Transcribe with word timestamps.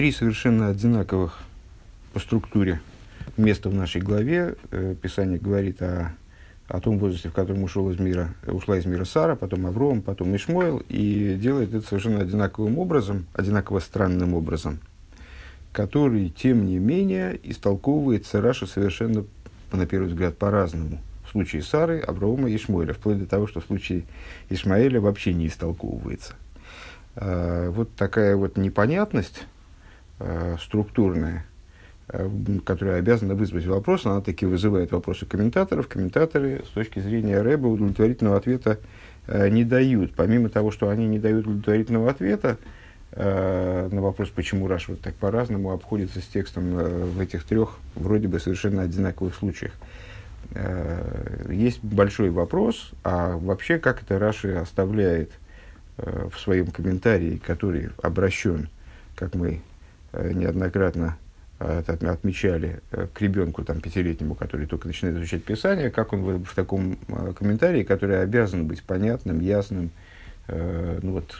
три 0.00 0.12
совершенно 0.12 0.70
одинаковых 0.70 1.40
по 2.14 2.20
структуре 2.20 2.80
места 3.36 3.68
в 3.68 3.74
нашей 3.74 4.00
главе. 4.00 4.54
Э, 4.70 4.94
Писание 4.94 5.38
говорит 5.38 5.82
о, 5.82 6.14
о 6.68 6.80
том 6.80 6.98
возрасте, 6.98 7.28
в 7.28 7.34
котором 7.34 7.64
ушел 7.64 7.90
из 7.90 7.98
мира, 7.98 8.32
ушла 8.46 8.78
из 8.78 8.86
мира 8.86 9.04
Сара, 9.04 9.36
потом 9.36 9.66
Авром, 9.66 10.00
потом 10.00 10.34
Ишмоил, 10.34 10.82
и 10.88 11.36
делает 11.38 11.74
это 11.74 11.86
совершенно 11.86 12.22
одинаковым 12.22 12.78
образом, 12.78 13.26
одинаково 13.34 13.80
странным 13.80 14.32
образом, 14.32 14.80
который, 15.70 16.30
тем 16.30 16.64
не 16.64 16.78
менее, 16.78 17.38
истолковывается 17.42 18.40
Раша 18.40 18.66
совершенно, 18.66 19.26
на 19.70 19.84
первый 19.84 20.06
взгляд, 20.06 20.38
по-разному. 20.38 20.98
В 21.26 21.30
случае 21.30 21.60
Сары, 21.60 22.00
Аврома 22.00 22.48
и 22.48 22.56
Ишмоиля, 22.56 22.94
вплоть 22.94 23.18
до 23.18 23.26
того, 23.26 23.46
что 23.46 23.60
в 23.60 23.66
случае 23.66 24.04
Ишмаэля 24.48 24.98
вообще 24.98 25.34
не 25.34 25.48
истолковывается. 25.48 26.36
Э, 27.16 27.68
вот 27.68 27.94
такая 27.96 28.34
вот 28.34 28.56
непонятность 28.56 29.42
э, 30.20 30.56
структурная, 30.60 31.44
э, 32.08 32.28
которая 32.64 32.98
обязана 32.98 33.34
вызвать 33.34 33.66
вопрос, 33.66 34.06
она 34.06 34.20
таки 34.20 34.46
вызывает 34.46 34.92
вопросы 34.92 35.26
комментаторов. 35.26 35.88
Комментаторы 35.88 36.62
с 36.64 36.70
точки 36.70 37.00
зрения 37.00 37.40
Рэба 37.40 37.66
удовлетворительного 37.66 38.36
ответа 38.36 38.78
не 39.28 39.64
дают. 39.64 40.14
Помимо 40.16 40.48
того, 40.48 40.70
что 40.70 40.88
они 40.88 41.06
не 41.06 41.18
дают 41.18 41.46
удовлетворительного 41.46 42.10
ответа 42.10 42.56
на 43.12 44.00
вопрос, 44.00 44.28
почему 44.30 44.66
Раш 44.66 44.88
вот 44.88 45.02
так 45.02 45.14
по-разному 45.14 45.72
обходится 45.72 46.20
с 46.20 46.24
текстом 46.24 46.72
в 46.72 47.20
этих 47.20 47.44
трех 47.44 47.78
вроде 47.94 48.26
бы 48.26 48.40
совершенно 48.40 48.82
одинаковых 48.82 49.34
случаях. 49.34 49.72
Есть 51.48 51.84
большой 51.84 52.30
вопрос, 52.30 52.92
а 53.04 53.36
вообще 53.36 53.78
как 53.78 54.02
это 54.02 54.18
Раши 54.18 54.54
оставляет 54.54 55.30
Э, 56.02 56.28
в 56.32 56.38
своем 56.38 56.68
комментарии, 56.68 57.40
который 57.44 57.90
обращен, 58.02 58.68
как 59.16 59.34
мы 59.34 59.54
э, 59.54 59.60
неоднократно 60.12 61.16
э, 61.58 61.82
отмечали, 61.86 62.80
к 63.12 63.20
ребенку 63.20 63.64
там, 63.64 63.80
пятилетнему, 63.80 64.34
который 64.34 64.66
только 64.66 64.88
начинает 64.88 65.16
изучать 65.18 65.44
Писание, 65.44 65.90
как 65.90 66.12
он 66.12 66.22
в, 66.22 66.44
в 66.44 66.54
таком 66.54 66.96
комментарии, 67.38 67.82
который 67.82 68.22
обязан 68.22 68.66
быть 68.66 68.82
понятным, 68.82 69.40
ясным, 69.40 69.90
ну 70.48 71.12
вот, 71.12 71.36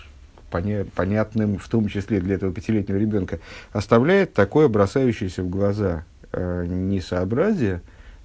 поня 0.50 0.84
понятным, 0.94 1.58
в 1.58 1.68
том 1.68 1.88
числе 1.88 2.20
для 2.20 2.36
этого 2.36 2.52
пятилетнего 2.52 2.96
ребенка, 2.96 3.40
оставляет 3.72 4.34
такое 4.34 4.68
бросающееся 4.68 5.42
в 5.42 5.48
глаза 5.48 6.04
несообразие, 6.32 7.80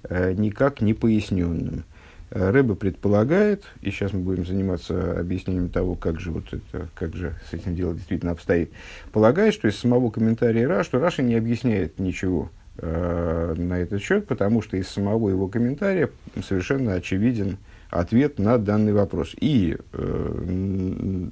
никак 0.08 0.80
не 0.80 0.94
поясненным. 0.94 1.84
Рэбе 2.30 2.74
предполагает, 2.74 3.64
и 3.82 3.90
сейчас 3.90 4.12
мы 4.12 4.20
будем 4.20 4.44
заниматься 4.44 5.18
объяснением 5.18 5.68
того, 5.68 5.94
как 5.94 6.20
же, 6.20 6.32
вот 6.32 6.44
это, 6.52 6.88
как 6.94 7.14
же 7.14 7.34
с 7.50 7.54
этим 7.54 7.76
дело 7.76 7.94
действительно 7.94 8.32
обстоит, 8.32 8.70
полагает, 9.12 9.54
что 9.54 9.68
из 9.68 9.78
самого 9.78 10.10
комментария 10.10 10.66
Ра, 10.66 10.82
что 10.82 10.98
Раша 10.98 11.22
не 11.22 11.34
объясняет 11.34 12.00
ничего 12.00 12.50
э, 12.78 13.54
на 13.56 13.78
этот 13.78 14.02
счет, 14.02 14.26
потому 14.26 14.60
что 14.60 14.76
из 14.76 14.88
самого 14.88 15.30
его 15.30 15.46
комментария 15.46 16.10
совершенно 16.42 16.94
очевиден 16.94 17.58
ответ 17.90 18.38
на 18.38 18.58
данный 18.58 18.92
вопрос. 18.92 19.34
И 19.40 19.76
э, 19.92 21.28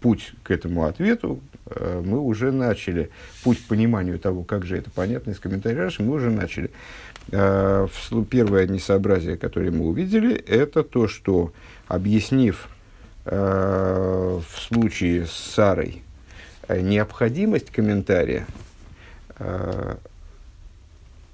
путь 0.00 0.32
к 0.42 0.50
этому 0.50 0.84
ответу 0.84 1.40
э, 1.47 1.47
мы 2.04 2.20
уже 2.20 2.52
начали. 2.52 3.10
Путь 3.42 3.62
к 3.62 3.68
пониманию 3.68 4.18
того, 4.18 4.42
как 4.42 4.64
же 4.64 4.76
это 4.76 4.90
понятно 4.90 5.32
из 5.32 5.38
комментария 5.38 5.84
Раши, 5.84 6.02
мы 6.02 6.14
уже 6.14 6.30
начали. 6.30 6.70
Э, 7.30 7.86
первое 8.30 8.66
несообразие, 8.66 9.36
которое 9.36 9.70
мы 9.70 9.86
увидели, 9.86 10.34
это 10.34 10.82
то, 10.82 11.08
что 11.08 11.52
объяснив 11.86 12.68
э, 13.26 14.40
в 14.40 14.58
случае 14.58 15.26
с 15.26 15.32
Сарой 15.32 16.02
э, 16.68 16.80
необходимость 16.80 17.70
комментария, 17.70 18.46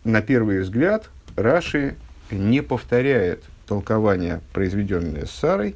на 0.04 0.20
первый 0.20 0.60
взгляд 0.60 1.08
Раши 1.36 1.94
не 2.30 2.60
повторяет 2.60 3.42
толкование, 3.66 4.42
произведенное 4.52 5.24
с 5.24 5.30
Сарой, 5.30 5.74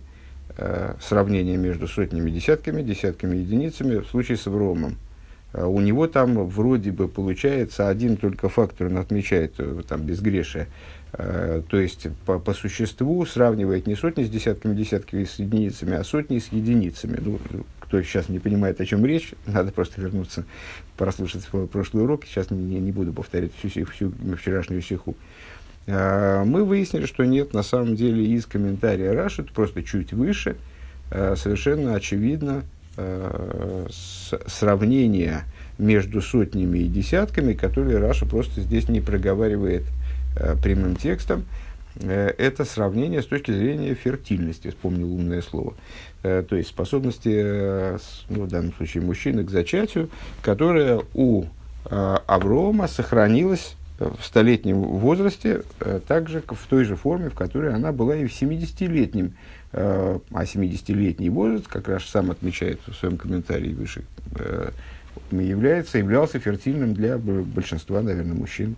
сравнение 1.00 1.56
между 1.56 1.86
сотнями, 1.86 2.30
десятками, 2.30 2.82
десятками 2.82 3.36
единицами 3.36 3.98
в 3.98 4.06
случае 4.08 4.36
с 4.36 4.46
Авромом. 4.46 4.96
А 5.52 5.66
у 5.66 5.80
него 5.80 6.06
там 6.06 6.46
вроде 6.46 6.92
бы 6.92 7.08
получается 7.08 7.88
один 7.88 8.16
только 8.16 8.48
фактор, 8.48 8.88
он 8.88 8.98
отмечает 8.98 9.54
э, 9.58 9.82
там 9.88 10.02
безгрешие. 10.02 10.68
А, 11.12 11.62
то 11.62 11.78
есть 11.78 12.06
по, 12.26 12.38
по 12.38 12.52
существу 12.52 13.24
сравнивает 13.24 13.86
не 13.86 13.94
сотни 13.94 14.24
с 14.24 14.30
десятками, 14.30 14.74
десятками 14.74 15.24
с 15.24 15.38
единицами, 15.38 15.96
а 15.96 16.04
сотни 16.04 16.38
с 16.38 16.48
единицами. 16.52 17.18
Ну, 17.24 17.38
кто 17.80 18.02
сейчас 18.02 18.28
не 18.28 18.38
понимает, 18.38 18.80
о 18.82 18.84
чем 18.84 19.06
речь, 19.06 19.32
надо 19.46 19.72
просто 19.72 20.00
вернуться, 20.02 20.44
прослушать 20.98 21.46
прошлый 21.72 22.04
урок. 22.04 22.26
Сейчас 22.26 22.50
не, 22.50 22.78
не 22.78 22.92
буду 22.92 23.14
повторять 23.14 23.52
всю, 23.62 23.86
всю 23.86 24.12
вчерашнюю 24.36 24.82
сиху. 24.82 25.16
А, 25.16 25.57
мы 25.88 26.64
выяснили, 26.64 27.06
что 27.06 27.24
нет, 27.24 27.54
на 27.54 27.62
самом 27.62 27.96
деле 27.96 28.24
из 28.24 28.44
комментария 28.44 29.12
Раши, 29.12 29.42
просто 29.42 29.82
чуть 29.82 30.12
выше, 30.12 30.56
совершенно 31.10 31.94
очевидно, 31.94 32.62
э, 32.98 33.86
сравнения 34.46 35.44
между 35.78 36.20
сотнями 36.20 36.80
и 36.80 36.88
десятками, 36.88 37.54
которые 37.54 37.98
Раша 37.98 38.26
просто 38.26 38.60
здесь 38.60 38.88
не 38.90 39.00
проговаривает 39.00 39.84
прямым 40.62 40.96
текстом. 40.96 41.44
Э, 42.00 42.32
это 42.38 42.64
сравнение 42.64 43.22
с 43.22 43.26
точки 43.26 43.50
зрения 43.50 43.94
фертильности, 43.94 44.68
вспомнил 44.68 45.12
умное 45.12 45.42
слово. 45.42 45.74
Э, 46.22 46.44
то 46.48 46.56
есть 46.56 46.68
способности, 46.68 47.32
э, 47.32 47.98
ну, 48.28 48.44
в 48.44 48.48
данном 48.48 48.72
случае 48.74 49.02
мужчины, 49.02 49.44
к 49.44 49.50
зачатию, 49.50 50.10
которая 50.42 51.00
у 51.14 51.44
Аврома 51.90 52.86
сохранилась 52.86 53.76
в 53.98 54.22
столетнем 54.22 54.80
возрасте, 54.80 55.62
э, 55.80 56.00
также 56.06 56.42
в 56.46 56.66
той 56.68 56.84
же 56.84 56.96
форме, 56.96 57.30
в 57.30 57.34
которой 57.34 57.74
она 57.74 57.92
была 57.92 58.16
и 58.16 58.26
в 58.26 58.30
70-летнем 58.30 59.34
Э, 59.70 60.18
а 60.32 60.44
70-летний 60.44 61.28
возраст, 61.28 61.68
как 61.68 61.88
раз 61.88 62.04
сам 62.04 62.30
отмечает 62.30 62.80
в 62.86 62.94
своем 62.94 63.18
комментарии 63.18 63.74
выше, 63.74 64.04
э, 64.36 64.70
является, 65.30 65.98
являлся 65.98 66.38
фертильным 66.38 66.94
для 66.94 67.18
большинства, 67.18 68.00
наверное, 68.00 68.34
мужчин 68.34 68.76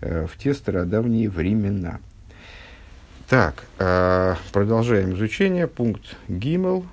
в 0.00 0.30
те 0.36 0.52
стародавние 0.52 1.28
времена. 1.28 2.00
Так, 3.28 3.62
продолжаем 4.52 5.14
изучение. 5.14 5.68
Пункт 5.68 6.16
Гимел, 6.28 6.84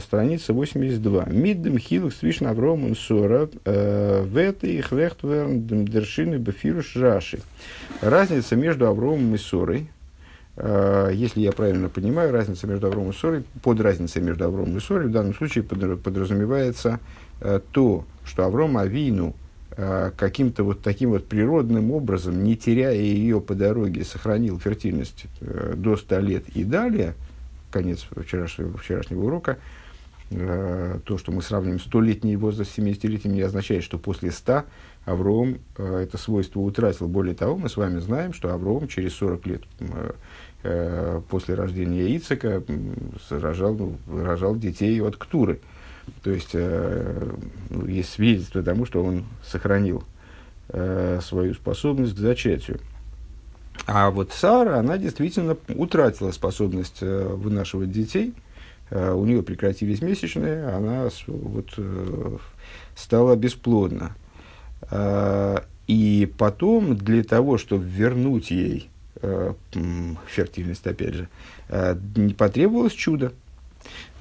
страница 0.00 0.52
82. 0.52 1.26
Миддем 1.26 1.78
хилых 1.78 2.14
свишн 2.14 2.46
Авроман 2.46 2.94
Сора 2.94 3.48
в 3.64 4.36
этой 4.36 4.80
хлехтверн 4.80 5.84
дершины 5.84 6.36
бефируш 6.36 6.96
раши. 6.96 7.40
Разница 8.00 8.56
между 8.56 8.86
Авромом 8.86 9.34
и 9.34 9.38
Сорой– 9.38 9.88
Э, 10.62 11.10
если 11.12 11.40
я 11.40 11.52
правильно 11.52 11.88
понимаю, 11.88 12.32
разница 12.32 12.66
между 12.66 12.88
Авромом 12.88 13.10
и 13.10 13.14
Сорой, 13.14 13.44
под 13.62 13.80
разницей 13.80 14.20
между 14.20 14.44
Авромом 14.44 14.76
и 14.76 14.80
Сорой 14.80 15.06
в 15.08 15.10
данном 15.10 15.34
случае 15.34 15.64
подразумевается 15.64 17.00
э, 17.40 17.60
то, 17.72 18.04
что 18.24 18.44
Авром 18.44 18.76
Авину 18.76 19.34
э, 19.70 20.10
каким-то 20.16 20.64
вот 20.64 20.82
таким 20.82 21.10
вот 21.10 21.26
природным 21.26 21.92
образом, 21.92 22.44
не 22.44 22.56
теряя 22.56 22.94
ее 22.94 23.40
по 23.40 23.54
дороге, 23.54 24.04
сохранил 24.04 24.58
фертильность 24.58 25.26
до 25.40 25.96
100 25.96 26.18
лет 26.20 26.48
и 26.50 26.64
далее, 26.64 27.14
конец 27.70 28.06
вчерашнего, 28.16 28.76
вчерашнего 28.76 29.24
урока, 29.24 29.58
то, 30.30 31.18
что 31.18 31.32
мы 31.32 31.42
сравним 31.42 31.80
столетний 31.80 32.36
возраст 32.36 32.70
с 32.70 32.78
70-летним, 32.78 33.32
не 33.32 33.42
означает, 33.42 33.82
что 33.82 33.98
после 33.98 34.30
100 34.30 34.62
Авром 35.04 35.58
это 35.76 36.18
свойство 36.18 36.60
утратил. 36.60 37.08
Более 37.08 37.34
того, 37.34 37.56
мы 37.56 37.68
с 37.68 37.76
вами 37.76 37.98
знаем, 37.98 38.32
что 38.32 38.54
Авром 38.54 38.86
через 38.86 39.14
40 39.14 39.46
лет 39.46 39.62
Э, 40.62 41.22
после 41.30 41.54
рождения 41.54 42.14
Ицека 42.14 42.62
рожал, 43.30 43.74
ну, 43.74 43.96
рожал 44.22 44.56
детей 44.56 45.00
от 45.00 45.16
Ктуры. 45.16 45.60
То 46.22 46.30
есть 46.30 46.50
э, 46.52 47.32
ну, 47.70 47.86
есть 47.86 48.10
свидетельство 48.10 48.62
тому, 48.62 48.84
что 48.84 49.02
он 49.02 49.24
сохранил 49.42 50.04
э, 50.68 51.20
свою 51.22 51.54
способность 51.54 52.14
к 52.14 52.18
зачатию. 52.18 52.78
А 53.86 54.10
вот 54.10 54.32
Сара, 54.32 54.78
она 54.78 54.98
действительно 54.98 55.56
утратила 55.68 56.30
способность 56.30 56.98
э, 57.00 57.26
вынашивать 57.26 57.90
детей. 57.90 58.34
Э, 58.90 59.12
у 59.12 59.24
нее 59.24 59.42
прекратились 59.42 60.00
месячные, 60.00 60.64
она 60.68 61.08
вот, 61.26 61.70
э, 61.76 62.36
стала 62.94 63.34
бесплодна. 63.36 64.14
И 65.86 66.32
потом 66.38 66.96
для 66.96 67.22
того, 67.24 67.58
чтобы 67.58 67.84
вернуть 67.84 68.50
ей 68.50 68.88
фертильность, 70.26 70.86
опять 70.86 71.14
же, 71.14 71.28
не 72.16 72.32
потребовалось 72.32 72.94
чудо. 72.94 73.32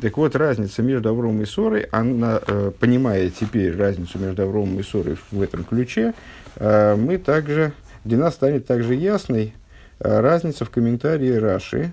Так 0.02 0.18
вот, 0.18 0.36
разница 0.36 0.84
между 0.84 1.10
Авромом 1.10 1.44
и 1.44 1.46
Сорой, 1.46 1.84
она, 1.92 2.42
понимая 2.80 3.30
теперь 3.30 3.76
разницу 3.78 4.20
между 4.20 4.44
Авромом 4.44 4.80
и 4.80 4.84
Сорой 4.84 5.18
в 5.32 5.42
этом 5.42 5.64
ключе, 5.64 6.14
мы 6.60 7.18
также, 7.24 7.72
для 8.04 8.18
нас 8.18 8.36
станет 8.36 8.66
также 8.66 8.96
ясной 8.96 9.54
э, 10.00 10.20
разница 10.20 10.66
в 10.66 10.70
комментарии 10.70 11.32
Раши, 11.32 11.92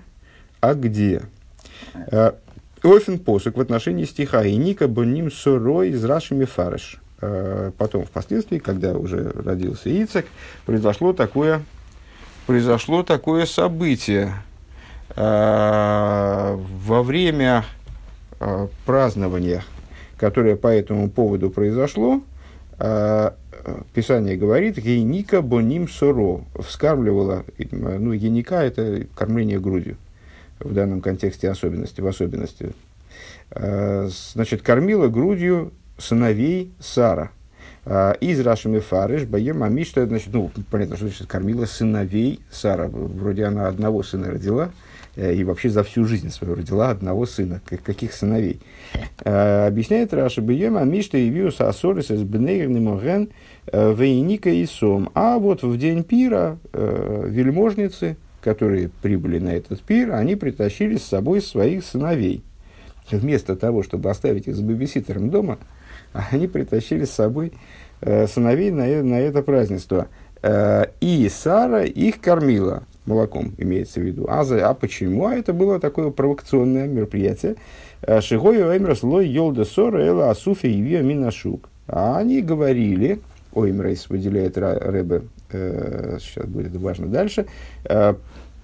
а 0.59 0.73
где? 0.73 1.23
Э, 2.11 2.33
Офен 2.83 3.19
посук 3.19 3.57
в 3.57 3.61
отношении 3.61 4.05
стиха 4.05 4.43
«И 4.43 4.55
ника 4.55 4.87
боним 4.87 5.31
сорой 5.31 5.89
из 5.89 6.03
Раши 6.05 6.35
Мефарыш». 6.35 6.97
э, 7.21 7.71
потом, 7.77 8.05
впоследствии, 8.05 8.59
когда 8.59 8.93
уже 8.93 9.31
родился 9.31 9.89
Ицек, 9.89 10.27
произошло 10.65 11.13
такое, 11.13 11.63
произошло 12.45 13.03
такое 13.03 13.45
событие. 13.45 14.33
Во 15.15 16.55
время 17.03 17.65
празднования, 18.85 19.63
которое 20.17 20.55
по 20.55 20.67
этому 20.67 21.09
поводу 21.09 21.49
произошло, 21.49 22.21
Писание 23.93 24.37
говорит, 24.37 24.77
гейника 24.77 25.41
боним 25.41 25.87
соро, 25.87 26.43
вскармливала, 26.59 27.45
ну, 27.71 28.13
гейника– 28.13 28.55
это 28.63 29.05
кормление 29.15 29.59
грудью, 29.59 29.97
в 30.59 30.73
данном 30.73 31.01
контексте 31.01 31.49
особенности, 31.49 32.01
в 32.01 32.07
особенности. 32.07 32.73
Значит, 33.49 34.61
кормила 34.61 35.07
грудью 35.07 35.71
сыновей 35.97 36.73
Сара. 36.79 37.31
Из 38.19 38.39
Рашами 38.41 38.79
Фарыш, 38.79 39.23
Баем 39.23 39.63
Амишта, 39.63 40.05
значит, 40.05 40.33
ну, 40.33 40.51
понятно, 40.69 40.97
что 40.97 41.07
значит 41.07 41.27
кормила 41.27 41.65
сыновей 41.65 42.41
Сара. 42.51 42.87
Вроде 42.87 43.45
она 43.45 43.67
одного 43.67 44.03
сына 44.03 44.29
родила, 44.31 44.65
Э, 44.65 44.86
и 45.17 45.43
вообще 45.43 45.69
за 45.69 45.83
всю 45.83 46.05
жизнь 46.05 46.29
свою 46.29 46.55
родила 46.55 46.91
одного 46.91 47.25
сына. 47.25 47.59
Каких 47.83 48.13
сыновей? 48.13 48.59
Э, 49.25 49.65
объясняет 49.67 50.13
Раша 50.13 50.41
Бьема 50.41 50.83
Мишта 50.83 51.17
и 51.17 51.29
Виус 51.29 51.59
Асорис 51.59 52.11
из 52.11 52.21
Бнейрни 52.21 52.79
Моген 52.79 53.29
э, 53.65 53.93
Вейника 53.93 54.51
и 54.51 54.63
Сом. 54.67 55.09
А 55.15 55.39
вот 55.39 55.63
в 55.63 55.75
день 55.77 56.03
пира 56.03 56.59
вельможницы, 56.71 58.15
которые 58.41 58.89
прибыли 59.01 59.39
на 59.39 59.49
этот 59.49 59.81
пир, 59.81 60.13
они 60.13 60.35
притащили 60.35 60.97
с 60.97 61.03
собой 61.03 61.41
своих 61.41 61.83
сыновей. 61.83 62.43
Вместо 63.09 63.55
того, 63.55 63.81
чтобы 63.81 64.11
оставить 64.11 64.47
их 64.47 64.55
с 64.55 64.61
бэбиситером 64.61 65.31
дома, 65.31 65.57
они 66.13 66.47
притащили 66.47 67.05
с 67.05 67.11
собой 67.11 67.53
сыновей 68.01 68.69
на, 68.69 68.85
на 69.01 69.19
это 69.19 69.41
празднество. 69.41 70.07
И 71.01 71.29
Сара 71.31 71.83
их 71.83 72.21
кормила 72.21 72.83
молоком 73.07 73.53
имеется 73.57 73.99
в 73.99 74.03
виду. 74.03 74.25
А, 74.29 74.43
за, 74.43 74.69
а 74.69 74.73
почему? 74.73 75.25
А 75.25 75.33
это 75.33 75.53
было 75.53 75.79
такое 75.79 76.11
провокационное 76.11 76.87
мероприятие. 76.87 77.55
Шигою 78.21 78.77
Эмрас 78.77 79.01
лой 79.01 79.27
йолда 79.27 79.65
сора 79.65 80.05
эла 80.05 80.29
асуфи 80.29 80.67
и 80.67 81.01
минашук. 81.01 81.69
А 81.87 82.17
они 82.17 82.41
говорили, 82.41 83.21
Оймрейс 83.53 84.09
выделяет 84.09 84.57
Рэбе, 84.57 85.23
э, 85.51 86.17
сейчас 86.19 86.45
будет 86.45 86.75
важно 86.75 87.07
дальше, 87.07 87.45
э, 87.85 88.13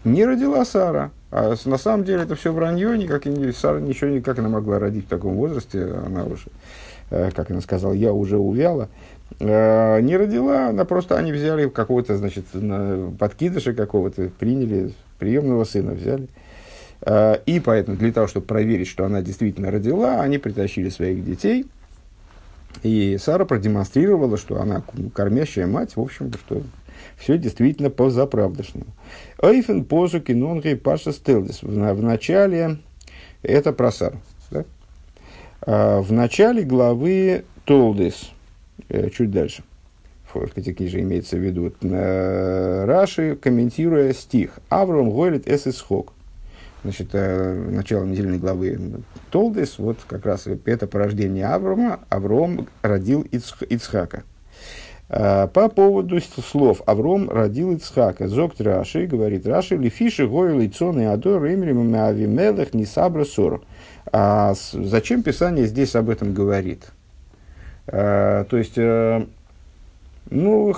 не 0.03 0.25
родила 0.25 0.63
Сара. 0.65 1.11
А 1.31 1.55
на 1.65 1.77
самом 1.77 2.03
деле 2.03 2.23
это 2.23 2.35
все 2.35 2.51
вранье, 2.51 2.97
никак, 2.97 3.23
Сара 3.55 3.79
ничего, 3.79 4.09
никак 4.09 4.39
она 4.39 4.49
могла 4.49 4.77
родить 4.79 5.05
в 5.05 5.09
таком 5.09 5.35
возрасте, 5.35 5.83
она 6.05 6.25
уже, 6.25 6.47
э, 7.09 7.31
как 7.33 7.49
она 7.49 7.61
сказала, 7.61 7.93
я 7.93 8.13
уже 8.13 8.37
увяла. 8.37 8.89
Не 9.39 10.17
родила, 10.17 10.69
она 10.69 10.85
просто 10.85 11.17
они 11.17 11.31
взяли 11.31 11.67
какого-то, 11.67 12.17
значит, 12.17 12.45
подкидыша 13.19 13.73
какого-то, 13.73 14.29
приняли 14.39 14.93
приемного 15.19 15.63
сына, 15.63 15.93
взяли. 15.93 16.27
Э, 17.05 17.37
и 17.45 17.59
поэтому 17.59 17.97
для 17.97 18.11
того, 18.11 18.27
чтобы 18.27 18.45
проверить, 18.45 18.87
что 18.87 19.05
она 19.05 19.21
действительно 19.21 19.71
родила, 19.71 20.21
они 20.21 20.37
притащили 20.37 20.89
своих 20.89 21.23
детей. 21.23 21.65
И 22.81 23.17
Сара 23.19 23.45
продемонстрировала, 23.45 24.37
что 24.37 24.59
она 24.59 24.83
кормящая 25.13 25.67
мать, 25.67 25.95
в 25.95 26.01
общем, 26.01 26.31
что 26.33 26.63
все 27.17 27.37
действительно 27.37 27.89
по 27.89 28.09
заправдошнему. 28.09 28.87
Эйфен 29.41 29.85
позу 29.85 30.21
кинонгри 30.21 30.73
паша 30.73 31.11
стелдис. 31.11 31.61
В 31.61 32.01
начале, 32.01 32.77
это 33.43 33.73
про 33.73 33.91
Сару. 33.91 34.19
Да? 34.49 34.65
Э, 35.65 35.99
в 35.99 36.11
начале 36.11 36.63
главы 36.63 37.45
Толдис, 37.65 38.31
Э, 38.33 38.42
чуть 39.13 39.31
дальше. 39.31 39.63
В 40.33 40.49
Пятикниже 40.49 41.01
имеется 41.01 41.37
в 41.37 41.39
виду 41.39 41.71
Раши, 41.81 43.35
комментируя 43.35 44.13
стих. 44.13 44.59
Авром 44.69 45.11
Гойлит 45.11 45.47
эс 45.47 45.67
исхок. 45.67 46.13
Значит, 46.83 47.09
э, 47.13 47.53
начало 47.71 48.03
недельной 48.03 48.39
главы 48.39 48.77
Толдес, 49.31 49.77
вот 49.77 49.99
как 50.05 50.25
раз 50.25 50.47
это 50.65 50.85
порождение 50.85 51.45
Аврома, 51.45 52.01
Авром 52.09 52.67
родил 52.81 53.21
Ицхака. 53.21 54.23
Э, 55.07 55.47
по 55.47 55.69
поводу 55.69 56.19
слов 56.19 56.81
Авром 56.85 57.29
родил 57.29 57.71
Ицхака. 57.71 58.27
Зокт 58.27 58.59
Раши, 58.59 59.05
говорит 59.05 59.47
Раши, 59.47 59.77
лифиши 59.77 60.27
гойл 60.27 60.59
и 60.59 60.67
цон 60.67 60.99
и 60.99 61.05
адор 61.05 61.45
имрим 61.45 61.95
авимелах 61.95 62.73
не 62.73 62.85
сабра 62.85 63.23
сору. 63.23 63.63
А 64.11 64.53
зачем 64.73 65.23
Писание 65.23 65.67
здесь 65.67 65.95
об 65.95 66.09
этом 66.09 66.33
говорит? 66.33 66.87
А, 67.87 68.45
то 68.45 68.57
есть, 68.57 68.77
э, 68.77 69.25
ну, 70.29 70.73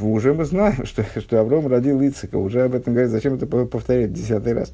уже 0.00 0.34
мы 0.34 0.44
знаем, 0.44 0.84
что, 0.86 1.04
что 1.20 1.40
Авром 1.40 1.66
родил 1.66 2.00
Ицика, 2.00 2.36
уже 2.36 2.62
об 2.62 2.74
этом 2.74 2.92
говорит, 2.92 3.10
зачем 3.10 3.34
это 3.34 3.46
повторять 3.46 4.12
десятый 4.12 4.52
раз. 4.52 4.72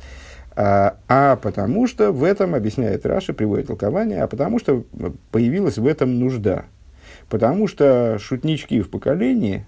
А, 0.56 0.96
а 1.08 1.36
потому 1.36 1.86
что 1.86 2.12
в 2.12 2.24
этом, 2.24 2.54
объясняет 2.54 3.06
Раша, 3.06 3.32
приводит 3.32 3.68
толкование, 3.68 4.22
а 4.22 4.26
потому 4.26 4.58
что 4.58 4.84
появилась 5.30 5.78
в 5.78 5.86
этом 5.86 6.18
нужда. 6.18 6.64
Потому 7.28 7.68
что 7.68 8.18
шутнички 8.18 8.82
в 8.82 8.90
поколении, 8.90 9.64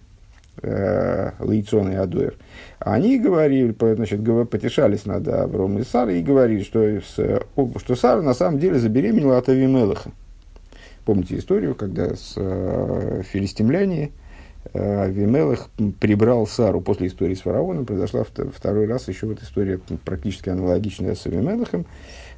э, 0.60 1.30
Лейцон 1.38 1.92
и 1.92 1.94
Адуэр, 1.94 2.34
они 2.80 3.18
говорили, 3.18 3.74
значит, 3.94 4.20
потешались 4.50 5.06
над 5.06 5.28
Авром 5.28 5.78
и 5.78 5.84
Сарой 5.84 6.18
и 6.18 6.22
говорили, 6.22 6.62
что, 6.64 7.00
что 7.00 7.94
Сара 7.94 8.20
на 8.20 8.34
самом 8.34 8.58
деле 8.58 8.78
забеременела 8.80 9.38
от 9.38 9.48
Авимелаха. 9.48 10.10
Помните 11.04 11.36
историю, 11.36 11.74
когда 11.74 12.14
с 12.14 12.34
э, 12.36 13.22
филистимляне 13.24 14.12
э, 14.72 15.02
Авимелах 15.02 15.68
прибрал 15.98 16.46
Сару 16.46 16.80
после 16.80 17.08
истории 17.08 17.34
с 17.34 17.40
фараоном, 17.40 17.86
произошла 17.86 18.24
второй 18.24 18.86
раз 18.86 19.08
еще 19.08 19.26
вот 19.26 19.42
история 19.42 19.80
практически 20.04 20.48
аналогичная 20.50 21.16
с 21.16 21.26
Авимелахом. 21.26 21.86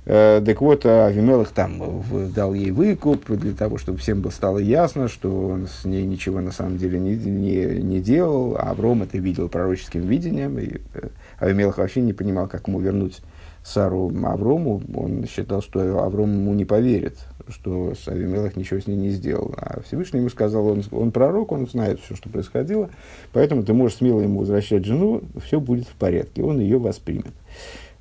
Э, 0.07 0.43
так 0.45 0.63
вот, 0.63 0.87
Авимелах 0.87 1.51
там 1.51 2.03
дал 2.35 2.55
ей 2.55 2.71
выкуп 2.71 3.31
для 3.31 3.53
того, 3.53 3.77
чтобы 3.77 3.99
всем 3.99 4.23
было 4.23 4.31
стало 4.31 4.59
ясно, 4.59 5.09
что 5.09 5.49
он 5.49 5.67
с 5.67 5.85
ней 5.85 6.07
ничего 6.07 6.41
на 6.41 6.53
самом 6.53 6.79
деле 6.79 6.99
не, 6.99 7.17
не, 7.17 7.83
не 7.83 8.01
делал, 8.01 8.57
а 8.57 8.71
Авром 8.71 9.03
это 9.03 9.19
видел 9.19 9.51
пророческим 9.51 10.01
видением, 10.03 10.59
и 10.59 10.79
э, 10.95 11.09
Авимелах 11.39 11.77
вообще 11.77 12.01
не 12.01 12.15
понимал, 12.15 12.47
как 12.47 12.67
ему 12.67 12.81
вернуть 12.81 13.21
Сару 13.65 14.13
Аврому, 14.25 14.83
он 14.95 15.27
считал, 15.27 15.63
что 15.63 15.81
Авром 16.05 16.33
ему 16.33 16.53
не 16.53 16.67
поверит, 16.67 17.17
что 17.49 17.95
Авимелах 18.07 18.57
ничего 18.57 18.79
с 18.79 18.87
ней 18.87 18.97
не 18.97 19.09
сделал. 19.09 19.55
А 19.57 19.81
Всевышний 19.81 20.21
ему 20.21 20.29
сказал, 20.29 20.67
он, 20.67 20.85
он 20.93 21.13
пророк, 21.13 21.51
он 21.51 21.67
знает 21.67 21.99
все, 22.01 22.15
что 22.15 22.29
происходило, 22.29 22.91
поэтому 23.33 23.65
ты 23.65 23.73
можешь 23.73 23.97
смело 23.97 24.21
ему 24.21 24.41
возвращать 24.41 24.85
жену, 24.85 25.23
все 25.43 25.61
будет 25.61 25.87
в 25.87 25.95
порядке, 25.95 26.43
он 26.43 26.61
ее 26.61 26.79
воспримет. 26.79 27.33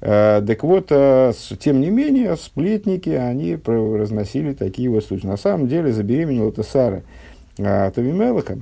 А, 0.02 0.42
так 0.42 0.64
вот, 0.64 0.88
а, 0.92 1.32
тем 1.60 1.80
не 1.80 1.90
менее, 1.90 2.36
сплетники, 2.36 3.12
они 3.12 3.58
разносили 3.66 4.52
такие 4.52 4.90
вот 4.90 5.06
случаи. 5.06 5.28
На 5.28 5.38
самом 5.38 5.70
деле, 5.70 5.94
забеременела 5.94 6.50
это 6.50 6.64
Сара 6.64 7.04
а, 7.58 7.86
от 7.88 7.98
Авимелаха, 7.98 8.60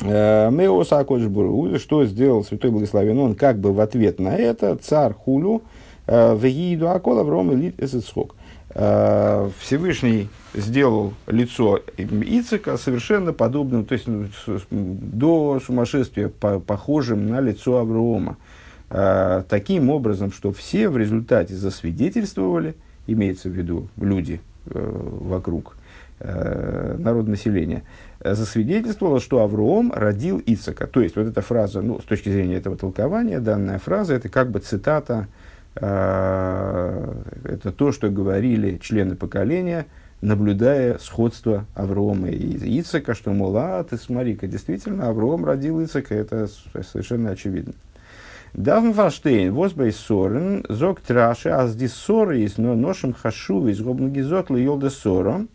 Меос 0.00 0.94
Акоджбуру, 0.94 1.78
что 1.78 2.06
сделал 2.06 2.42
Святой 2.42 2.70
Благословен, 2.70 3.18
он 3.18 3.34
как 3.34 3.58
бы 3.58 3.74
в 3.74 3.80
ответ 3.80 4.18
на 4.18 4.34
это, 4.34 4.76
царь 4.76 5.12
Хулю, 5.12 5.60
в 6.06 6.44
Еиду 6.44 6.90
Акола, 6.90 7.22
в 7.22 7.28
Ром 7.28 7.52
Элит 7.54 7.80
Эсэцхок. 7.80 8.34
Э, 8.72 9.50
Всевышний 9.58 10.28
сделал 10.54 11.14
лицо 11.26 11.80
Ицика 11.96 12.76
совершенно 12.76 13.32
подобным, 13.32 13.84
то 13.84 13.94
есть 13.94 14.06
ну, 14.06 14.28
до 14.70 15.60
сумасшествия 15.64 16.28
по, 16.28 16.60
похожим 16.60 17.28
на 17.28 17.40
лицо 17.40 17.78
Авраама. 17.78 18.36
Э, 18.90 19.42
таким 19.48 19.90
образом, 19.90 20.30
что 20.30 20.52
все 20.52 20.88
в 20.88 20.96
результате 20.96 21.56
засвидетельствовали, 21.56 22.76
имеется 23.08 23.48
в 23.48 23.52
виду 23.52 23.88
люди 23.96 24.40
э, 24.66 25.18
вокруг, 25.20 25.76
народ 26.22 27.28
населения, 27.28 27.82
засвидетельствовало, 28.22 29.20
что 29.20 29.40
Авраам 29.40 29.90
родил 29.90 30.42
Ицака. 30.44 30.86
То 30.86 31.00
есть, 31.00 31.16
вот 31.16 31.26
эта 31.26 31.40
фраза, 31.40 31.80
ну, 31.80 31.98
с 31.98 32.04
точки 32.04 32.28
зрения 32.28 32.56
этого 32.56 32.76
толкования, 32.76 33.40
данная 33.40 33.78
фраза, 33.78 34.12
это 34.12 34.28
как 34.28 34.50
бы 34.50 34.58
цитата 34.58 35.28
это 35.74 37.72
то, 37.76 37.92
что 37.92 38.10
говорили 38.10 38.78
члены 38.78 39.14
поколения, 39.14 39.86
наблюдая 40.20 40.98
сходство 40.98 41.66
Аврома 41.74 42.28
и 42.28 42.80
Ицека, 42.80 43.14
что, 43.14 43.32
мол, 43.32 43.56
а, 43.56 43.82
ты 43.84 43.96
смотри-ка, 43.96 44.46
действительно, 44.46 45.08
Авром 45.08 45.44
родил 45.44 45.82
Ицека, 45.82 46.14
это 46.14 46.48
совершенно 46.82 47.30
очевидно. 47.30 47.74
Давн 48.52 48.92
фаштейн, 48.92 49.52
возбей 49.54 49.92
сорен, 49.92 50.64
зог 50.68 51.00
траши, 51.00 51.50
а 51.50 51.68
ссоры 51.68 52.38
есть, 52.38 52.58
но 52.58 52.74
ношем 52.74 53.12
хашу, 53.12 53.68
из 53.68 53.80
гобнагизот 53.80 54.50
льолда 54.50 54.90
ссором. 54.90 55.48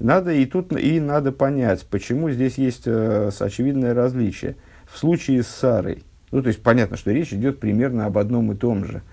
Надо 0.00 0.32
и 0.32 0.44
тут 0.44 0.76
и 0.76 0.98
надо 0.98 1.30
понять, 1.30 1.86
почему 1.88 2.28
здесь 2.30 2.58
есть 2.58 2.82
э, 2.86 3.30
очевидное 3.38 3.94
различие. 3.94 4.56
В 4.90 4.98
случае 4.98 5.44
с 5.44 5.46
Сарой, 5.46 6.02
ну, 6.32 6.42
то 6.42 6.48
есть 6.48 6.60
понятно, 6.60 6.96
что 6.96 7.12
речь 7.12 7.32
идет 7.32 7.60
примерно 7.60 8.06
об 8.06 8.18
одном 8.18 8.50
и 8.50 8.56
том 8.56 8.84
же– 8.84 9.02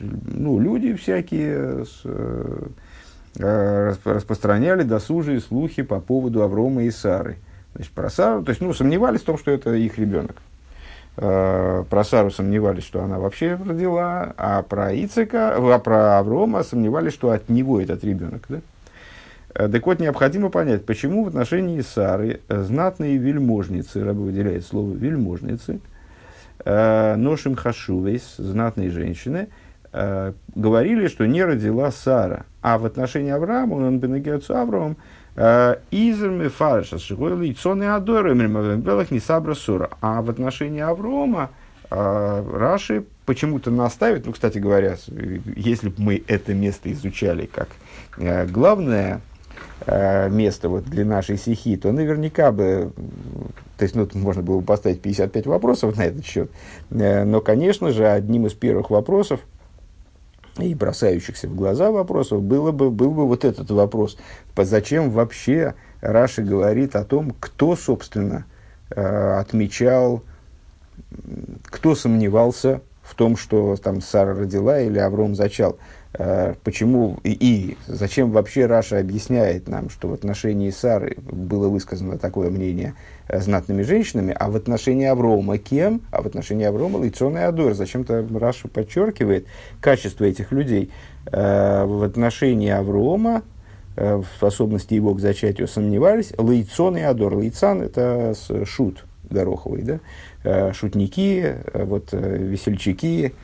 ну, 0.00 0.58
люди 0.58 0.94
всякие, 0.94 1.84
с, 1.84 2.00
э, 2.04 2.66
э, 3.38 3.94
распространяли 4.04 4.82
досужие 4.82 5.40
слухи 5.40 5.82
по 5.82 6.00
поводу 6.00 6.42
Аврома 6.42 6.84
и 6.84 6.90
Сары. 6.90 7.38
Значит, 7.74 7.92
про 7.92 8.10
Сару, 8.10 8.42
то 8.42 8.50
есть, 8.50 8.60
ну, 8.60 8.72
сомневались 8.72 9.20
в 9.20 9.24
том, 9.24 9.38
что 9.38 9.50
это 9.50 9.74
их 9.74 9.98
ребенок. 9.98 10.36
Э, 11.16 11.84
про 11.88 12.04
Сару 12.04 12.30
сомневались, 12.30 12.84
что 12.84 13.02
она 13.02 13.18
вообще 13.18 13.58
родила, 13.64 14.34
а 14.36 14.62
про 14.62 14.92
Ицека, 14.92 15.56
а 15.56 15.78
про 15.78 16.18
Аврома 16.18 16.62
сомневались, 16.62 17.12
что 17.12 17.30
от 17.30 17.48
него 17.48 17.80
этот 17.80 18.02
ребенок. 18.04 18.44
Да? 18.48 18.60
Э, 19.54 19.68
так 19.68 19.86
вот, 19.86 20.00
необходимо 20.00 20.50
понять, 20.50 20.84
почему 20.86 21.24
в 21.24 21.28
отношении 21.28 21.80
Сары 21.80 22.40
знатные 22.48 23.16
вельможницы, 23.18 24.04
рабы 24.04 24.24
выделяет 24.24 24.64
слово 24.64 24.94
вельможницы, 24.94 25.74
э, 25.74 25.78
ношим 26.64 27.56
хашувейс, 27.56 28.36
знатные 28.36 28.90
женщины, 28.90 29.48
говорили, 29.92 31.08
что 31.08 31.26
не 31.26 31.42
родила 31.42 31.90
Сара. 31.90 32.44
А 32.62 32.78
в 32.78 32.86
отношении 32.86 33.30
Авраама, 33.30 33.74
он 33.74 33.98
бенегиацу 33.98 34.56
Авраам, 34.56 34.96
Изерми 35.90 36.48
фарша 36.48 36.98
шигойли 36.98 37.48
и 37.48 37.54
цоны 37.54 37.84
адоры 37.84 38.34
белых 38.34 39.10
не 39.10 39.20
сура. 39.20 39.90
А 40.00 40.20
в 40.22 40.28
отношении 40.28 40.80
Аврома 40.80 41.50
Раши 41.88 43.04
почему-то 43.26 43.70
наставит, 43.70 44.26
ну, 44.26 44.32
кстати 44.32 44.58
говоря, 44.58 44.96
если 45.56 45.88
бы 45.88 45.94
мы 45.98 46.22
это 46.26 46.52
место 46.54 46.92
изучали 46.92 47.46
как 47.46 47.68
главное 48.50 49.20
место 49.86 50.68
вот 50.68 50.84
для 50.84 51.04
нашей 51.04 51.38
стихи, 51.38 51.76
то 51.76 51.90
наверняка 51.90 52.52
бы, 52.52 52.92
то 53.78 53.84
есть, 53.84 53.94
ну, 53.94 54.06
можно 54.14 54.42
было 54.42 54.60
бы 54.60 54.64
поставить 54.64 55.00
55 55.00 55.46
вопросов 55.46 55.96
на 55.96 56.02
этот 56.02 56.24
счет, 56.24 56.50
но, 56.90 57.40
конечно 57.40 57.90
же, 57.90 58.06
одним 58.06 58.46
из 58.46 58.52
первых 58.52 58.90
вопросов, 58.90 59.40
и 60.58 60.74
бросающихся 60.74 61.48
в 61.48 61.54
глаза 61.54 61.90
вопросов 61.90 62.42
было 62.42 62.72
бы, 62.72 62.90
был 62.90 63.10
бы 63.12 63.26
вот 63.26 63.44
этот 63.44 63.70
вопрос. 63.70 64.18
Зачем 64.56 65.10
вообще 65.10 65.74
Раши 66.00 66.42
говорит 66.42 66.96
о 66.96 67.04
том, 67.04 67.34
кто, 67.38 67.76
собственно, 67.76 68.44
э, 68.90 69.38
отмечал, 69.38 70.22
кто 71.64 71.94
сомневался 71.94 72.80
в 73.02 73.14
том, 73.14 73.36
что 73.36 73.76
там 73.76 74.00
Сара 74.00 74.34
родила 74.34 74.80
или 74.80 74.98
Авром 74.98 75.34
зачал. 75.34 75.78
Э, 76.12 76.54
почему 76.64 77.18
и, 77.22 77.30
и 77.30 77.76
зачем 77.86 78.32
вообще 78.32 78.66
Раша 78.66 78.98
объясняет 78.98 79.68
нам, 79.68 79.90
что 79.90 80.08
в 80.08 80.12
отношении 80.12 80.70
Сары 80.70 81.16
было 81.22 81.68
высказано 81.68 82.18
такое 82.18 82.50
мнение 82.50 82.94
э, 83.28 83.40
знатными 83.40 83.82
женщинами, 83.82 84.34
а 84.36 84.50
в 84.50 84.56
отношении 84.56 85.06
Аврома 85.06 85.58
кем? 85.58 86.02
А 86.10 86.22
в 86.22 86.26
отношении 86.26 86.66
Аврома 86.66 87.04
Лицон 87.04 87.36
и 87.36 87.40
Адор. 87.40 87.74
Зачем-то 87.74 88.26
Раша 88.38 88.66
подчеркивает 88.66 89.46
качество 89.80 90.24
этих 90.24 90.50
людей. 90.50 90.90
Э, 91.26 91.84
в 91.84 92.02
отношении 92.02 92.70
Аврома 92.70 93.42
в 93.96 94.24
способности 94.36 94.94
его 94.94 95.14
к 95.14 95.20
зачатию 95.20 95.68
сомневались. 95.68 96.32
Лейцон 96.38 96.96
и 96.96 97.02
Адор. 97.02 97.36
Лейцан– 97.36 97.82
это 97.82 98.34
шут 98.64 99.04
гороховый, 99.28 99.82
да? 99.82 100.72
шутники, 100.72 101.56
вот, 101.74 102.08
весельчаки, 102.12 103.34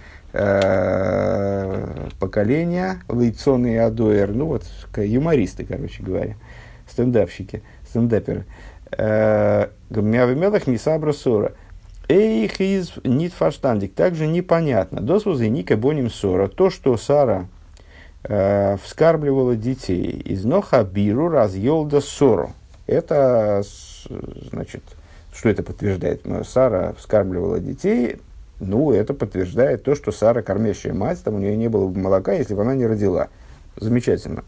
поколения, 2.19 3.01
Лейцон 3.09 3.67
и 3.67 3.75
Адоэр, 3.77 4.33
ну 4.33 4.47
вот, 4.47 4.65
юмористы, 4.97 5.65
короче 5.65 6.03
говоря, 6.03 6.37
стендапщики, 6.87 7.63
стендаперы. 7.89 8.45
Э, 8.97 9.69
Мявимелах 9.91 10.67
Мисабра 10.67 11.13
Сора. 11.13 11.53
Эйх 12.09 12.61
из 12.61 12.93
Нитфаштандик. 13.05 13.95
Также 13.95 14.27
непонятно. 14.27 15.01
Досвузы 15.01 15.49
Ника 15.49 15.77
Боним 15.77 16.11
Сора. 16.11 16.49
То, 16.49 16.71
что 16.71 16.97
Сара 16.97 17.49
э, 18.23 18.77
вскармливала 18.83 19.57
детей 19.57 20.11
из 20.11 20.45
Ноха 20.45 20.85
Биру 20.85 21.29
разъелда 21.29 22.01
Сору. 22.01 22.53
Это, 22.87 23.65
значит, 24.53 24.83
что 25.35 25.49
это 25.49 25.65
подтверждает? 25.65 26.23
Сара 26.45 26.95
вскармливала 26.97 27.59
детей 27.59 28.19
ну, 28.59 28.93
это 28.93 29.15
подтверждает 29.15 29.83
то, 29.83 29.95
что 29.95 30.13
Сара 30.13 30.43
кормящая 30.43 30.95
мать, 30.95 31.23
там 31.23 31.35
у 31.35 31.39
нее 31.39 31.57
не 31.57 31.69
было 31.69 31.89
бы 31.89 31.99
молока, 31.99 32.33
если 32.33 32.55
бы 32.55 32.63
она 32.63 32.75
не 32.75 32.87
родила. 32.87 33.29
Замечательно. 33.77 34.45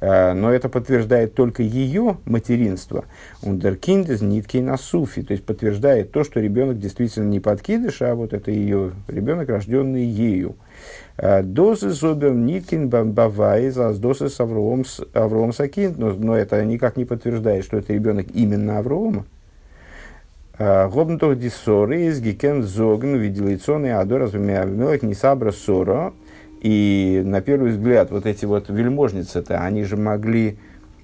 А, 0.00 0.34
но 0.34 0.52
это 0.52 0.68
подтверждает 0.68 1.34
только 1.34 1.62
ее 1.62 2.16
материнство. 2.24 3.04
Ундеркинд 3.40 4.10
из 4.10 4.20
нитки 4.20 4.56
на 4.56 4.76
суфи. 4.76 5.22
То 5.22 5.32
есть 5.32 5.44
подтверждает 5.44 6.10
то, 6.10 6.24
что 6.24 6.40
ребенок 6.40 6.80
действительно 6.80 7.28
не 7.28 7.38
подкидыш, 7.38 8.02
а 8.02 8.16
вот 8.16 8.32
это 8.32 8.50
ее 8.50 8.92
ребенок, 9.06 9.48
рожденный 9.48 10.04
ею. 10.04 10.56
А, 11.16 11.42
дозы 11.42 11.90
зобер 11.90 12.32
ниткин 12.32 12.88
бавайз, 12.88 13.76
а 13.76 13.94
дозы 13.94 14.28
с 14.28 14.40
Авром 14.40 15.52
Сакин. 15.52 15.94
Но 15.96 16.36
это 16.36 16.64
никак 16.64 16.96
не 16.96 17.04
подтверждает, 17.04 17.64
что 17.64 17.76
это 17.76 17.92
ребенок 17.92 18.26
именно 18.34 18.78
Аврома. 18.78 19.24
Гобнтох 20.58 21.38
диссоры 21.38 22.02
из 22.02 22.20
гикен 22.20 22.62
зогн 22.62 23.16
видел 23.16 23.48
яйцон 23.48 23.86
и 23.86 23.88
адор 23.88 24.22
Авимелах 24.22 25.02
не 25.02 25.14
сабра 25.14 25.50
ссора. 25.50 26.12
И 26.60 27.22
на 27.24 27.40
первый 27.40 27.72
взгляд 27.72 28.10
вот 28.12 28.24
эти 28.24 28.44
вот 28.44 28.68
вельможницы-то, 28.68 29.60
они 29.60 29.82
же 29.82 29.96
могли 29.96 30.58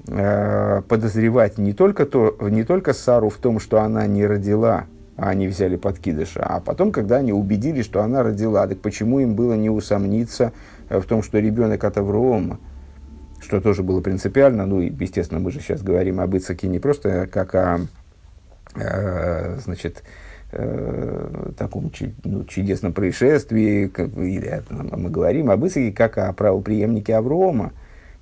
подозревать 0.06 1.58
не 1.58 1.72
только, 1.72 2.06
то, 2.06 2.36
не 2.40 2.62
только 2.64 2.92
Сару 2.94 3.28
в 3.28 3.36
том, 3.36 3.58
что 3.58 3.80
она 3.82 4.06
не 4.06 4.24
родила, 4.24 4.86
а 5.16 5.30
они 5.30 5.48
взяли 5.48 5.76
подкидыша, 5.76 6.40
а 6.44 6.60
потом, 6.60 6.92
когда 6.92 7.16
они 7.16 7.32
убедились, 7.32 7.84
что 7.84 8.02
она 8.02 8.22
родила, 8.22 8.66
так 8.66 8.78
почему 8.80 9.18
им 9.18 9.34
было 9.34 9.54
не 9.54 9.68
усомниться 9.68 10.52
в 10.88 11.02
том, 11.02 11.22
что 11.22 11.40
ребенок 11.40 11.82
от 11.84 11.98
Аврома, 11.98 12.58
что 13.40 13.60
тоже 13.60 13.82
было 13.82 14.00
принципиально, 14.00 14.64
ну 14.64 14.80
и, 14.80 14.90
естественно, 14.90 15.40
мы 15.40 15.50
же 15.50 15.60
сейчас 15.60 15.82
говорим 15.82 16.20
об 16.20 16.36
Ицаке 16.36 16.68
не 16.68 16.78
просто 16.78 17.26
как 17.26 17.54
о 17.54 17.80
значит, 18.74 20.02
э, 20.52 21.50
таком 21.56 21.90
ну, 22.24 22.44
чудесном 22.44 22.92
происшествии, 22.92 23.86
как, 23.88 24.16
или 24.16 24.62
мы 24.70 25.10
говорим 25.10 25.50
об 25.50 25.66
Исаке 25.66 25.92
как 25.92 26.18
о 26.18 26.32
правоприемнике 26.32 27.16
Аврома, 27.16 27.72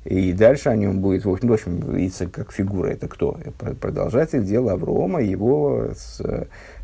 и 0.05 0.33
дальше 0.33 0.69
о 0.69 0.77
нем 0.77 1.01
будет, 1.01 1.25
в 1.25 1.53
общем, 1.53 1.97
Ицек 1.97 2.31
как 2.31 2.53
фигура, 2.53 2.89
это 2.89 3.09
кто? 3.09 3.39
Продолжатель 3.81 4.45
дела 4.45 4.73
Аврома, 4.73 5.21
его 5.21 5.89
с, 5.97 6.21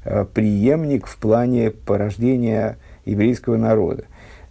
э, 0.04 0.24
преемник 0.34 1.06
в 1.06 1.16
плане 1.18 1.70
порождения 1.70 2.78
еврейского 3.04 3.56
народа. 3.56 4.04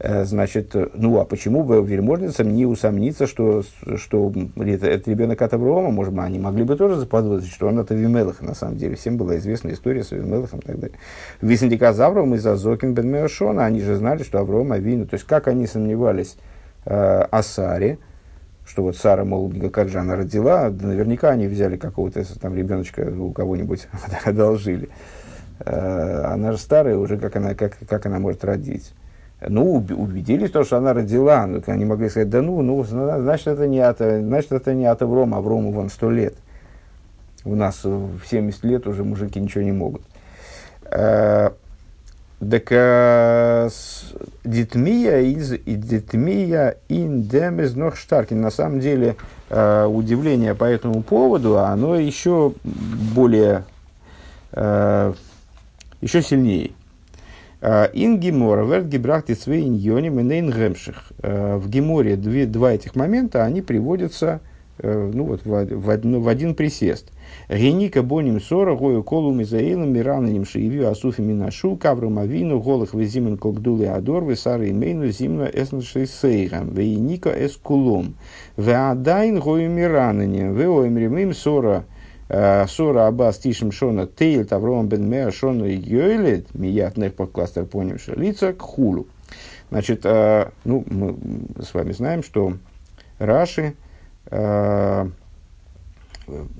Э, 0.04 0.26
значит, 0.26 0.76
ну 0.96 1.20
а 1.20 1.26
почему 1.26 1.64
бы 1.64 1.86
вельможницам 1.86 2.52
не 2.52 2.66
усомниться, 2.66 3.28
что, 3.28 3.62
что 3.98 4.34
это, 4.56 4.88
это 4.88 5.12
ребенок 5.12 5.40
от 5.44 5.54
Аврома, 5.54 5.92
может 5.92 6.12
быть, 6.12 6.24
они 6.24 6.40
могли 6.40 6.64
бы 6.64 6.76
тоже 6.76 6.96
заподозрить, 6.96 7.52
что 7.52 7.68
он 7.68 7.78
от 7.78 7.92
Авимелаха, 7.92 8.44
на 8.44 8.56
самом 8.56 8.78
деле. 8.78 8.96
Всем 8.96 9.18
была 9.18 9.38
известна 9.38 9.70
история 9.70 10.04
с 10.04 10.12
Авимелахом 10.12 10.60
и 10.60 10.64
так 10.64 10.80
далее. 10.80 10.98
Висендика 11.42 11.94
Завром 11.94 12.34
из 12.34 12.46
Азокин 12.48 12.96
бен 12.96 13.10
Меошона, 13.10 13.66
они 13.66 13.82
же 13.82 13.96
знали, 13.96 14.24
что 14.24 14.40
Авром 14.40 14.72
Авину. 14.72 15.06
То 15.06 15.14
есть, 15.14 15.28
как 15.28 15.48
они 15.48 15.68
сомневались 15.68 16.36
э, 16.86 16.96
о 16.96 17.44
Саре, 17.44 18.00
что 18.66 18.82
вот 18.82 18.98
Сара, 18.98 19.24
мол, 19.24 19.54
как 19.72 19.90
же 19.90 20.00
она 20.00 20.16
родила, 20.16 20.72
да 20.72 20.88
наверняка 20.88 21.30
они 21.30 21.46
взяли 21.46 21.78
какого-то 21.78 22.24
там 22.40 22.56
ребеночка 22.56 23.02
у 23.02 23.32
кого-нибудь, 23.32 23.88
одолжили. 24.26 24.90
Э, 25.60 26.24
она 26.26 26.54
же 26.54 26.58
старая 26.58 26.98
уже, 26.98 27.20
как 27.20 27.36
она, 27.36 27.54
как, 27.54 27.78
как 27.88 28.08
она 28.08 28.18
может 28.18 28.44
родить. 28.44 28.94
Ну, 29.48 29.76
убедились 29.76 30.50
в 30.50 30.54
том, 30.54 30.66
что 30.66 30.78
она 30.78 30.94
родила. 30.94 31.48
Ну, 31.48 31.62
они 31.66 31.86
могли 31.86 32.10
сказать, 32.10 32.30
да 32.30 32.42
ну, 32.42 32.62
ну, 32.62 32.84
значит, 32.84 33.48
это 33.48 33.68
не 33.68 33.80
от, 33.80 33.98
значит, 33.98 34.52
это 34.52 34.74
не 34.74 34.86
от 34.86 35.02
Аврома. 35.02 35.38
Аврому 35.38 35.72
вон 35.72 35.90
сто 35.90 36.12
лет. 36.12 36.36
У 37.44 37.56
нас 37.56 37.84
в 37.84 38.22
70 38.30 38.64
лет 38.66 38.88
уже 38.88 39.04
мужики 39.04 39.40
ничего 39.40 39.64
не 39.64 39.72
могут. 39.72 40.04
Так 42.42 42.72
детмия 44.44 45.20
из 45.20 45.52
детмия 45.66 46.78
индем 46.88 47.62
из 47.62 47.76
Нохштаркин. 47.76 48.42
На 48.42 48.50
самом 48.50 48.80
деле, 48.80 49.16
э, 49.50 49.86
удивление 49.86 50.56
по 50.56 50.66
этому 50.66 51.04
поводу, 51.04 51.60
оно 51.60 51.96
еще 51.96 52.54
более, 52.64 53.64
э, 54.54 55.14
еще 56.02 56.22
сильнее. 56.24 56.72
Ин 57.62 58.20
Гемора, 58.20 58.64
верт 58.64 58.88
гибрахти 58.88 59.36
свейн 59.36 59.76
йоним 59.76 60.20
и 60.20 60.24
нейн 60.24 60.50
гемших. 60.50 61.12
Э, 61.22 61.58
в 61.58 61.70
Геморе 61.70 62.16
две, 62.16 62.48
два 62.48 62.74
этих 62.74 62.96
момента, 62.96 63.44
они 63.44 63.62
приводятся 63.62 64.42
э, 64.80 65.12
ну, 65.14 65.26
вот, 65.26 65.46
в, 65.46 65.66
в, 65.66 66.22
в 66.24 66.28
один 66.28 66.56
присест. 66.56 67.12
Геника 67.50 68.02
боним 68.02 68.42
сора, 68.42 68.76
гою 68.76 69.04
колум 69.04 69.44
изаилом, 69.44 69.94
мирананим 69.94 70.44
шиевью 70.44 70.90
асуфи 70.90 71.22
минашу, 71.22 71.76
каврум 71.76 72.18
авину, 72.18 72.60
голых 72.60 72.96
везимен 72.96 73.38
когдулы 73.38 73.86
адор, 73.86 74.26
весары 74.26 74.72
имейну 74.72 75.10
зимно 75.10 75.46
эснши 75.46 76.08
сейгам, 76.08 76.74
вейника 76.74 77.30
эскулом. 77.30 78.16
Веадайн 78.58 79.40
гою 79.40 79.70
мирананим, 79.70 80.56
веоимримим 80.56 81.36
сора, 81.36 81.86
Э, 81.86 81.91
Сора 82.68 83.08
Абас 83.08 83.40
Тишим 83.40 83.72
Шона 83.72 84.08
Тейл 84.08 84.46
Тавром 84.46 84.88
Бен 84.88 85.10
Меа 85.10 85.32
Шона 85.32 85.66
Йойлет 85.66 86.54
Мият 86.56 86.96
Нехпах 86.96 87.32
Кластер 87.32 87.66
Понивши 87.66 88.14
Лица 88.14 88.54
к 88.54 88.62
Хулу. 88.62 89.08
Значит, 89.70 90.02
э, 90.04 90.50
ну, 90.66 90.86
мы 90.88 91.16
с 91.62 91.74
вами 91.74 91.94
знаем, 91.94 92.24
что 92.24 92.58
Раши 93.20 93.74
э, 94.30 95.10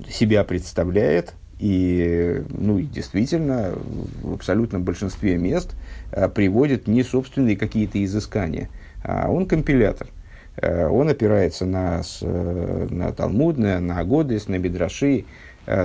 себя 0.08 0.44
представляет, 0.44 1.34
и, 1.58 2.42
ну, 2.48 2.78
и 2.78 2.84
действительно, 2.84 3.74
в 4.22 4.34
абсолютном 4.34 4.82
большинстве 4.82 5.36
мест 5.36 5.74
э, 6.10 6.28
приводит 6.28 6.86
не 6.86 7.02
собственные 7.02 7.56
какие-то 7.56 8.02
изыскания, 8.02 8.70
а 9.04 9.30
он 9.30 9.46
компилятор. 9.46 10.08
Э, 10.56 10.86
он 10.88 11.08
опирается 11.10 11.66
на, 11.66 12.02
э, 12.22 12.86
на 12.90 13.12
Талмуд, 13.12 13.58
на, 13.58 13.98
Агодис, 13.98 14.48
на 14.48 14.58
Бедраши, 14.58 15.20
э, 15.20 15.24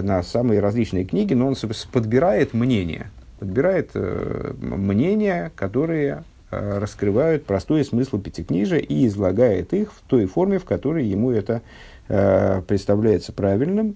на 0.02 0.24
самые 0.24 0.60
различные 0.60 1.06
книги, 1.06 1.34
но 1.34 1.48
он 1.48 1.56
подбирает 1.92 2.54
мнения, 2.54 3.12
подбирает 3.40 3.92
э, 3.94 4.54
мнения, 4.60 5.52
которые 5.56 6.24
э, 6.52 6.78
раскрывают 6.80 7.46
простой 7.46 7.84
смысл 7.86 8.20
пятикнижия 8.20 8.80
и 8.80 9.08
излагает 9.08 9.74
их 9.74 9.94
в 9.94 10.02
той 10.02 10.26
форме, 10.26 10.60
в 10.60 10.66
которой 10.66 11.06
ему 11.06 11.32
это 11.32 11.62
э, 12.08 12.62
представляется 12.68 13.34
правильным 13.34 13.96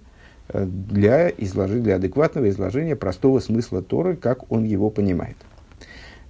э, 0.50 0.66
для, 0.66 1.30
изложения, 1.30 1.84
для 1.84 1.96
адекватного 1.96 2.50
изложения 2.50 2.96
простого 2.96 3.40
смысла 3.40 3.82
Торы, 3.82 4.16
как 4.16 4.52
он 4.52 4.64
его 4.64 4.90
понимает. 4.90 5.38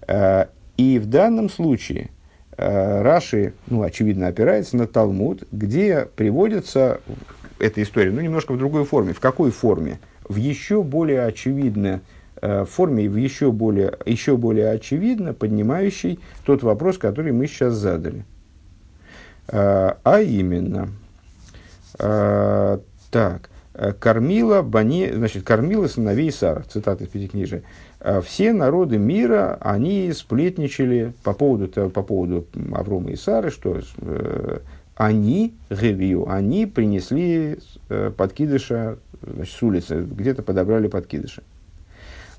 Э, 0.08 0.46
и 0.78 1.00
в 1.00 1.08
данном 1.08 1.50
случае 1.50 2.10
э, 2.58 3.02
Раши, 3.02 3.54
ну, 3.68 3.84
очевидно, 3.84 4.28
опирается 4.28 4.78
на 4.78 4.88
Талмуд, 4.88 5.44
где 5.52 6.08
приводится 6.16 7.02
эта 7.62 7.82
история, 7.82 8.12
ну, 8.12 8.22
немножко 8.22 8.54
в 8.54 8.58
другой 8.58 8.86
форме. 8.86 9.14
В 9.14 9.20
какой 9.20 9.52
форме? 9.52 10.00
В 10.28 10.36
еще 10.36 10.84
более 10.84 11.26
очевидной 11.26 12.00
Э, 12.42 12.66
форме 12.66 13.08
в 13.08 13.16
еще 13.18 13.52
более, 13.52 13.94
еще 14.06 14.36
более 14.36 14.72
очевидно 14.72 15.34
поднимающий 15.34 16.20
тот 16.44 16.64
вопрос, 16.64 16.98
который 16.98 17.32
мы 17.34 17.46
сейчас 17.46 17.76
задали. 17.76 18.26
Э, 19.48 19.94
а 20.04 20.22
именно, 20.22 20.90
э, 22.00 22.80
так, 23.12 23.50
кормила, 24.00 24.64
бани, 24.64 25.12
значит, 25.14 25.44
кормила 25.44 25.88
сыновей 25.88 26.32
Сара, 26.32 26.64
цитата 26.64 27.04
из 27.04 27.10
Пятикнижия. 27.10 27.64
Все 28.24 28.52
народы 28.52 28.98
мира, 28.98 29.58
они 29.62 30.12
сплетничали 30.12 31.14
по 31.24 31.34
поводу, 31.34 31.90
по 31.90 32.04
поводу 32.04 32.46
Аврома 32.74 33.12
и 33.12 33.16
Сары, 33.16 33.50
что 33.50 33.80
они, 35.06 35.56
Ревью, 35.70 36.30
они 36.30 36.68
принесли 36.68 37.58
подкидыша 38.18 38.98
значит, 39.22 39.56
с 39.56 39.64
улицы, 39.64 40.02
где-то 40.02 40.44
подобрали 40.44 40.88
подкидыша. 40.88 41.42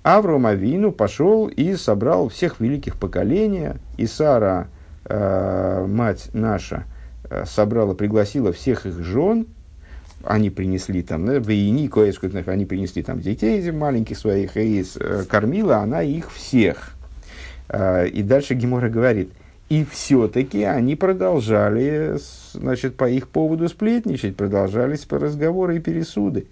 Авром 0.05 0.47
Авину 0.47 0.93
пошел 0.93 1.49
и 1.49 1.75
собрал 1.75 2.29
всех 2.29 2.61
великих 2.61 2.99
поколения, 2.99 3.79
и 3.97 4.07
Сара, 4.07 4.69
э, 5.05 5.87
мать 5.89 6.31
наша, 6.33 6.85
э, 7.31 7.45
собрала, 7.47 7.95
пригласила 7.95 8.53
всех 8.53 8.87
их 8.87 9.03
жен, 9.03 9.47
они 10.25 10.51
принесли 10.51 11.03
там, 11.03 11.27
да, 11.27 11.41
воини, 11.41 11.91
они 12.49 12.65
принесли 12.65 13.03
там 13.03 13.21
детей 13.21 13.71
маленьких 13.71 14.19
своих, 14.19 14.57
и 14.57 14.85
э, 15.01 15.25
кормила 15.29 15.79
она 15.79 16.03
их 16.03 16.33
всех. 16.33 16.95
Э, 17.69 18.07
и 18.09 18.23
дальше 18.23 18.55
Гемора 18.55 18.89
говорит, 18.89 19.31
и 19.73 19.87
все-таки 19.91 20.65
они 20.65 20.97
продолжали, 20.97 22.19
значит, 22.53 22.95
по 22.95 23.09
их 23.09 23.27
поводу 23.27 23.71
сплетничать, 23.71 24.37
продолжались 24.37 25.07
по 25.07 25.19
разговоры 25.19 25.77
и 25.77 25.81
пересуды. 25.81 26.47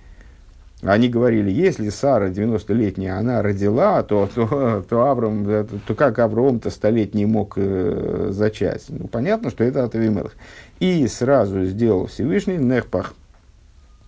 Они 0.80 1.10
говорили, 1.10 1.50
если 1.50 1.90
Сара 1.90 2.30
90-летняя, 2.30 3.18
она 3.18 3.42
родила, 3.42 4.02
то, 4.04 4.26
то, 4.34 4.82
то, 4.88 5.04
Авраам, 5.04 5.66
то 5.86 5.94
как 5.94 6.18
Авраам-то 6.18 6.70
столетний 6.70 7.26
мог 7.26 7.58
э, 7.58 8.28
зачать? 8.30 8.86
Ну, 8.88 9.06
понятно, 9.06 9.50
что 9.50 9.64
это 9.64 9.84
от 9.84 9.94
Авимелах. 9.94 10.34
И 10.78 11.06
сразу 11.06 11.66
сделал 11.66 12.06
Всевышний, 12.06 12.56
Нехпах, 12.56 13.14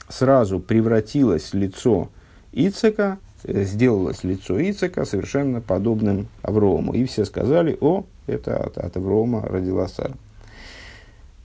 сразу 0.08 0.58
превратилось 0.58 1.52
лицо 1.52 2.08
Ицека, 2.52 3.18
э, 3.44 3.64
сделалось 3.64 4.24
лицо 4.24 4.58
Ицека 4.58 5.04
совершенно 5.04 5.60
подобным 5.60 6.28
Аврому. 6.40 6.94
И 6.94 7.04
все 7.04 7.26
сказали, 7.26 7.76
о, 7.78 8.06
это 8.26 8.56
от, 8.56 8.78
от 8.78 8.96
Аврома 8.96 9.42
родила 9.42 9.88
Сара. 9.88 10.14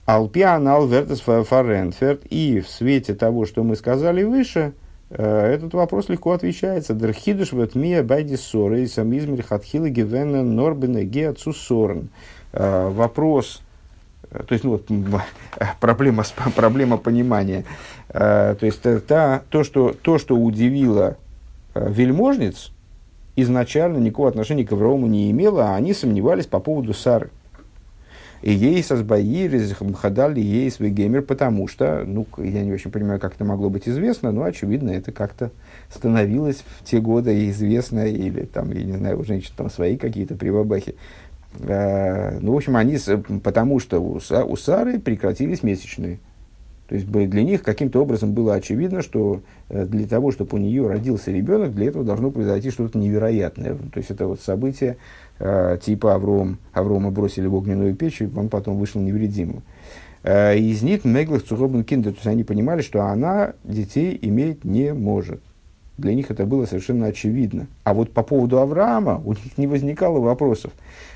Алпиан 0.06 0.66
Алвертес 0.66 1.20
Фарентферт. 1.20 2.22
И 2.30 2.60
в 2.60 2.68
свете 2.68 3.14
того, 3.14 3.44
что 3.44 3.62
мы 3.62 3.76
сказали 3.76 4.22
выше, 4.22 4.72
Э, 5.10 5.46
этот 5.46 5.74
вопрос 5.74 6.08
легко 6.08 6.32
отвечается. 6.32 6.94
Дерхидуш 6.94 7.52
вот 7.52 7.74
мия 7.74 8.02
байди 8.02 8.36
ссоры, 8.36 8.86
самизмер 8.86 9.42
хатхилы 9.42 9.90
гивена 9.90 10.42
норбена 10.42 11.02
геацусорн. 11.02 12.10
Э, 12.52 12.88
вопрос, 12.88 13.62
э, 14.30 14.42
то 14.46 14.52
есть, 14.52 14.64
ну, 14.64 14.72
вот, 14.72 14.86
проблема, 15.80 16.24
проблема 16.56 16.98
понимания. 16.98 17.64
То 18.08 18.58
есть, 18.62 18.82
та, 19.06 19.42
то, 19.50 19.64
что, 19.64 19.94
то, 20.00 20.16
что 20.16 20.34
удивило 20.34 21.18
вельможниц, 21.74 22.72
изначально 23.42 23.98
никакого 23.98 24.28
отношения 24.28 24.64
к 24.64 24.72
Аврааму 24.72 25.06
не 25.06 25.30
имело, 25.30 25.70
а 25.70 25.76
они 25.76 25.94
сомневались 25.94 26.46
по 26.46 26.60
поводу 26.60 26.94
Сары. 26.94 27.30
И 28.40 28.52
ей 28.52 28.82
сазбаир 28.84 29.52
из 29.54 29.74
хадали 29.96 30.40
ей 30.40 30.70
геймер, 30.70 31.22
потому 31.22 31.66
что, 31.66 32.04
ну, 32.06 32.24
я 32.38 32.62
не 32.62 32.72
очень 32.72 32.92
понимаю, 32.92 33.18
как 33.18 33.34
это 33.34 33.44
могло 33.44 33.68
быть 33.68 33.88
известно, 33.88 34.30
но, 34.30 34.44
очевидно, 34.44 34.90
это 34.90 35.10
как-то 35.10 35.50
становилось 35.92 36.62
в 36.78 36.84
те 36.84 37.00
годы 37.00 37.48
известно, 37.50 38.06
или 38.06 38.44
там, 38.44 38.70
я 38.70 38.84
не 38.84 38.92
знаю, 38.92 39.18
у 39.18 39.24
женщин 39.24 39.52
там 39.56 39.70
свои 39.70 39.96
какие-то 39.96 40.36
прибабахи. 40.36 40.94
А, 41.60 42.38
ну, 42.40 42.52
в 42.52 42.56
общем, 42.56 42.76
они, 42.76 42.96
потому 43.42 43.80
что 43.80 43.98
у 43.98 44.56
Сары 44.56 45.00
прекратились 45.00 45.64
месячные. 45.64 46.20
То 46.88 46.94
есть 46.94 47.06
для 47.06 47.42
них 47.42 47.62
каким-то 47.62 48.00
образом 48.00 48.32
было 48.32 48.54
очевидно, 48.54 49.02
что 49.02 49.42
э, 49.68 49.84
для 49.86 50.06
того, 50.06 50.32
чтобы 50.32 50.56
у 50.56 50.58
нее 50.58 50.86
родился 50.86 51.30
ребенок, 51.30 51.74
для 51.74 51.88
этого 51.88 52.04
должно 52.04 52.30
произойти 52.30 52.70
что-то 52.70 52.98
невероятное. 52.98 53.74
То 53.74 53.98
есть 53.98 54.10
это 54.10 54.26
вот 54.26 54.40
событие, 54.40 54.96
Э, 55.40 55.78
типа 55.80 56.14
Авром, 56.14 56.58
Аврома 56.72 57.10
бросили 57.10 57.46
в 57.46 57.54
огненную 57.54 57.94
печь, 57.94 58.20
и 58.20 58.28
он 58.34 58.48
потом 58.48 58.76
вышел 58.76 59.00
невредимым. 59.00 59.62
Э, 60.24 60.56
из 60.58 60.82
них 60.82 61.04
Меглах 61.04 61.44
Цухобен 61.44 61.84
Киндер, 61.84 62.12
то 62.12 62.16
есть 62.16 62.26
они 62.26 62.42
понимали, 62.42 62.82
что 62.82 63.04
она 63.04 63.52
детей 63.62 64.18
иметь 64.20 64.64
не 64.64 64.92
может. 64.92 65.40
Для 65.96 66.14
них 66.14 66.30
это 66.30 66.44
было 66.44 66.66
совершенно 66.66 67.06
очевидно. 67.06 67.66
А 67.84 67.94
вот 67.94 68.12
по 68.12 68.22
поводу 68.22 68.58
Авраама 68.58 69.20
у 69.24 69.30
них 69.30 69.58
не 69.58 69.66
возникало 69.66 70.18
вопросов. 70.18 70.72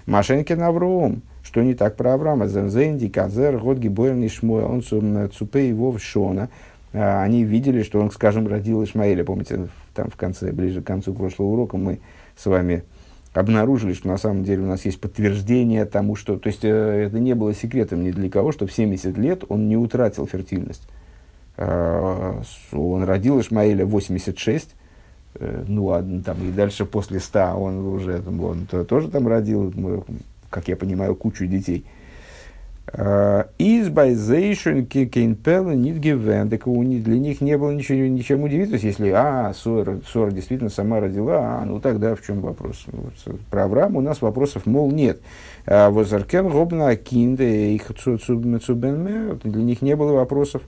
Машенькин 0.07 0.63
Авром, 0.63 1.23
что 1.43 1.63
не 1.63 1.75
так 1.75 1.97
про 1.97 2.15
Авраама? 2.15 2.47
Зензенди, 2.47 3.09
Казер, 3.09 3.59
Годги, 3.59 3.89
Бойрный 3.89 4.29
Шмой, 4.29 4.65
он 4.65 4.83
Цупе 4.83 5.71
и 5.71 5.73
Вов 5.73 6.03
Шона. 6.03 6.49
Э, 6.93 7.23
они 7.23 7.45
видели, 7.45 7.83
что 7.83 8.01
он, 8.01 8.11
скажем, 8.11 8.47
родил 8.47 8.83
Ишмаэля. 8.85 9.25
Помните, 9.25 9.69
там 9.95 10.09
в 10.11 10.17
конце, 10.17 10.53
ближе 10.53 10.83
к 10.83 10.87
концу 10.87 11.15
прошлого 11.15 11.49
урока 11.49 11.77
мы 11.77 12.01
с 12.37 12.47
вами 12.47 12.85
обнаружили, 13.35 13.95
что 13.95 14.09
на 14.09 14.19
самом 14.19 14.45
деле 14.45 14.63
у 14.63 14.67
нас 14.67 14.85
есть 14.85 15.01
подтверждение 15.01 15.85
тому, 15.85 16.17
что... 16.17 16.37
То 16.39 16.49
есть, 16.49 16.65
э, 16.65 16.69
это 17.07 17.19
не 17.19 17.35
было 17.35 17.55
секретом 17.55 18.03
ни 18.03 18.11
для 18.11 18.29
кого, 18.29 18.53
что 18.53 18.67
в 18.67 18.73
70 18.73 19.17
лет 19.19 19.45
он 19.49 19.69
не 19.69 19.77
утратил 19.77 20.27
фертильность. 20.27 20.87
Э, 21.57 22.41
он 22.73 23.05
родил 23.05 23.41
Ишмаэля 23.41 23.87
в 23.87 23.91
86, 23.91 24.69
э, 25.35 25.65
ну, 25.67 25.91
а 25.91 26.03
там 26.25 26.37
и 26.47 26.53
дальше 26.53 26.85
после 26.85 27.21
100 27.21 27.41
он 27.57 27.87
уже 27.87 28.21
там, 28.21 28.43
он 28.45 28.67
тоже 28.67 29.09
там 29.09 29.29
родил, 29.29 29.73
как 30.53 30.69
я 30.69 30.77
понимаю, 30.77 31.17
кучу 31.17 31.47
детей. 31.47 31.85
Избайзейшн 33.59 34.83
кейнпелла 34.83 35.71
нит 35.71 35.99
гивен. 35.99 36.51
Так 36.51 36.67
для 36.67 37.19
них 37.19 37.41
не 37.41 37.57
было 37.57 37.71
ничего, 37.71 37.99
ничем 37.99 38.43
удивительного. 38.43 38.85
Если, 38.85 39.09
а, 39.11 39.53
Сора, 39.55 40.01
Сора 40.07 40.33
действительно 40.33 40.69
сама 40.69 41.01
родила, 41.01 41.61
а, 41.61 41.65
ну 41.65 41.81
тогда 41.81 42.15
в 42.15 42.23
чем 42.23 42.41
вопрос? 42.41 42.85
Вот, 42.89 43.15
про 43.51 43.65
Авраама 43.65 43.99
у 43.99 44.03
нас 44.03 44.21
вопросов, 44.21 44.67
мол, 44.67 44.91
нет. 44.91 45.21
Возаркен 45.65 46.49
робна 46.49 46.97
кинде 46.97 47.71
их 47.73 47.93
для 49.45 49.63
них 49.63 49.81
не 49.81 49.97
было 49.97 50.13
вопросов, 50.13 50.63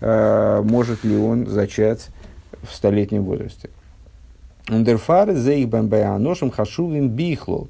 а, 0.00 0.62
может 0.62 1.04
ли 1.04 1.16
он 1.16 1.46
зачать 1.46 2.08
в 2.62 2.74
столетнем 2.74 3.24
возрасте. 3.24 3.68
Ундерфары 4.70 5.34
зейх 5.34 5.68
бамбаяношем 5.68 6.50
хашувим 6.50 7.10
бихлол. 7.10 7.68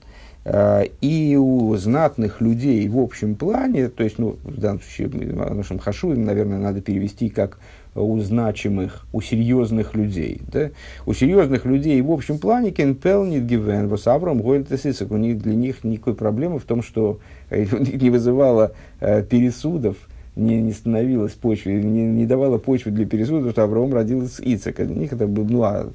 Э, 0.50 0.86
и 1.02 1.36
у 1.36 1.76
знатных 1.76 2.40
людей 2.40 2.88
в 2.88 2.98
общем 2.98 3.34
плане, 3.34 3.88
то 3.88 4.02
есть, 4.02 4.18
ну, 4.18 4.38
в 4.42 4.58
данном 4.58 4.80
случае, 4.80 5.08
нашем 5.34 5.78
хашу, 5.78 6.14
наверное, 6.14 6.58
надо 6.58 6.80
перевести 6.80 7.28
как 7.28 7.58
у 7.94 8.18
значимых, 8.20 9.06
у 9.12 9.20
серьезных 9.20 9.94
людей. 9.94 10.40
Да? 10.50 10.70
У 11.04 11.12
серьезных 11.12 11.66
людей 11.66 12.00
в 12.00 12.10
общем 12.10 12.38
плане 12.38 12.70
кенпел 12.70 13.24
не 13.24 13.40
гивен, 13.40 13.88
восавром 13.88 14.40
у 14.40 15.16
них 15.16 15.42
для 15.42 15.54
них 15.54 15.84
никакой 15.84 16.14
проблемы 16.14 16.58
в 16.58 16.64
том, 16.64 16.82
что 16.82 17.20
не 17.50 18.08
вызывало 18.08 18.72
э, 19.00 19.22
пересудов, 19.22 19.96
не, 20.38 20.62
не 20.62 20.72
становилась 20.72 21.32
почвой, 21.32 21.82
не, 21.82 22.06
не 22.06 22.24
давала 22.24 22.58
почвы 22.58 22.92
для 22.92 23.06
пересуда, 23.06 23.50
что 23.50 23.64
Авраам 23.64 23.92
родил 23.92 24.22
из 24.22 24.40
Ицека. 24.40 24.84
Для 24.84 24.94
них 24.94 25.12
это 25.12 25.26
было, 25.26 25.44
ну, 25.44 25.62
а, 25.64 25.90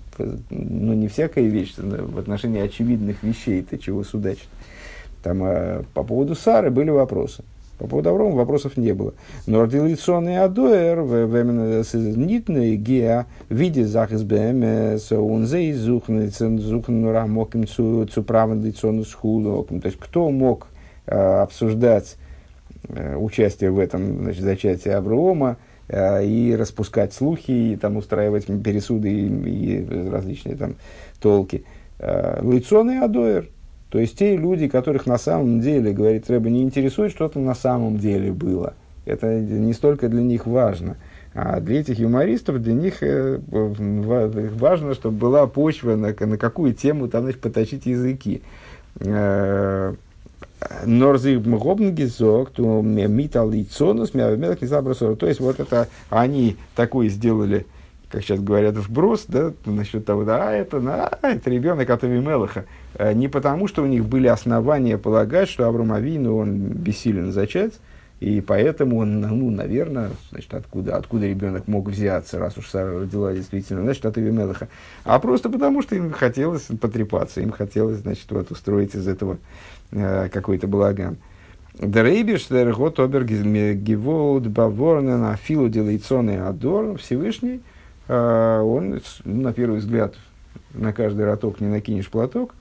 ну, 0.49 0.93
не 0.93 1.07
всякая 1.07 1.45
вещь, 1.45 1.75
в 1.77 2.19
отношении 2.19 2.61
очевидных 2.61 3.23
вещей, 3.23 3.63
то 3.63 3.77
чего 3.77 4.03
судачить. 4.03 4.49
Там 5.23 5.41
а, 5.43 5.83
по 5.93 6.03
поводу 6.03 6.35
Сары 6.35 6.69
были 6.69 6.89
вопросы. 6.89 7.43
По 7.79 7.87
поводу 7.87 8.09
Аврома 8.09 8.35
вопросов 8.35 8.77
не 8.77 8.93
было. 8.93 9.13
Но 9.47 9.61
ордилиционный 9.61 10.39
адуэр, 10.39 10.99
нитный 11.93 12.75
геа, 12.75 13.25
виде 13.49 13.85
захис 13.85 14.23
бмс, 14.23 15.11
он 15.11 15.47
зей 15.47 15.73
зухн, 15.73 16.27
зухн 16.27 17.05
рамоким 17.07 17.65
цу 17.65 18.23
правандициону 18.23 19.05
схулу. 19.05 19.63
То 19.63 19.87
есть, 19.87 19.97
кто 19.99 20.29
мог 20.29 20.67
э, 21.07 21.15
обсуждать 21.15 22.17
участие 22.89 23.71
в 23.71 23.79
этом 23.79 24.23
значит, 24.23 24.43
зачатии 24.43 24.89
Аврома, 24.89 25.57
э, 25.87 26.25
и 26.25 26.55
распускать 26.55 27.13
слухи, 27.13 27.51
и 27.51 27.75
там 27.75 27.97
устраивать 27.97 28.45
пересуды 28.45 29.09
и, 29.09 29.77
и 29.77 30.09
различные 30.09 30.55
там 30.55 30.75
толки. 31.19 31.63
Лицонный 31.99 32.99
адуэр, 32.99 33.47
то 33.93 33.99
есть 33.99 34.17
те 34.17 34.35
люди, 34.35 34.67
которых 34.67 35.05
на 35.05 35.19
самом 35.19 35.61
деле, 35.61 35.93
говорит 35.93 36.27
Рэба, 36.27 36.49
не 36.49 36.63
интересует, 36.63 37.11
что 37.11 37.29
то 37.29 37.39
на 37.39 37.53
самом 37.53 37.99
деле 37.99 38.31
было. 38.31 38.73
Это 39.05 39.39
не 39.39 39.71
столько 39.73 40.09
для 40.09 40.23
них 40.23 40.47
важно. 40.47 40.97
А 41.35 41.59
для 41.59 41.81
этих 41.81 41.99
юмористов, 41.99 42.59
для 42.59 42.73
них 42.73 43.03
э, 43.03 43.39
важно, 43.47 44.95
чтобы 44.95 45.17
была 45.17 45.45
почва, 45.45 45.95
на, 45.95 46.07
на 46.07 46.37
какую 46.39 46.73
тему 46.73 47.07
там 47.07 47.21
значит, 47.21 47.39
поточить 47.39 47.85
языки. 47.85 48.41
Э, 48.99 49.93
Норзик 50.85 51.45
Мгобнгизок, 51.45 52.51
то 52.51 52.81
Митал 52.81 53.51
и 53.51 53.63
Цонус, 53.63 54.11
То 54.11 55.27
есть, 55.27 55.39
вот 55.39 55.59
это 55.59 55.87
они 56.09 56.57
такой 56.75 57.09
сделали 57.09 57.65
как 58.13 58.21
сейчас 58.21 58.39
говорят, 58.41 58.75
вброс, 58.75 59.25
да, 59.27 59.53
насчет 59.65 60.05
того, 60.05 60.23
да, 60.23 60.51
это, 60.51 60.77
а, 60.85 61.17
это 61.23 61.49
ребенок 61.49 61.89
от 61.89 62.03
Авимелаха. 62.03 62.65
Э, 62.93 63.11
не 63.11 63.27
потому, 63.27 63.67
что 63.67 63.81
у 63.81 63.87
них 63.87 64.05
были 64.05 64.27
основания 64.27 64.99
полагать, 64.99 65.49
что 65.49 65.67
Авраам 65.67 65.93
Авину, 65.93 66.37
он 66.37 66.59
бессилен 66.59 67.31
зачать, 67.31 67.73
и 68.23 68.41
поэтому 68.41 68.97
он, 68.99 69.21
ну, 69.21 69.49
наверное, 69.49 70.11
значит, 70.31 70.53
откуда, 70.53 70.95
откуда 70.95 71.27
ребенок 71.27 71.67
мог 71.67 71.89
взяться, 71.89 72.39
раз 72.39 72.57
уж 72.57 72.69
Сара 72.69 72.99
родила 72.99 73.33
действительно, 73.33 73.83
значит, 73.83 74.05
от 74.05 74.17
Авимелаха. 74.17 74.69
А 75.03 75.19
просто 75.19 75.49
потому, 75.49 75.81
что 75.81 75.95
им 75.95 76.11
хотелось 76.11 76.67
потрепаться, 76.79 77.41
им 77.41 77.51
хотелось, 77.51 77.97
значит, 77.97 78.31
вот 78.31 78.51
устроить 78.51 78.95
из 78.95 79.07
этого 79.07 79.37
э, 79.91 80.29
какой-то 80.29 80.67
балаган. 80.67 81.17
Дрейбиш, 81.79 82.47
Дергот, 82.47 82.99
Обер, 82.99 83.25
Гиволд, 83.25 84.47
Баворнен, 84.47 85.23
Афилу, 85.25 85.69
Делейцоне, 85.69 86.43
Адор, 86.43 86.97
Всевышний– 86.97 87.61
а, 88.07 88.61
он, 88.61 89.01
на 89.23 89.53
первый 89.53 89.79
взгляд, 89.79 90.15
на 90.73 90.93
каждый 90.93 91.25
роток 91.25 91.61
не 91.61 91.67
накинешь 91.67 92.09
платок, 92.09 92.55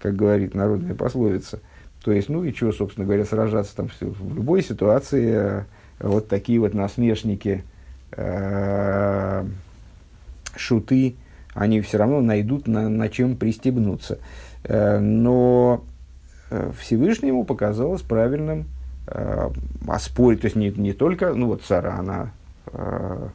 как 0.00 0.14
говорит 0.16 0.54
народная 0.54 0.94
пословица. 0.94 1.60
То 2.04 2.12
есть, 2.12 2.28
ну 2.28 2.44
и 2.44 2.52
что, 2.52 2.70
собственно 2.72 3.06
говоря, 3.06 3.24
сражаться 3.24 3.74
там 3.74 3.88
в 3.88 4.34
любой 4.34 4.62
ситуации, 4.62 5.34
а, 5.34 5.66
вот 5.98 6.28
такие 6.28 6.60
вот 6.60 6.74
насмешники, 6.74 7.64
э, 8.12 9.44
шуты, 10.54 11.14
они 11.54 11.80
все 11.80 11.98
равно 11.98 12.20
найдут 12.20 12.68
на, 12.68 12.88
на 12.88 13.08
чем 13.08 13.36
пристегнуться. 13.36 14.18
Э, 14.64 14.98
но 14.98 15.82
Всевышнему 16.78 17.44
показалось 17.44 18.02
правильным 18.02 18.66
э, 19.06 19.50
оспорить, 19.88 20.42
то 20.42 20.46
есть 20.46 20.56
не, 20.56 20.70
не 20.70 20.92
только, 20.92 21.32
ну 21.32 21.46
вот 21.46 21.62
Сара, 21.62 21.98
она 21.98 22.32
э, 22.66 23.28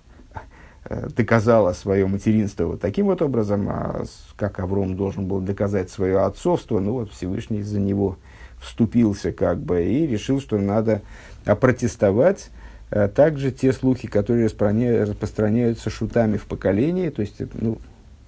Э, 0.86 1.08
доказала 1.16 1.74
свое 1.74 2.08
материнство 2.08 2.66
вот 2.66 2.82
таким 2.82 3.08
вот 3.08 3.22
образом, 3.22 3.68
а 3.70 4.06
как 4.38 4.60
Авром 4.60 4.96
должен 4.96 5.28
был 5.28 5.40
доказать 5.40 5.92
свое 5.92 6.22
отцовство, 6.22 6.80
ну 6.80 6.94
вот 6.94 7.12
Всевышний 7.12 7.62
за 7.62 7.80
него 7.80 8.18
вступился 8.62 9.32
как 9.32 9.60
бы 9.60 9.84
и 9.84 10.08
решил, 10.08 10.42
что 10.42 10.58
надо 10.58 11.02
опротестовать 11.46 12.50
а 12.92 13.08
также 13.08 13.52
те 13.52 13.72
слухи, 13.72 14.08
которые 14.08 14.48
распространяются 14.48 15.92
шутами 15.92 16.38
в 16.38 16.46
поколении, 16.46 17.10
то 17.10 17.22
есть, 17.22 17.36
ну, 17.54 17.78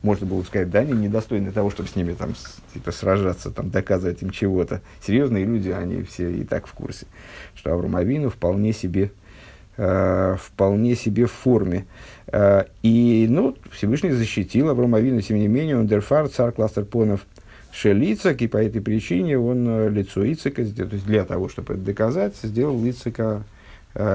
можно 0.03 0.27
было 0.27 0.43
сказать, 0.43 0.69
да, 0.69 0.79
они 0.79 0.93
недостойны 0.93 1.51
того, 1.51 1.71
чтобы 1.71 1.89
с 1.89 1.95
ними 1.95 2.13
там 2.13 2.35
типа, 2.73 2.91
сражаться, 2.91 3.49
там, 3.49 3.71
доказывать 3.71 4.21
им 4.21 4.29
чего-то. 4.29 4.81
Серьезные 5.03 5.45
люди, 5.45 5.69
они 5.69 6.03
все 6.03 6.31
и 6.31 6.43
так 6.43 6.67
в 6.67 6.73
курсе, 6.73 7.07
что 7.55 7.73
Авраам 7.73 7.95
Авину 7.95 8.29
вполне 8.29 8.71
себе 8.71 9.11
Э, 9.77 10.35
вполне 10.37 10.95
себе 10.95 11.25
в 11.25 11.31
форме. 11.31 11.85
Э, 12.27 12.65
и, 12.83 13.25
ну, 13.29 13.55
Всевышний 13.71 14.11
защитил 14.11 14.69
Авину, 14.69 15.21
тем 15.21 15.37
не 15.37 15.47
менее, 15.47 15.75
он 15.75 15.87
дерфар, 15.87 16.27
царь 16.27 16.51
кластер 16.51 16.83
понов 16.83 17.21
Шелицак, 17.71 18.41
и 18.41 18.47
по 18.47 18.57
этой 18.57 18.81
причине 18.81 19.37
он 19.37 19.67
э, 19.67 19.89
лицо 19.89 20.23
Ицека, 20.23 20.63
то 20.65 20.83
есть 20.83 21.05
для 21.05 21.25
того, 21.25 21.49
чтобы 21.49 21.73
это 21.73 21.83
доказать, 21.83 22.35
сделал 22.41 22.83
Ицека 22.85 23.43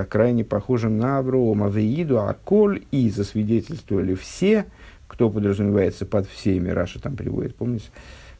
крайне 0.08 0.42
похожим 0.42 0.96
на 0.96 1.18
Аврома. 1.18 1.68
Веиду, 1.68 2.18
а 2.18 2.34
коль 2.44 2.84
и 2.92 3.10
засвидетельствовали 3.10 4.14
все, 4.14 4.64
кто 5.06 5.28
подразумевается 5.28 6.06
под 6.06 6.26
всеми, 6.26 6.70
Раша 6.70 6.98
там 6.98 7.14
приводит, 7.14 7.54
помните, 7.56 7.84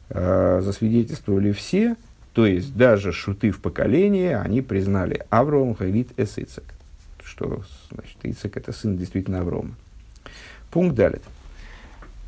засвидетельствовали 0.09 1.51
все, 1.51 1.95
то 2.33 2.47
есть 2.47 2.75
даже 2.75 3.11
шуты 3.11 3.51
в 3.51 3.61
поколении, 3.61 4.31
они 4.31 4.63
признали 4.63 5.25
Авром 5.29 5.75
Хайлит 5.75 6.09
Эсицек 6.17 6.63
что 7.27 7.61
значит, 7.91 8.17
Ицек 8.23 8.57
это 8.57 8.71
сын 8.71 8.97
действительно 8.97 9.41
Аврома. 9.41 9.75
Пункт 10.71 10.95
далит. 10.95 11.21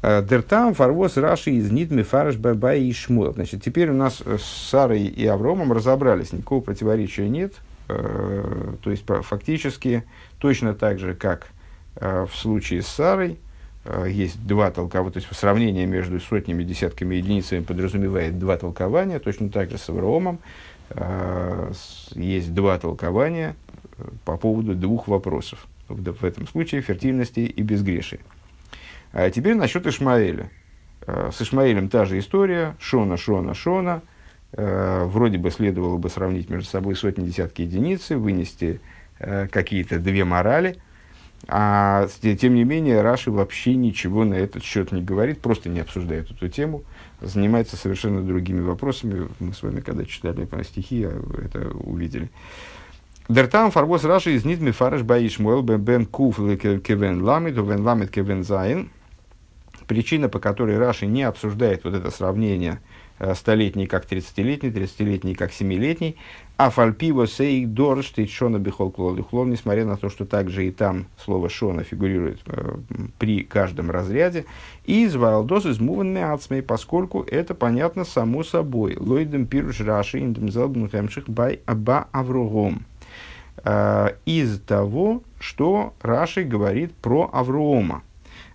Э, 0.01 0.23
Дертам 0.23 0.73
фарвоз 0.73 1.17
Раши 1.17 1.51
из 1.51 1.71
Нидми 1.71 2.03
Фараш 2.03 2.37
Бабай 2.37 2.81
и 2.81 2.93
Шмуэл. 2.93 3.33
Значит, 3.33 3.63
теперь 3.63 3.89
у 3.89 3.93
нас 3.93 4.21
с 4.21 4.69
Сарой 4.69 5.03
и 5.03 5.25
Авромом 5.25 5.73
разобрались, 5.73 6.31
никакого 6.31 6.61
противоречия 6.61 7.27
нет. 7.27 7.55
Э, 7.89 8.73
то 8.81 8.91
есть, 8.91 9.03
фактически, 9.05 10.03
точно 10.37 10.73
так 10.73 10.99
же, 10.99 11.15
как 11.15 11.47
э, 11.95 12.25
в 12.29 12.35
случае 12.35 12.81
с 12.81 12.87
Сарой, 12.87 13.39
есть 14.07 14.45
два 14.45 14.71
толкования, 14.71 15.13
то 15.13 15.19
есть 15.19 15.35
сравнение 15.35 15.87
между 15.87 16.19
сотнями, 16.19 16.63
десятками 16.63 17.15
единицами 17.15 17.61
подразумевает 17.61 18.37
два 18.37 18.57
толкования, 18.57 19.19
точно 19.19 19.49
так 19.49 19.71
же 19.71 19.77
с 19.77 19.89
Авромом 19.89 20.39
есть 22.13 22.53
два 22.53 22.77
толкования, 22.77 23.55
по 24.25 24.37
поводу 24.37 24.75
двух 24.75 25.07
вопросов. 25.07 25.65
В 25.87 26.25
этом 26.25 26.45
случае 26.47 26.81
фертильности 26.81 27.39
и 27.39 27.61
безгрешия. 27.63 28.19
А 29.11 29.29
теперь 29.29 29.55
насчет 29.55 29.87
Ишмаэля. 29.87 30.49
Э, 31.07 31.31
с 31.33 31.41
Ишмаэлем 31.41 31.89
та 31.89 32.05
же 32.05 32.19
история. 32.19 32.75
Шона, 32.79 33.17
Шона, 33.17 33.53
Шона. 33.53 34.01
Э, 34.53 35.05
вроде 35.05 35.37
бы 35.37 35.51
следовало 35.51 35.97
бы 35.97 36.09
сравнить 36.09 36.49
между 36.49 36.69
собой 36.69 36.95
сотни, 36.95 37.25
десятки 37.25 37.63
единиц, 37.63 38.09
вынести 38.11 38.81
э, 39.19 39.47
какие-то 39.47 39.99
две 39.99 40.25
морали. 40.25 40.77
А 41.47 42.07
тем 42.21 42.55
не 42.55 42.65
менее, 42.65 43.01
Раши 43.01 43.31
вообще 43.31 43.75
ничего 43.75 44.25
на 44.25 44.33
этот 44.33 44.63
счет 44.63 44.91
не 44.91 45.01
говорит, 45.01 45.39
просто 45.39 45.69
не 45.69 45.79
обсуждает 45.79 46.29
эту 46.29 46.49
тему, 46.49 46.83
занимается 47.21 47.77
совершенно 47.77 48.21
другими 48.21 48.59
вопросами. 48.59 49.29
Мы 49.39 49.53
с 49.53 49.63
вами, 49.63 49.79
когда 49.79 50.03
читали 50.05 50.47
стихи, 50.63 50.99
это 51.01 51.69
увидели. 51.69 52.29
דער 53.29 53.50
טעם 53.50 53.71
פארוואס 53.71 54.03
רש"י 54.03 54.33
איז 54.33 54.43
ניט 54.43 54.71
מפרש 54.71 55.03
ביי 55.03 55.21
ישמעאל 55.21 55.61
בן 55.61 56.05
ק' 56.05 56.37
כבן 56.37 57.23
ל', 57.23 57.57
ל' 57.57 58.09
כבן 58.09 58.43
ז'. 58.43 58.89
Причина, 59.89 60.29
по 60.29 60.37
которой 60.37 60.77
Раши 60.77 61.07
не 61.07 61.23
обсуждает 61.23 61.83
вот 61.83 61.95
это 61.95 62.11
сравнение 62.11 62.79
э, 63.17 63.33
столетний 63.33 63.87
как 63.87 64.05
тридцатилетний, 64.05 64.69
тридцатилетний 64.69 65.33
как 65.33 65.51
семилетний, 65.51 66.15
אף 66.57 66.69
על 66.69 66.97
פי 66.97 67.25
וואס 67.25 67.65
אויך 67.65 67.87
דארט 67.87 68.03
שטייט 68.03 68.29
שנה 68.29 68.59
בכל 68.59 68.91
כלל 68.91 69.15
וכלל, 69.15 69.49
несмотря 69.49 69.85
на 69.85 69.97
то, 69.97 70.11
что 70.11 70.27
также 70.27 70.67
и 70.67 70.71
там 70.71 71.07
слово 71.17 71.49
שנה 71.49 71.83
фигурирует 71.83 72.39
э, 72.45 72.75
при 73.17 73.41
каждом 73.41 73.89
разряде, 73.89 74.45
и 74.85 75.05
из 75.05 75.15
валдос 75.15 75.65
из 75.65 75.79
муванме 75.79 76.23
ацмей, 76.23 76.61
поскольку 76.61 77.23
это 77.23 77.55
понятно 77.55 78.05
само 78.05 78.43
собой. 78.43 78.95
Лойдем 78.95 79.47
пируш 79.47 79.81
Раши 79.81 80.19
индем 80.19 80.51
зелбн 80.51 80.87
хемших 80.87 81.27
бай 81.27 81.61
аба 81.65 82.07
авругом. 82.11 82.85
Э, 83.63 84.09
из 84.27 84.59
того, 84.59 85.23
что 85.39 85.95
Раши 86.03 86.43
говорит 86.43 86.93
про 86.93 87.27
Аврома. 87.33 88.03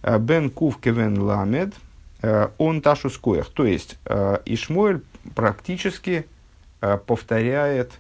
Э, 0.04 0.18
Бен 0.18 0.50
Кув 0.50 0.78
Кевен 0.78 1.18
Ламед, 1.18 1.74
э, 2.22 2.48
он 2.58 2.80
Ташу 2.80 3.10
Скоях. 3.10 3.48
То 3.50 3.64
есть, 3.64 3.98
Ишмуэль 4.44 5.02
практически 5.34 6.26
повторяет 7.06 7.92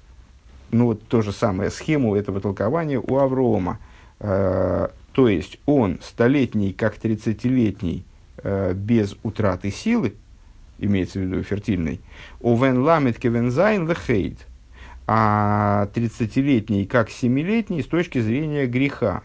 ну, 0.70 0.86
вот 0.86 1.02
то 1.08 1.22
же 1.22 1.32
самое, 1.32 1.70
схему 1.70 2.14
этого 2.14 2.40
толкования 2.40 2.98
у 2.98 3.16
Аврома. 3.16 3.78
То 4.18 5.28
есть, 5.28 5.58
он 5.64 5.98
столетний, 6.02 6.72
как 6.72 6.96
тридцатилетний, 6.96 8.04
без 8.74 9.16
утраты 9.22 9.70
силы, 9.70 10.14
имеется 10.78 11.18
в 11.18 11.22
виду 11.22 11.42
фертильный, 11.42 12.00
און 12.40 12.82
ל' 12.82 13.18
כבן 13.18 13.50
ז' 13.50 13.88
לחטא– 13.88 14.38
а 15.06 15.88
30-летний 15.94 16.86
как 16.86 17.08
7-летний 17.08 17.82
с 17.82 17.86
точки 17.86 18.20
зрения 18.20 18.66
греха. 18.66 19.22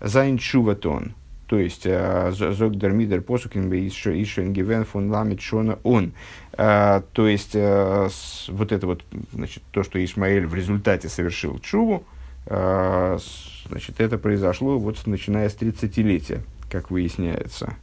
זיין 0.00 0.33
תשובה 0.33 0.81
טאן. 0.81 1.14
То 1.46 1.58
есть 1.58 1.84
זאגט 1.84 2.76
דערמיט 2.76 3.05
דער 3.05 3.20
פסוק 3.20 3.72
אז 3.72 4.04
שוין 4.04 4.84
פון 4.84 5.10
ל' 5.10 5.40
שנה 5.40 5.78
אן, 5.82 6.12
то 6.56 7.04
есть 7.16 7.54
вот 7.54 8.72
это 8.72 8.86
вот, 8.86 9.04
значит, 9.32 9.62
то, 9.70 9.82
что 9.82 9.98
Ишмаэль 10.04 10.46
в 10.46 10.54
результате 10.54 11.08
совершил 11.08 11.58
чуву, 11.58 12.04
значит, 12.46 14.00
это 14.00 14.18
произошло 14.18 14.78
вот 14.78 15.06
начиная 15.06 15.48
с 15.48 15.56
30-летия, 15.56 16.40
как 16.70 16.90
выясняется. 16.90 17.76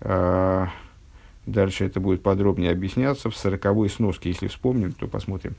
Дальше 0.00 1.86
это 1.86 1.98
будет 2.00 2.22
подробнее 2.22 2.72
объясняться 2.72 3.30
в 3.30 3.36
сороковой 3.36 3.88
сноске, 3.88 4.30
если 4.30 4.48
вспомним, 4.48 4.92
то 4.92 5.06
посмотрим. 5.06 5.54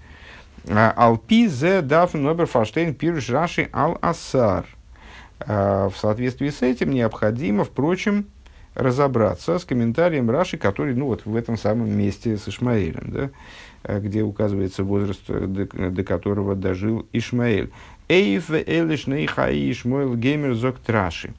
Алпи 0.68 1.48
зе 1.48 1.82
даф 1.82 2.14
нобер 2.14 2.46
фаштейн 2.46 2.94
пируш 2.94 3.30
раши 3.30 3.70
ал 3.74 3.98
асар. 4.02 4.66
В 5.40 5.94
соответствии 5.96 6.50
с 6.50 6.62
этим 6.62 6.92
необходимо, 6.92 7.64
впрочем, 7.64 8.26
разобраться 8.76 9.58
с 9.58 9.66
комментарием 9.66 10.30
Раши, 10.30 10.58
который 10.58 10.94
ну, 10.96 11.08
вот 11.08 11.26
в 11.26 11.36
этом 11.36 11.58
самом 11.58 11.98
месте 11.98 12.38
с 12.38 12.48
Ишмаэлем, 12.48 13.32
да, 13.84 14.00
где 14.00 14.22
указывается 14.22 14.84
возраст, 14.84 15.22
до, 15.28 15.66
до 15.66 16.04
которого 16.04 16.56
дожил 16.56 17.08
Ишмаэль. 17.14 17.72
Эйф 18.10 18.52
элиш 18.52 19.08
нейхаи 19.08 19.72
Ишмоэл 19.72 20.16
геймер 20.16 20.56
зок 20.56 20.80
траши. 20.80 21.34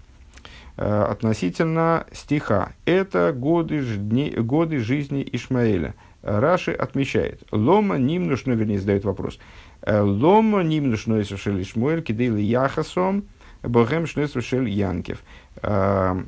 Э, 0.77 1.03
относительно 1.11 2.07
стиха. 2.11 2.73
Это 2.87 3.35
годы, 3.37 3.83
дни, 3.83 4.31
годы 4.31 4.79
жизни 4.79 5.29
Ишмаэля. 5.31 5.95
Раши 6.23 6.73
отмечает. 6.73 7.43
Лома 7.51 7.97
нимнушно, 7.97 8.53
вернее, 8.53 8.79
задает 8.79 9.05
вопрос. 9.05 9.39
«Э, 9.83 10.01
Лома 10.01 10.63
нимнушно 10.63 11.21
исушел 11.21 11.61
Ишмаэль 11.61 12.03
кидейли 12.03 12.41
яхасом 12.41 13.25
богем 13.63 14.07
шнесушел 14.07 14.63
Янкев. 14.63 15.23
Э, 15.63 16.23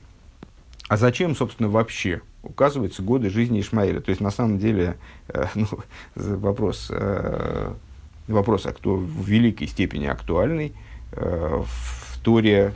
а 0.88 0.96
зачем, 0.96 1.34
собственно, 1.34 1.68
вообще 1.68 2.20
указываются 2.42 3.02
годы 3.02 3.30
жизни 3.30 3.60
Ишмаэля? 3.60 4.00
То 4.00 4.10
есть, 4.10 4.20
на 4.20 4.30
самом 4.30 4.58
деле, 4.58 4.96
ну, 5.54 5.66
вопрос, 6.14 6.90
вопрос 8.28 8.66
а 8.66 8.72
кто 8.72 8.96
в 8.96 9.26
великой 9.26 9.68
степени 9.68 10.06
актуальный. 10.06 10.74
В 11.12 12.18
Торе 12.22 12.72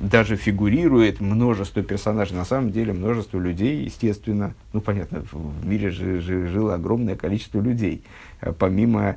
даже 0.00 0.36
фигурирует 0.36 1.20
множество 1.20 1.82
персонажей. 1.82 2.36
На 2.36 2.44
самом 2.44 2.70
деле 2.72 2.92
множество 2.92 3.38
людей, 3.38 3.84
естественно, 3.84 4.54
ну 4.72 4.80
понятно, 4.80 5.22
в 5.30 5.66
мире 5.66 5.90
жило 5.90 6.74
огромное 6.74 7.16
количество 7.16 7.60
людей, 7.60 8.02
э, 8.40 8.52
помимо 8.52 9.02
э, 9.02 9.16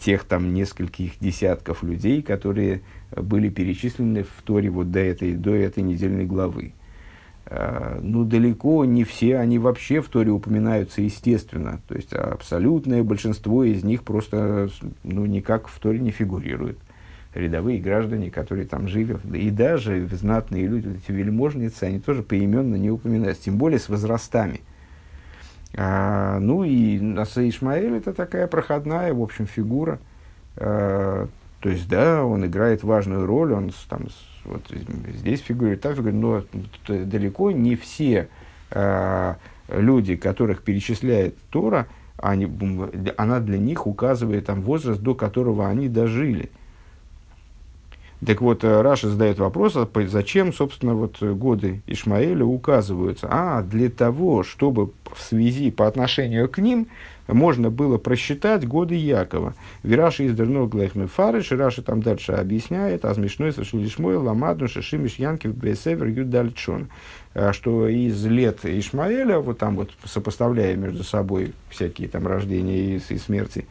тех 0.00 0.24
там 0.24 0.52
нескольких 0.52 1.18
десятков 1.20 1.82
людей, 1.82 2.22
которые 2.22 2.82
были 3.16 3.48
перечислены 3.48 4.24
в 4.24 4.42
Торе 4.44 4.70
вот 4.70 4.90
до 4.90 5.00
этой, 5.00 5.34
до 5.34 5.54
этой 5.54 5.82
недельной 5.82 6.26
главы. 6.26 6.72
Э, 7.46 7.98
ну, 8.00 8.24
далеко 8.24 8.84
не 8.84 9.04
все 9.04 9.38
они 9.38 9.58
вообще 9.58 10.00
в 10.00 10.08
Торе 10.08 10.30
упоминаются, 10.30 11.02
естественно. 11.02 11.80
То 11.88 11.94
есть, 11.94 12.12
абсолютное 12.12 13.02
большинство 13.02 13.64
из 13.64 13.82
них 13.82 14.04
просто 14.04 14.68
ну, 15.02 15.26
никак 15.26 15.68
в 15.68 15.78
Торе 15.78 15.98
не 15.98 16.10
фигурирует 16.10 16.78
рядовые 17.34 17.80
граждане, 17.80 18.30
которые 18.30 18.66
там 18.66 18.88
жили, 18.88 19.16
и 19.34 19.50
даже 19.50 20.06
знатные 20.08 20.66
люди, 20.66 20.88
эти 20.88 21.12
вельможницы, 21.12 21.84
они 21.84 22.00
тоже 22.00 22.22
поименно 22.22 22.74
не 22.74 22.90
упоминаются, 22.90 23.44
тем 23.44 23.56
более 23.56 23.78
с 23.78 23.88
возрастами. 23.88 24.60
А, 25.76 26.38
ну 26.40 26.64
и 26.64 26.98
Наса 26.98 27.48
Ишмаэль 27.48 27.96
это 27.96 28.12
такая 28.12 28.46
проходная, 28.46 29.14
в 29.14 29.22
общем, 29.22 29.46
фигура. 29.46 29.98
А, 30.56 31.28
то 31.60 31.68
есть, 31.68 31.88
да, 31.88 32.24
он 32.24 32.46
играет 32.46 32.82
важную 32.82 33.26
роль, 33.26 33.52
он 33.52 33.70
там, 33.88 34.08
вот 34.44 34.62
здесь 35.14 35.40
фигурирует, 35.40 35.82
там 35.82 35.94
фигурирует, 35.94 36.48
но 36.88 37.04
далеко 37.04 37.50
не 37.50 37.76
все 37.76 38.28
а, 38.70 39.36
люди, 39.68 40.16
которых 40.16 40.62
перечисляет 40.62 41.36
Тора, 41.50 41.86
они, 42.16 42.50
она 43.16 43.40
для 43.40 43.58
них 43.58 43.86
указывает 43.86 44.46
там, 44.46 44.62
возраст, 44.62 45.00
до 45.00 45.14
которого 45.14 45.68
они 45.68 45.88
дожили. 45.88 46.50
Так 48.24 48.42
вот, 48.42 48.64
э, 48.64 48.82
Раша 48.82 49.08
задает 49.08 49.38
вопрос, 49.38 49.76
а 49.76 49.88
зачем, 50.06 50.52
собственно, 50.52 50.94
вот 50.94 51.22
годы 51.22 51.82
Ишмаэля 51.86 52.44
указываются? 52.44 53.28
А, 53.30 53.62
для 53.62 53.88
того, 53.88 54.42
чтобы 54.42 54.90
в 55.14 55.20
связи 55.22 55.70
по 55.70 55.86
отношению 55.86 56.48
к 56.48 56.58
ним 56.58 56.88
можно 57.32 57.70
было 57.70 57.96
просчитать 57.98 58.66
годы 58.66 58.94
Якова. 58.94 59.54
Вираши 59.82 60.24
из 60.24 60.34
Дернул 60.34 60.66
Глайхмы 60.66 61.06
Фарыш, 61.06 61.52
Раша 61.52 61.82
там 61.82 62.02
дальше 62.02 62.32
объясняет, 62.32 63.04
а 63.04 63.14
смешной 63.14 63.52
совершил 63.52 63.82
Ишмой, 63.82 64.16
Ламадну, 64.16 64.68
Шишимиш, 64.68 65.14
Янкив, 65.16 65.54
Бесевер, 65.54 66.06
Юдальчон, 66.06 66.88
э, 67.34 67.52
что 67.52 67.88
из 67.88 68.24
лет 68.26 68.64
Ишмаэля, 68.64 69.38
вот 69.38 69.58
там 69.58 69.76
вот 69.76 69.90
сопоставляя 70.04 70.76
между 70.76 71.04
собой 71.04 71.52
всякие 71.70 72.08
там 72.08 72.26
рождения 72.26 72.96
и, 72.96 73.00
и 73.08 73.18
смерти, 73.18 73.66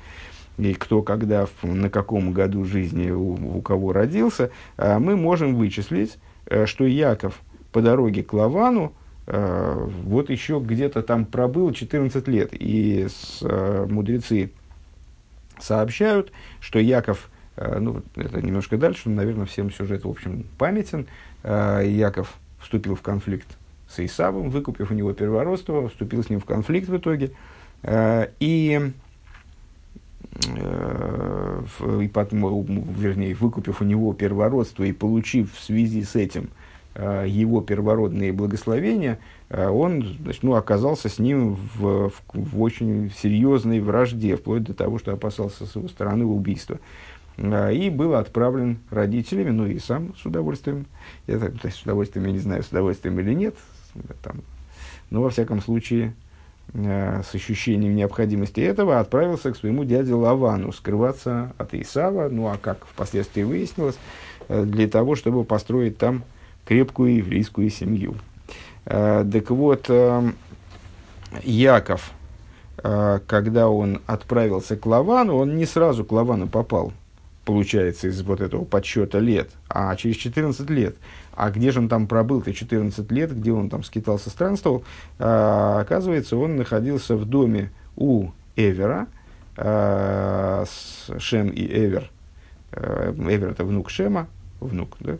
и 0.59 0.73
кто 0.73 1.01
когда, 1.01 1.47
на 1.63 1.89
каком 1.89 2.33
году 2.33 2.65
жизни 2.65 3.09
у, 3.09 3.57
у 3.57 3.61
кого 3.61 3.93
родился, 3.93 4.51
а, 4.77 4.99
мы 4.99 5.15
можем 5.15 5.55
вычислить, 5.55 6.17
э, 6.47 6.65
что 6.65 6.85
Яков 6.85 7.39
по 7.71 7.81
дороге 7.81 8.23
к 8.23 8.33
Лавану 8.33 8.93
э, 9.27 9.87
вот 10.03 10.29
еще 10.29 10.61
где-то 10.63 11.01
там 11.01 11.25
пробыл 11.25 11.71
14 11.71 12.27
лет. 12.27 12.49
И 12.51 13.07
с, 13.07 13.39
э, 13.41 13.85
мудрецы 13.89 14.51
сообщают, 15.59 16.31
что 16.59 16.79
Яков, 16.79 17.29
ну, 17.57 18.01
это 18.15 18.41
немножко 18.41 18.77
дальше, 18.77 19.09
но, 19.09 19.15
наверное, 19.15 19.45
всем 19.45 19.69
сюжет, 19.71 20.05
в 20.05 20.09
общем, 20.09 20.45
памятен. 20.57 21.07
Яков 21.43 22.33
вступил 22.61 22.95
в 22.95 23.01
конфликт 23.01 23.57
с 23.89 23.99
Исавом, 23.99 24.49
выкупив 24.49 24.89
у 24.91 24.93
него 24.93 25.11
первородство, 25.11 25.89
вступил 25.89 26.23
с 26.23 26.29
ним 26.29 26.39
в 26.39 26.45
конфликт 26.45 26.87
в 26.87 26.95
итоге. 26.95 27.31
И 28.39 28.79
Э, 28.79 28.91
и 30.47 32.07
потом, 32.07 32.63
вернее, 32.93 33.35
выкупив 33.35 33.81
у 33.81 33.85
него 33.85 34.13
первородство 34.13 34.83
и 34.83 34.91
получив 34.91 35.53
в 35.53 35.63
связи 35.63 36.03
с 36.03 36.15
этим 36.15 36.49
э, 36.95 37.25
его 37.27 37.61
первородные 37.61 38.31
благословения, 38.31 39.19
э, 39.49 39.67
он 39.67 40.17
значит, 40.21 40.43
ну, 40.43 40.55
оказался 40.55 41.09
с 41.09 41.19
ним 41.19 41.55
в, 41.75 42.09
в, 42.09 42.13
в 42.33 42.61
очень 42.61 43.11
серьезной 43.11 43.79
вражде, 43.81 44.35
вплоть 44.35 44.63
до 44.63 44.73
того, 44.73 44.99
что 44.99 45.11
опасался 45.11 45.65
с 45.65 45.75
его 45.75 45.87
стороны 45.87 46.25
убийства. 46.25 46.79
И 47.37 47.89
был 47.89 48.15
отправлен 48.15 48.79
родителями, 48.89 49.51
ну 49.51 49.65
и 49.65 49.79
сам 49.79 50.13
с 50.21 50.25
удовольствием, 50.25 50.87
я, 51.25 51.35
есть 51.63 51.77
с 51.77 51.83
удовольствием, 51.83 52.25
я 52.25 52.33
не 52.33 52.39
знаю, 52.39 52.63
с 52.63 52.67
удовольствием 52.67 53.17
или 53.17 53.33
нет, 53.33 53.55
там, 54.21 54.41
но 55.09 55.21
во 55.21 55.29
всяком 55.29 55.61
случае, 55.61 56.13
Э, 56.13 56.28
с 56.73 57.33
ощущением 57.33 57.95
необходимости 57.95 58.59
этого 58.59 58.99
отправился 58.99 59.51
к 59.51 59.57
своему 59.57 59.85
дяде 59.85 60.13
Лавану 60.13 60.71
скрываться 60.71 61.51
от 61.57 61.73
Исава, 61.73 62.29
ну 62.29 62.47
а 62.47 62.57
как 62.57 62.85
впоследствии 62.85 63.43
выяснилось, 63.43 63.97
э, 64.47 64.63
для 64.65 64.87
того, 64.87 65.15
чтобы 65.15 65.43
построить 65.43 65.97
там 65.97 66.23
крепкую 66.65 67.15
еврейскую 67.15 67.69
семью. 67.69 68.15
Э, 68.85 69.25
так 69.31 69.49
вот, 69.49 69.89
Яков, 71.43 72.11
когда 72.77 73.69
он 73.69 74.01
отправился 74.07 74.75
к 74.75 74.85
Лавану, 74.85 75.37
он 75.37 75.57
не 75.57 75.65
сразу 75.65 76.03
к 76.03 76.11
Лавану 76.11 76.47
попал, 76.47 76.91
получается, 77.45 78.07
из 78.07 78.21
вот 78.21 78.41
этого 78.41 78.63
подсчета 78.63 79.19
лет, 79.19 79.49
а 79.67 79.95
через 79.95 80.15
14 80.15 80.69
лет. 80.69 80.95
А 81.39 81.51
где 81.51 81.71
же 81.71 81.79
он 81.79 81.87
там 81.87 82.05
пробыл-то 82.05 82.53
14 82.53 83.09
лет, 83.11 83.33
где 83.33 83.53
он 83.53 83.69
там 83.69 83.81
скитался, 83.85 84.29
странствовал? 84.29 84.83
А, 85.19 85.79
оказывается, 85.79 86.35
он 86.35 86.57
находился 86.57 87.15
в 87.15 87.23
доме 87.23 87.71
у 87.95 88.31
Эвера, 88.57 89.07
а, 89.55 90.65
с 90.67 91.09
Шем 91.17 91.47
и 91.47 91.65
Эвер. 91.65 92.11
А, 92.73 93.13
Эвер 93.13 93.51
это 93.51 93.63
внук 93.63 93.89
Шема, 93.89 94.27
внук, 94.59 94.97
да? 94.99 95.17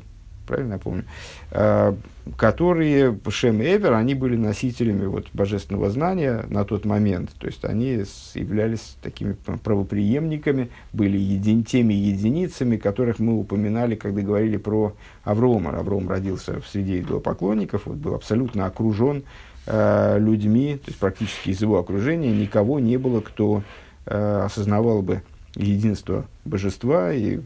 Правильно 0.50 0.74
я 0.74 0.80
помню, 0.80 1.04
э, 1.52 1.94
которые, 2.36 3.18
Шем 3.30 3.62
и 3.62 3.66
Эвер, 3.66 3.94
они 3.94 4.16
были 4.16 4.36
носителями 4.36 5.06
вот, 5.06 5.28
божественного 5.34 5.92
знания 5.92 6.44
на 6.50 6.66
тот 6.66 6.86
момент. 6.86 7.30
То 7.38 7.48
есть 7.48 7.64
они 7.64 8.04
являлись 8.34 8.98
такими 9.02 9.34
правоприемниками, 9.64 10.70
были 10.92 11.18
един, 11.18 11.64
теми 11.64 11.94
единицами, 11.94 12.78
которых 12.78 13.20
мы 13.20 13.40
упоминали, 13.40 13.96
когда 13.96 14.22
говорили 14.22 14.58
про 14.58 14.94
Аврома. 15.24 15.78
Авром 15.78 16.10
родился 16.10 16.60
в 16.60 16.68
среде 16.68 17.00
идолопоклонников, 17.00 17.86
вот, 17.86 17.98
был 17.98 18.16
абсолютно 18.16 18.66
окружен 18.66 19.24
э, 19.68 20.18
людьми, 20.20 20.80
то 20.84 20.90
есть 20.90 21.00
практически 21.00 21.52
из 21.52 21.62
его 21.62 21.78
окружения 21.78 22.32
никого 22.32 22.80
не 22.80 22.98
было, 22.98 23.22
кто 23.22 23.62
э, 24.08 24.42
осознавал 24.46 25.04
бы 25.04 25.22
единство 25.56 26.26
божества 26.46 27.14
и 27.14 27.40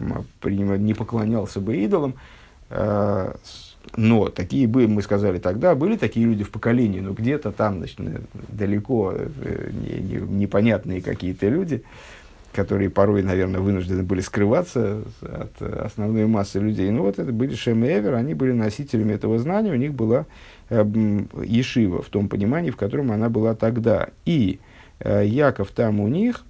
не 0.43 0.93
поклонялся 0.93 1.59
бы 1.59 1.77
идолам. 1.77 2.15
Э, 2.73 3.33
но 3.95 4.29
такие 4.29 4.67
были, 4.67 4.87
мы 4.87 5.03
сказали 5.03 5.37
тогда, 5.37 5.75
были 5.75 5.97
такие 5.97 6.25
люди 6.25 6.43
в 6.43 6.49
поколении, 6.49 6.99
но 6.99 7.13
где-то 7.13 7.51
там, 7.51 7.77
значит, 7.77 7.99
далеко, 8.49 9.13
э, 9.15 9.69
не, 9.71 10.15
не, 10.15 10.21
непонятные 10.21 11.01
какие-то 11.01 11.47
люди, 11.47 11.83
которые 12.53 12.89
порой, 12.89 13.21
наверное, 13.21 13.59
вынуждены 13.59 14.01
были 14.01 14.21
скрываться 14.21 15.03
от 15.21 15.61
основной 15.61 16.25
массы 16.25 16.59
людей. 16.59 16.89
Ну 16.89 17.03
вот 17.03 17.19
это 17.19 17.31
были 17.31 17.53
Шем 17.53 17.85
и 17.85 17.87
Эвер, 17.87 18.15
они 18.15 18.33
были 18.33 18.51
носителями 18.51 19.13
этого 19.13 19.37
знания, 19.37 19.71
у 19.71 19.75
них 19.75 19.93
была 19.93 20.25
э, 20.69 20.83
Ешива 21.45 22.01
в 22.01 22.09
том 22.09 22.29
понимании, 22.29 22.71
в 22.71 22.77
котором 22.77 23.11
она 23.11 23.29
была 23.29 23.53
тогда. 23.53 24.09
И 24.25 24.59
э, 24.99 25.23
Яков 25.25 25.69
там 25.71 25.99
у 25.99 26.07
них 26.07 26.43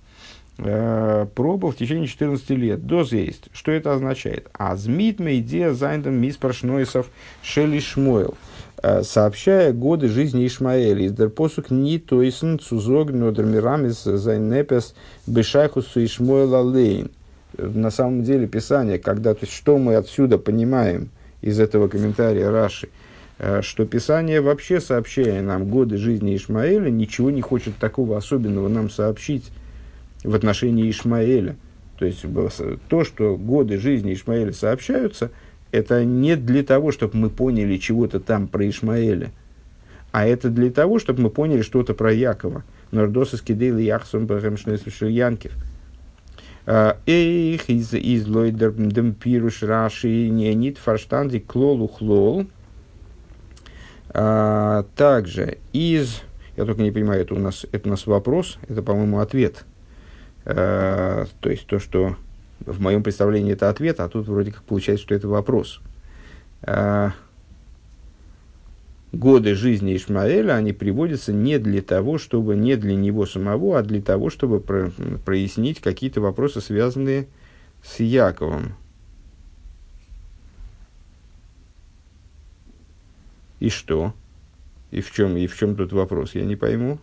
э, 0.57 1.25
пробовал 1.33 1.73
в 1.73 1.77
течение 1.77 2.07
14 2.07 2.49
лет. 2.51 2.85
Доз 2.85 3.11
есть. 3.11 3.45
Что 3.53 3.71
это 3.71 3.93
означает? 3.93 4.49
אז 4.53 4.80
מיט 4.80 5.19
מודיע 5.19 5.73
זיין 5.73 5.97
דעם 5.97 6.15
מספר 6.15 6.49
שנותיו 6.49 7.07
шелишмойл. 7.41 8.35
Э, 8.81 9.01
сообщая 9.03 9.71
годы 9.71 10.09
жизни 10.09 10.45
Ишмаэля. 10.45 11.05
Из 11.05 11.13
дерпосук 11.13 11.71
ни 11.71 11.97
тойсен 11.97 12.59
цузог 12.59 13.11
нодермирамис 13.11 14.03
зайнепес 14.03 14.93
бешайхусу 15.25 16.03
Ишмоэла 16.03 16.57
лейн. 16.57 17.09
На 17.57 17.91
самом 17.91 18.23
деле 18.23 18.45
Писание, 18.47 18.99
когда, 18.99 19.33
то 19.33 19.45
есть, 19.45 19.53
что 19.53 19.77
мы 19.77 19.95
отсюда 19.95 20.37
понимаем 20.37 21.09
из 21.41 21.59
этого 21.59 21.87
комментария 21.87 22.49
Раши, 22.51 22.89
э, 23.39 23.61
что 23.61 23.85
Писание 23.85 24.41
вообще, 24.41 24.81
сообщая 24.81 25.41
нам 25.41 25.69
годы 25.69 25.95
жизни 25.95 26.35
Ишмаэля, 26.35 26.89
ничего 26.89 27.31
не 27.31 27.41
хочет 27.41 27.77
такого 27.77 28.17
особенного 28.17 28.67
нам 28.67 28.89
сообщить 28.89 29.49
в 30.23 30.35
отношении 30.35 30.89
Ишмаэля. 30.89 31.55
То 31.97 32.05
есть 32.05 32.25
то, 32.89 33.03
что 33.03 33.37
годы 33.37 33.77
жизни 33.77 34.13
Ишмаэля 34.13 34.53
сообщаются– 34.53 35.31
это 35.73 36.05
не 36.05 36.35
для 36.35 36.63
того, 36.63 36.91
чтобы 36.91 37.17
мы 37.17 37.29
поняли 37.31 37.77
чего-то 37.77 38.19
там 38.19 38.47
про 38.47 38.69
Ишмаэля, 38.69 39.31
а 40.11 40.25
это 40.25 40.49
для 40.49 40.69
того, 40.69 40.99
чтобы 40.99 41.23
мы 41.23 41.29
поняли 41.31 41.63
что-то 41.63 41.95
про 41.95 42.13
Якова. 42.13 42.63
Нордоса 42.91 43.37
скидейли 43.37 43.81
яхсон 43.81 44.27
Янкив. 44.27 45.51
А, 46.67 46.97
Эйх 47.07 47.69
из 47.71 47.91
из 47.91 48.27
лойдер 48.27 48.71
демпируш 48.71 49.63
раши 49.63 50.29
не 50.29 50.53
нит 50.53 50.77
фарштанди 50.77 51.39
клолу 51.39 51.87
хлол. 51.87 52.45
А, 54.09 54.85
также 54.95 55.57
из, 55.73 56.21
я 56.55 56.65
только 56.65 56.83
не 56.83 56.91
понимаю, 56.91 57.21
это 57.21 57.33
у 57.33 57.39
нас, 57.39 57.65
это 57.71 57.89
у 57.89 57.91
нас 57.91 58.05
вопрос, 58.05 58.59
это, 58.69 58.83
по-моему, 58.83 59.21
ответ. 59.21 59.65
А, 60.45 61.25
то 61.39 61.49
есть 61.49 61.65
то, 61.67 61.79
что 61.79 62.15
в 62.59 62.81
моем 62.81 63.03
представлении 63.03 63.53
это 63.53 63.69
ответ, 63.69 63.99
а 63.99 64.09
тут 64.09 64.27
вроде 64.27 64.51
как 64.51 64.63
получается, 64.63 65.03
что 65.03 65.15
это 65.15 65.27
вопрос. 65.27 65.81
А, 66.61 67.13
годы 69.11 69.55
жизни 69.55 69.95
Ишмаэля, 69.95 70.53
они 70.53 70.73
приводятся 70.73 71.31
не 71.31 71.59
для 71.59 71.81
того, 71.81 72.17
чтобы, 72.17 72.55
не 72.55 72.75
для 72.75 72.95
него 72.95 73.25
самого, 73.25 73.79
а 73.79 73.83
для 73.83 74.01
того, 74.01 74.29
чтобы 74.29 74.59
про, 74.59 74.91
прояснить 75.25 75.79
какие-то 75.79 76.21
вопросы, 76.21 76.61
связанные 76.61 77.27
с 77.83 77.99
Яковом. 77.99 78.75
И 83.59 83.69
что? 83.69 84.13
И 84.91 85.01
в 85.01 85.11
чем, 85.11 85.37
и 85.37 85.47
в 85.47 85.55
чем 85.55 85.75
тут 85.75 85.93
вопрос? 85.93 86.35
Я 86.35 86.43
не 86.43 86.55
пойму. 86.55 86.99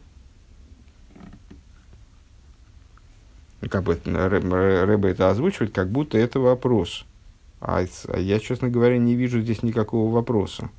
Как 3.69 3.83
бы 3.83 3.99
Рэбе 4.05 5.11
это 5.11 5.31
озвучивает, 5.31 5.73
как 5.73 5.91
будто 5.91 6.17
это 6.17 6.41
вопрос. 6.41 7.05
А, 7.61 7.85
а 8.09 8.19
я, 8.19 8.39
честно 8.41 8.69
говоря, 8.69 8.97
не 8.99 9.15
вижу 9.15 9.41
здесь 9.41 9.63
никакого 9.63 10.13
вопроса. 10.13 10.71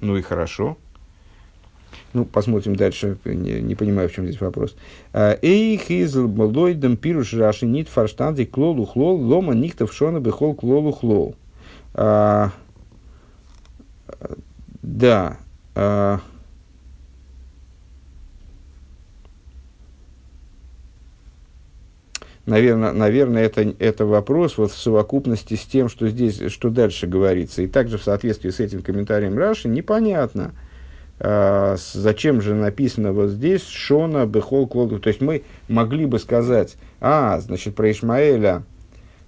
Ну 0.00 0.16
и 0.16 0.22
хорошо. 0.22 0.76
Ну, 2.12 2.24
посмотрим 2.24 2.76
дальше. 2.76 3.18
Не, 3.24 3.60
не 3.60 3.74
понимаю, 3.74 4.08
в 4.08 4.12
чем 4.12 4.26
здесь 4.26 4.40
вопрос. 4.40 4.76
А, 5.12 5.38
Эйх 5.42 5.90
из 5.90 6.14
лойдем 6.14 6.96
пируш 6.96 7.34
раши 7.34 7.66
нит 7.66 7.88
фарштанди 7.88 8.44
клолу 8.44 8.86
хлол 8.86 9.20
лома 9.20 9.54
нихтов 9.54 9.92
шона 9.92 10.20
бехол 10.20 10.54
клолу 10.54 10.92
хлол. 10.92 11.36
А, 11.94 12.52
да. 14.82 15.38
А, 15.74 16.20
Наверное, 22.46 22.92
наверное 22.92 23.44
это, 23.44 23.74
это 23.80 24.06
вопрос 24.06 24.56
вот 24.56 24.70
в 24.70 24.78
совокупности 24.78 25.54
с 25.54 25.64
тем, 25.64 25.88
что 25.88 26.08
здесь, 26.08 26.40
что 26.52 26.70
дальше 26.70 27.08
говорится. 27.08 27.62
И 27.62 27.66
также 27.66 27.98
в 27.98 28.04
соответствии 28.04 28.50
с 28.50 28.60
этим 28.60 28.82
комментарием 28.82 29.36
Раши 29.36 29.66
непонятно, 29.66 30.52
а, 31.18 31.74
зачем 31.76 32.40
же 32.40 32.54
написано 32.54 33.12
вот 33.12 33.30
здесь 33.30 33.66
Шона 33.66 34.26
Бехол 34.26 34.68
Клоду. 34.68 35.00
То 35.00 35.08
есть 35.08 35.20
мы 35.20 35.42
могли 35.66 36.06
бы 36.06 36.20
сказать, 36.20 36.76
а, 37.00 37.40
значит, 37.40 37.74
про 37.74 37.90
Ишмаэля, 37.90 38.62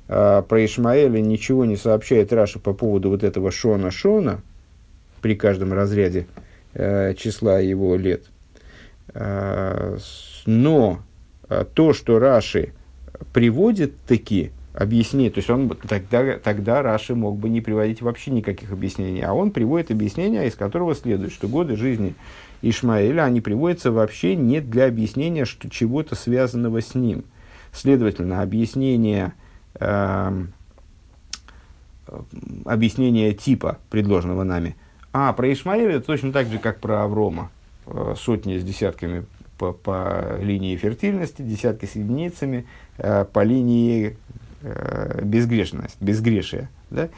а, 0.07 0.43
про 0.43 0.65
Ишмаэля 0.65 1.21
ничего 1.21 1.65
не 1.65 1.77
сообщает 1.77 2.33
Раша 2.33 2.61
по 2.61 2.73
поводу 2.73 3.11
вот 3.11 3.25
этого 3.25 3.51
Шона 3.51 3.91
Шона 3.91 4.43
при 5.23 5.35
каждом 5.35 5.73
разряде 5.73 6.29
а, 6.73 7.15
числа 7.15 7.59
его 7.59 7.97
лет. 7.97 8.27
А, 9.13 9.97
но 10.47 11.01
то, 11.75 11.95
что 11.95 12.19
Раши 12.19 12.75
приводит 13.33 13.97
таки 14.07 14.51
объяснение, 14.75 15.31
то 15.31 15.39
есть 15.39 15.51
он 15.51 15.69
тогда, 15.71 16.39
тогда 16.39 16.83
Раши 16.83 17.15
мог 17.15 17.37
бы 17.37 17.49
не 17.49 17.61
приводить 17.61 18.01
вообще 18.01 18.31
никаких 18.31 18.71
объяснений, 18.73 19.23
а 19.23 19.33
он 19.35 19.51
приводит 19.51 19.91
объяснение, 19.91 20.47
из 20.47 20.55
которого 20.55 20.95
следует, 20.95 21.33
что 21.33 21.49
годы 21.49 21.77
жизни 21.77 22.15
Ишмаэля, 22.63 23.23
они 23.23 23.41
приводятся 23.41 23.91
вообще 23.91 24.37
не 24.37 24.61
для 24.61 24.87
объяснения 24.87 25.45
что, 25.45 25.69
чего-то 25.69 26.15
связанного 26.15 26.81
с 26.81 26.95
ним. 26.95 27.25
Следовательно, 27.73 28.41
объяснение, 28.41 29.33
э, 29.81 30.45
объяснение 32.65 33.35
типа, 33.35 33.79
предложенного 33.91 34.45
нами, 34.45 34.77
а 35.13 35.33
про 35.33 35.53
Ишмаэля 35.53 36.01
точно 36.01 36.33
так 36.33 36.49
же, 36.49 36.59
как 36.59 36.81
про 36.81 37.03
Аврома, 37.03 37.51
э, 37.87 38.15
сотни 38.17 38.59
с 38.59 38.65
десятками 38.65 39.25
по, 39.59 39.73
по 39.73 40.39
линии 40.41 40.77
фертильности, 40.77 41.43
десятки 41.43 41.87
с 41.87 41.97
единицами, 41.97 42.67
по 43.33 43.43
линии 43.43 44.17
э, 44.63 45.21
безгрешность, 45.23 45.97
безгрешия. 46.01 46.71
Да? 46.91 47.09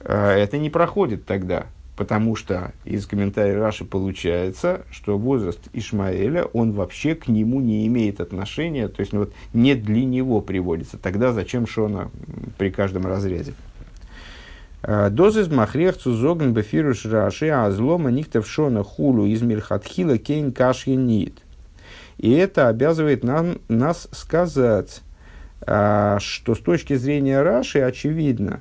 Э, 0.00 0.30
это 0.30 0.58
не 0.58 0.70
проходит 0.70 1.26
тогда, 1.26 1.66
потому 1.96 2.36
что 2.36 2.72
из 2.84 3.06
комментариев 3.06 3.60
Раши 3.60 3.84
получается, 3.84 4.82
что 4.90 5.18
возраст 5.18 5.60
Ишмаэля, 5.72 6.44
он 6.44 6.72
вообще 6.72 7.14
к 7.14 7.28
нему 7.28 7.60
не 7.60 7.86
имеет 7.86 8.20
отношения, 8.20 8.88
то 8.88 9.00
есть 9.00 9.12
ну, 9.12 9.20
вот, 9.20 9.32
не 9.52 9.74
для 9.74 10.04
него 10.04 10.40
приводится. 10.40 10.98
Тогда 10.98 11.32
зачем 11.32 11.66
Шона 11.66 12.10
при 12.58 12.70
каждом 12.70 13.06
разряде? 13.06 13.54
Э, 14.82 15.08
Дозис 15.10 15.48
махрех 15.48 15.96
цузоген 15.96 16.52
бефируш 16.52 17.06
раши, 17.06 17.48
а 17.48 17.70
злома 17.70 18.10
нихтев 18.10 18.46
шона 18.46 18.82
хулу 18.84 19.26
из 19.26 19.42
мирхатхила 19.42 20.18
кейн 20.18 20.52
кашьянит. 20.52 21.38
И 22.18 22.30
это 22.30 22.68
обязывает 22.68 23.24
нам, 23.24 23.58
нас 23.68 24.08
сказать, 24.12 25.02
что 25.66 26.54
с 26.54 26.58
точки 26.58 26.94
зрения 26.94 27.42
Раши 27.42 27.80
очевидно, 27.80 28.60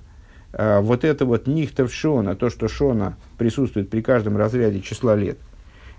а, 0.54 0.82
вот 0.82 1.04
это 1.04 1.26
вот 1.26 1.48
нихтов 1.48 1.94
шона, 1.94 2.36
то, 2.36 2.50
что 2.50 2.68
шона 2.68 3.18
присутствует 3.38 3.90
при 3.90 4.02
каждом 4.02 4.38
разряде 4.38 4.82
числа 4.82 5.16
лет, 5.16 5.38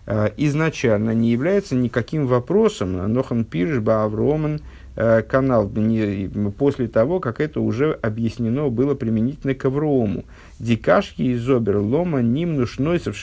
а, 0.07 0.33
изначально 0.37 1.11
не 1.11 1.31
является 1.31 1.75
никаким 1.75 2.27
вопросом, 2.27 3.13
Нохан 3.13 3.45
Пирш, 3.45 3.81
Баавроман, 3.81 4.61
канал, 5.29 5.69
после 6.57 6.87
того, 6.87 7.19
как 7.19 7.41
это 7.41 7.61
уже 7.61 7.99
объяснено 8.01 8.69
было 8.69 8.95
применительно 8.95 9.53
к 9.53 9.65
Аврому. 9.65 10.23
Дикашки 10.61 11.23
из 11.23 11.51
Обер 11.51 11.79
Лома 11.79 12.23
ним 12.23 12.55
нушнойсов 12.55 13.17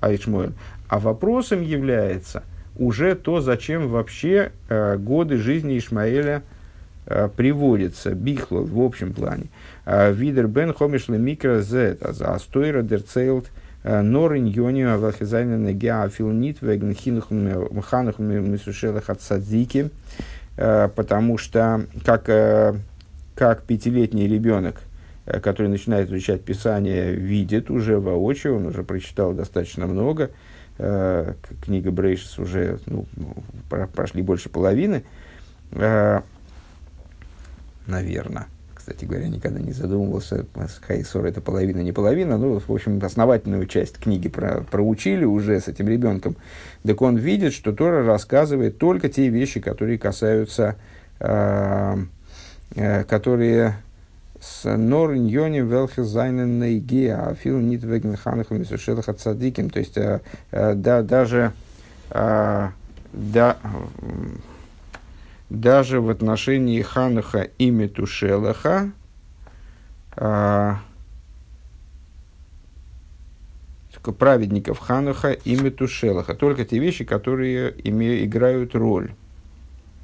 Айшмоэль. 0.00 0.52
А 0.88 0.98
вопросом 0.98 1.60
является– 1.60 2.44
уже 2.76 3.14
то, 3.14 3.40
зачем 3.40 3.88
вообще 3.88 4.52
годы 4.68 5.36
жизни 5.36 5.78
Ишмаэля 5.78 6.42
э, 7.06 7.28
приводятся, 7.34 8.12
бихло 8.12 8.60
в 8.60 8.80
общем 8.80 9.12
плане. 9.12 9.46
Э, 9.84 10.12
Видер 10.12 10.46
бен 10.46 10.72
хомишле 10.72 11.18
микро 11.18 11.60
зет, 11.60 12.02
а 12.02 12.12
за 12.12 12.34
астойра 12.34 12.82
дерцейлт 12.82 13.50
э, 13.82 14.00
норин 14.00 14.46
йонио 14.46 14.94
авлахизайна 14.94 15.56
негеа 15.56 16.08
филнит 16.08 16.62
веген 16.62 16.94
ханах 17.82 18.18
мисушелах 18.18 19.10
от 19.10 19.20
садзики, 19.20 19.90
э, 20.56 20.88
потому 20.94 21.38
что 21.38 21.86
как, 22.04 22.24
как 23.34 23.62
пятилетний 23.62 24.28
ребенок, 24.28 24.80
который 25.24 25.68
начинает 25.68 26.08
изучать 26.08 26.42
Писание, 26.42 27.12
видит 27.12 27.70
уже 27.70 27.98
воочию, 27.98 28.56
он 28.56 28.66
уже 28.66 28.82
прочитал 28.82 29.32
достаточно 29.32 29.86
много, 29.86 30.30
книга 30.76 31.92
Брейшис 31.92 32.38
уже 32.40 32.80
ну, 32.86 33.06
прошли 33.94 34.22
больше 34.22 34.48
половины, 34.48 35.04
наверное. 37.86 38.46
кстати 38.74 39.04
говоря, 39.04 39.28
никогда 39.28 39.60
не 39.60 39.72
задумывался, 39.72 40.44
Хайсор 40.86 41.26
это 41.26 41.40
половина, 41.40 41.80
не 41.80 41.92
половина, 41.92 42.36
ну, 42.36 42.58
в 42.58 42.72
общем, 42.72 43.00
основательную 43.02 43.66
часть 43.66 43.98
книги 43.98 44.28
про, 44.28 44.64
проучили 44.68 45.24
уже 45.24 45.60
с 45.60 45.68
этим 45.68 45.88
ребенком, 45.88 46.36
так 46.84 47.00
он 47.00 47.16
видит, 47.16 47.52
что 47.52 47.72
Тора 47.72 48.04
рассказывает 48.04 48.78
только 48.78 49.08
те 49.08 49.28
вещи, 49.28 49.60
которые 49.60 49.98
касаются, 49.98 50.74
э, 51.20 51.96
э, 52.74 53.04
которые 53.04 53.76
с 54.42 54.64
нор 54.76 55.14
ньони 55.14 55.60
велхе 55.60 56.02
зайнен 56.02 56.60
а 57.12 57.34
фил 57.34 57.60
нит 57.60 57.84
веген 57.84 58.16
ханахам 58.16 58.60
от 59.08 59.20
цадиким, 59.20 59.70
то 59.70 59.78
есть 59.78 59.96
э, 59.96 60.20
э, 60.50 60.74
да, 60.74 61.02
даже 61.02 61.52
э, 62.10 62.68
да, 63.12 63.56
даже 65.52 66.00
в 66.00 66.08
отношении 66.08 66.80
Ханаха 66.80 67.42
и 67.58 67.70
Метушелаха, 67.70 68.90
а, 70.16 70.78
праведников 74.18 74.78
Ханаха 74.78 75.32
и 75.32 75.54
Метушелаха. 75.54 76.34
Только 76.34 76.64
те 76.64 76.78
вещи, 76.78 77.04
которые 77.04 77.70
име, 77.84 78.24
играют 78.24 78.74
роль. 78.74 79.12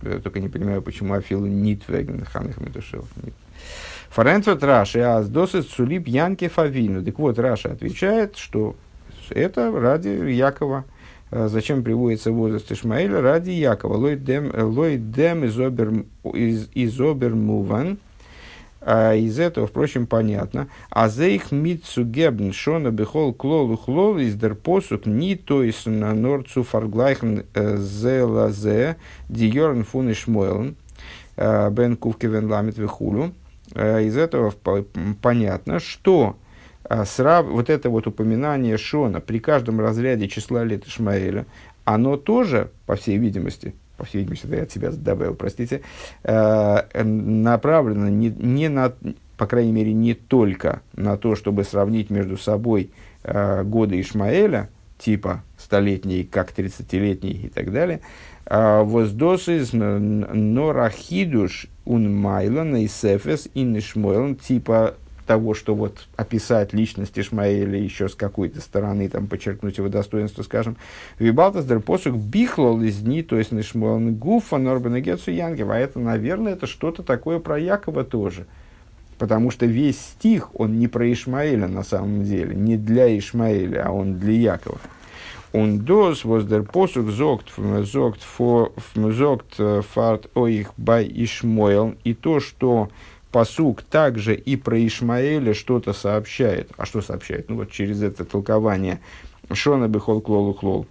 Я 0.03 0.19
только 0.19 0.39
не 0.39 0.49
понимаю, 0.49 0.83
почему 0.83 1.15
Афилу 1.15 1.47
Нитвеген 1.47 2.25
Ханаха 2.25 2.63
Метушелаха. 2.63 3.09
Фарентвет 4.11 4.63
Раши, 4.63 5.01
а 5.01 5.23
досит 5.23 5.69
сулип 5.69 6.07
Янке 6.07 6.49
Фавину. 6.49 7.03
Так 7.03 7.19
вот, 7.19 7.39
Раша 7.39 7.73
отвечает, 7.73 8.37
что 8.37 8.77
это 9.31 9.73
ради 9.73 10.09
Якова– 10.09 10.85
зачем 11.31 11.83
приводится 11.83 12.33
возраст 12.33 12.71
Ишмаэля? 12.71 13.21
Ради 13.21 13.51
Якова. 13.51 13.97
Лой 13.97 14.17
дем 14.17 15.45
изобер 15.45 17.35
муван. 17.35 17.99
А 18.81 19.15
из 19.15 19.39
этого, 19.39 19.67
впрочем, 19.67 20.07
понятно. 20.07 20.69
А 20.89 21.09
за 21.09 21.27
их 21.27 21.51
митсу 21.51 22.05
гебн 22.05 22.53
шона 22.53 22.91
бехол 22.91 23.35
клолу 23.35 23.77
хлол 23.77 24.19
из 24.19 24.35
дерпосук 24.37 25.05
ни 25.05 25.35
то 25.35 25.63
есть 25.65 25.87
на 25.87 26.15
норцу 26.15 26.63
фарглайхен 26.63 27.45
э, 27.55 27.77
зе 27.77 28.23
лазе 28.23 28.97
диорн 29.29 29.85
фун 29.85 30.13
ишмойлен 30.13 30.77
э, 31.37 31.71
бен 31.71 31.97
кувкевен 31.97 32.49
ламит 32.51 32.79
вихулю. 32.79 33.35
Из 33.75 34.17
этого 34.17 34.55
понятно, 35.21 35.79
что 35.79 36.37
срав, 37.05 37.47
вот 37.47 37.71
это 37.71 37.91
вот 37.91 38.07
упоминание 38.07 38.77
Шона 38.79 39.21
при 39.21 39.39
каждом 39.39 39.81
разряде 39.81 40.29
числа 40.29 40.65
лет 40.65 40.87
Ишмаэля, 40.87 41.47
оно 41.85 42.17
тоже, 42.17 42.71
по 42.87 42.97
всей 42.97 43.19
видимости, 43.19 43.75
по 43.97 44.05
всей 44.05 44.19
видимости, 44.19 44.47
это 44.47 44.57
я 44.57 44.63
от 44.63 44.71
себя 44.71 44.91
добавил, 44.91 45.35
простите, 45.35 45.83
э, 46.23 47.03
направлено 47.03 48.09
не, 48.09 48.29
не 48.31 48.69
на, 48.69 48.93
по 49.37 49.47
крайней 49.47 49.73
мере, 49.73 49.93
не 49.93 50.15
только 50.15 50.83
на 50.95 51.17
то, 51.17 51.35
чтобы 51.35 51.65
сравнить 51.65 52.11
между 52.11 52.37
собой 52.37 52.91
э, 53.25 53.65
годы 53.65 54.01
Ишмаэля, 54.01 54.69
типа 54.99 55.43
столетний, 55.57 56.25
как 56.25 56.53
тридцатилетний 56.53 57.45
и 57.45 57.49
так 57.49 57.73
далее, 57.73 58.01
а 58.47 58.83
воздос 58.83 59.49
из 59.49 59.73
норахидуш 59.73 61.67
ун 61.85 62.77
и 62.77 62.89
сефес 62.89 63.49
ин 63.55 64.37
типа 64.37 64.95
того, 65.29 65.53
что 65.53 65.75
вот 65.75 66.09
описать 66.17 66.73
личность 66.73 67.19
Ишмаэля 67.19 67.79
еще 67.79 68.09
с 68.09 68.15
какой-то 68.15 68.63
стороны, 68.63 69.09
там, 69.11 69.27
подчеркнуть 69.27 69.77
его 69.77 69.89
достоинство, 69.89 70.43
скажем, 70.43 70.79
Вибалтас 71.19 71.67
дер 71.67 71.81
посук 71.81 72.17
бихлол 72.17 72.81
из 72.81 72.97
дни, 72.97 73.23
то 73.23 73.37
есть 73.37 73.53
Нишмуэлн 73.53 74.15
Гуфа 74.15 74.57
Норбена 74.57 75.01
Гетсу 75.01 75.31
Янгева. 75.31 75.75
А 75.75 75.79
это, 75.79 76.01
наверное, 76.01 76.55
это 76.55 76.67
что-то 76.67 77.03
такое 77.03 77.41
про 77.41 77.59
Якова 77.59 78.05
тоже. 78.05 78.47
Потому 79.19 79.51
что 79.51 79.67
весь 79.67 80.01
стих, 80.01 80.59
он 80.59 80.79
не 80.79 80.89
про 80.89 81.13
Ишмаэля 81.13 81.69
на 81.69 81.85
самом 81.85 82.25
деле, 82.25 82.55
не 82.55 82.79
для 82.79 83.07
Ишмаэля, 83.19 83.85
а 83.87 83.93
он 83.93 84.19
для 84.19 84.33
Якова. 84.33 84.79
Он 85.53 85.79
дос 85.79 86.25
воздер 86.25 86.63
посук 86.63 87.11
зогт 87.11 87.49
зогт 87.83 88.23
зогт 88.95 89.55
э, 89.59 89.83
фарт 89.93 90.31
оих 90.35 90.73
бай 90.77 91.07
Ишмоэл. 91.07 91.97
И 92.05 92.15
то, 92.15 92.41
что 92.41 92.91
посук 93.31 93.83
также 93.83 94.35
и 94.35 94.57
про 94.57 94.79
Ишмаэля 94.87 95.55
что-то 95.55 95.93
сообщает. 95.93 96.71
А 96.77 96.87
что 96.87 97.03
сообщает? 97.03 97.49
Ну 97.49 97.57
вот 97.57 97.71
через 97.71 98.03
это 98.03 98.25
толкование 98.25 99.01
Шона 99.53 99.89
бехол 99.89 100.21
клолу 100.21 100.55
клол, 100.55 100.87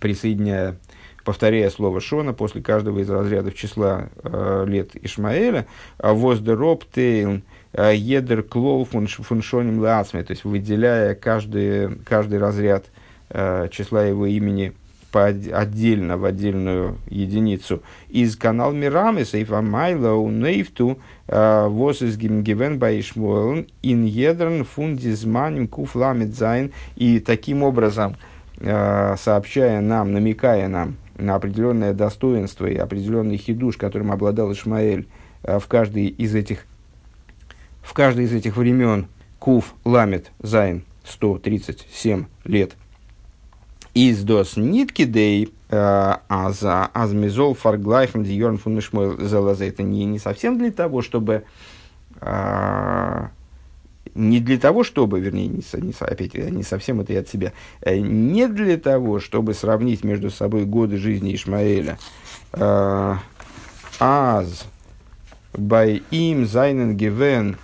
присоединяя, 0.00 0.76
повторяя 1.24 1.70
слово 1.70 2.00
Шона 2.00 2.32
после 2.32 2.62
каждого 2.62 2.98
из 3.00 3.10
разрядов 3.10 3.54
числа 3.54 4.08
э, 4.22 4.64
лет 4.66 4.90
Ишмаэля, 4.94 5.66
воздероб 5.98 6.84
тейл 6.84 7.42
э, 7.72 7.94
едер 7.94 8.42
клол 8.42 8.84
фуншоним 8.84 9.80
ласме, 9.80 10.22
то 10.22 10.32
есть 10.32 10.44
выделяя 10.44 11.14
каждый, 11.14 11.96
каждый 12.04 12.38
разряд 12.38 12.86
э, 13.30 13.68
числа 13.70 14.04
его 14.04 14.26
имени– 14.26 14.72
по 15.14 15.26
отдельно, 15.26 16.18
в 16.18 16.24
отдельную 16.24 16.98
единицу, 17.08 17.84
איז 18.08 18.34
כנ"ל 18.34 18.72
מרמז 18.72 19.38
אויף 19.38 19.43
א 19.43 19.44
מעלה 19.44 20.28
און 20.28 20.51
אויפטו 20.51 20.98
э, 21.28 21.68
вос 21.68 22.02
из 22.02 22.16
Гивен 22.16 22.80
Байшмуэлн 22.80 23.68
ин 23.82 24.04
Едрен 24.04 24.64
фундизманим 24.64 25.68
куфламит 25.68 26.34
зайн. 26.34 26.72
И 26.96 27.20
таким 27.20 27.62
образом, 27.62 28.16
э, 28.58 29.14
сообщая 29.16 29.80
нам, 29.80 30.12
намекая 30.12 30.66
нам 30.66 30.96
на 31.16 31.36
определенное 31.36 31.92
достоинство 31.92 32.66
и 32.66 32.74
определенный 32.74 33.36
хидуш, 33.36 33.76
которым 33.76 34.10
обладал 34.10 34.52
Ишмаэль 34.52 35.06
э, 35.44 35.60
в 35.60 35.68
каждой 35.68 36.06
из 36.06 36.34
этих 36.34 36.66
в 37.82 37.92
каждой 37.92 38.24
из 38.24 38.32
этих 38.32 38.56
времен 38.56 39.06
Куф 39.38 39.74
Ламет 39.84 40.32
Зайн 40.40 40.82
137 41.04 42.24
лет– 42.46 42.72
из 43.94 44.22
дос 44.24 44.56
нитки 44.56 45.04
дей 45.04 45.52
э, 45.70 46.14
аза 46.28 46.86
азмизол 46.92 47.54
фарглайхм 47.54 48.24
диорн 48.24 48.58
фунишмой 48.58 49.16
залаза. 49.24 49.64
Это 49.64 49.82
не, 49.82 50.04
не 50.04 50.18
совсем 50.18 50.58
для 50.58 50.72
того, 50.72 51.00
чтобы 51.00 51.44
а, 52.20 53.30
не 54.14 54.40
для 54.40 54.58
того, 54.58 54.84
чтобы, 54.84 55.20
вернее, 55.20 55.48
не, 55.48 55.62
не, 55.80 55.92
опять, 55.98 56.34
не 56.34 56.62
совсем 56.62 57.00
это 57.00 57.12
и 57.12 57.16
от 57.16 57.28
себя, 57.28 57.52
э, 57.80 57.98
не 57.98 58.46
для 58.48 58.76
того, 58.76 59.20
чтобы 59.20 59.54
сравнить 59.54 60.04
между 60.04 60.30
собой 60.30 60.64
годы 60.64 60.98
жизни 60.98 61.34
Ишмаэля, 61.34 61.98
э, 62.52 63.14
аз 63.98 64.64
бай 65.52 66.02
им 66.10 66.46
зайнен 66.46 66.96
гивен 66.96 67.56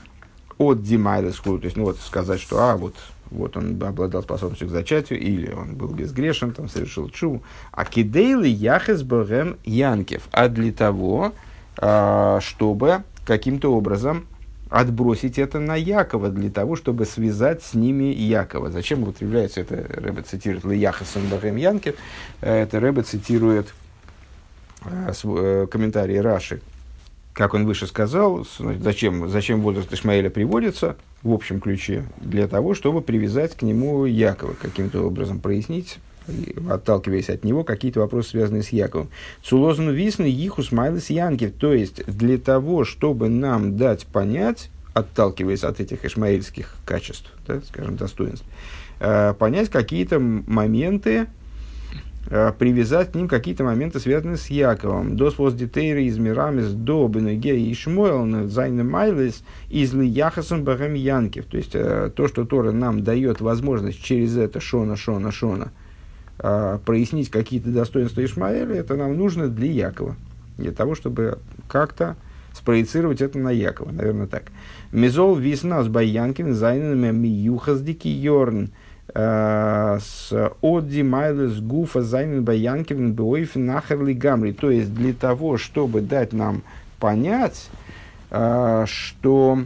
от 0.58 0.82
димайлес 0.82 1.36
то 1.40 1.58
есть, 1.62 1.76
ну 1.76 1.84
вот 1.84 1.98
сказать, 1.98 2.40
что, 2.40 2.58
а, 2.58 2.76
вот 2.76 2.94
вот 3.30 3.56
он 3.56 3.80
обладал 3.82 4.22
способностью 4.22 4.68
к 4.68 4.70
зачатию, 4.70 5.20
или 5.20 5.52
он 5.52 5.74
был 5.74 5.88
безгрешен, 5.88 6.52
там 6.52 6.68
совершил 6.68 7.08
чу. 7.08 7.42
А 7.72 7.84
кидейлы 7.84 8.48
яхес 8.48 9.02
богем 9.02 9.56
янкев. 9.64 10.28
А 10.32 10.48
для 10.48 10.72
того, 10.72 11.32
а, 11.78 12.40
чтобы 12.40 13.02
каким-то 13.24 13.72
образом 13.72 14.26
отбросить 14.70 15.38
это 15.38 15.58
на 15.58 15.74
Якова, 15.74 16.30
для 16.30 16.50
того, 16.50 16.76
чтобы 16.76 17.04
связать 17.04 17.62
с 17.62 17.74
ними 17.74 18.04
Якова. 18.04 18.70
Зачем 18.70 19.02
употребляется 19.02 19.60
это, 19.62 19.84
Рэбе 20.00 20.22
цитирует 20.22 20.64
Яхасом 20.64 21.26
Богем 21.28 21.56
Янкев, 21.56 21.96
это 22.40 22.78
Рэбе 22.78 23.02
цитирует 23.02 23.74
э, 24.84 25.12
э, 25.24 25.66
комментарии 25.68 26.18
Раши, 26.18 26.62
как 27.40 27.54
он 27.54 27.64
выше 27.64 27.86
сказал, 27.86 28.46
зачем, 28.58 29.30
зачем 29.30 29.62
возраст 29.62 29.90
Ишмаэля 29.90 30.28
приводится, 30.28 30.96
в 31.22 31.32
общем 31.32 31.58
ключе, 31.58 32.04
для 32.20 32.46
того, 32.46 32.74
чтобы 32.74 33.00
привязать 33.00 33.56
к 33.56 33.62
нему 33.62 34.04
Якова, 34.04 34.52
каким-то 34.60 35.06
образом 35.06 35.40
прояснить, 35.40 36.00
отталкиваясь 36.68 37.30
от 37.30 37.42
него, 37.42 37.64
какие-то 37.64 38.00
вопросы, 38.00 38.32
связанные 38.32 38.62
с 38.62 38.68
Яковом. 38.68 39.08
Цулозну 39.42 39.90
висны 39.90 40.30
ихус 40.30 40.70
майлес 40.70 41.08
янкив, 41.08 41.52
то 41.52 41.72
есть 41.72 42.04
для 42.04 42.36
того, 42.36 42.84
чтобы 42.84 43.30
нам 43.30 43.78
дать 43.78 44.04
понять, 44.04 44.68
отталкиваясь 44.92 45.64
от 45.64 45.80
этих 45.80 46.04
ишмаильских 46.04 46.76
качеств, 46.84 47.32
да, 47.46 47.62
скажем, 47.62 47.96
достоинств, 47.96 48.44
э, 48.98 49.32
понять 49.32 49.70
какие-то 49.70 50.20
моменты, 50.20 51.26
привязать 52.30 53.10
к 53.10 53.16
ним 53.16 53.26
какие-то 53.26 53.64
моменты, 53.64 53.98
связанные 53.98 54.36
с 54.36 54.46
Яковом. 54.46 55.16
Дос 55.16 55.36
воз 55.36 55.52
детейры 55.52 56.04
из 56.04 56.16
мирамис 56.16 56.70
до 56.72 57.08
бенеге 57.08 57.60
и 57.60 57.74
шмуэл 57.74 58.48
зайны 58.48 58.84
майлес 58.84 59.42
из 59.68 59.92
яхасом 59.94 60.62
багам 60.62 60.94
янкев. 60.94 61.46
То 61.46 61.56
есть, 61.56 61.74
э, 61.74 62.10
то, 62.14 62.28
что 62.28 62.44
Тора 62.44 62.70
нам 62.70 63.02
дает 63.02 63.40
возможность 63.40 64.00
через 64.00 64.36
это 64.36 64.60
шона, 64.60 64.96
шона, 64.96 65.32
шона 65.32 65.72
э, 66.38 66.78
прояснить 66.84 67.30
какие-то 67.30 67.70
достоинства 67.70 68.24
Ишмаэля, 68.24 68.76
это 68.76 68.94
нам 68.94 69.16
нужно 69.16 69.48
для 69.48 69.66
Якова. 69.66 70.14
Для 70.56 70.70
того, 70.70 70.94
чтобы 70.94 71.38
как-то 71.66 72.14
спроецировать 72.52 73.20
это 73.20 73.40
на 73.40 73.50
Якова. 73.50 73.90
Наверное, 73.90 74.28
так. 74.28 74.44
Мизол 74.92 75.34
висна 75.34 75.82
с 75.82 75.88
баянкин 75.88 76.54
зайнами 76.54 77.10
миюхаздики 77.10 78.06
йорн– 78.06 78.70
Э, 78.79 78.79
с 79.12 80.52
Одди 80.62 81.02
Майлес 81.02 81.60
Гуфа 81.60 82.02
Зайнен 82.02 82.44
Баянкивен 82.44 83.12
Беойфен 83.12 83.66
Нахерли 83.66 84.12
Гамри. 84.12 84.52
То 84.52 84.70
есть 84.70 84.94
для 84.94 85.12
того, 85.12 85.56
чтобы 85.56 86.00
дать 86.00 86.32
нам 86.32 86.62
понять, 87.00 87.68
а, 88.30 88.84
что, 88.86 89.64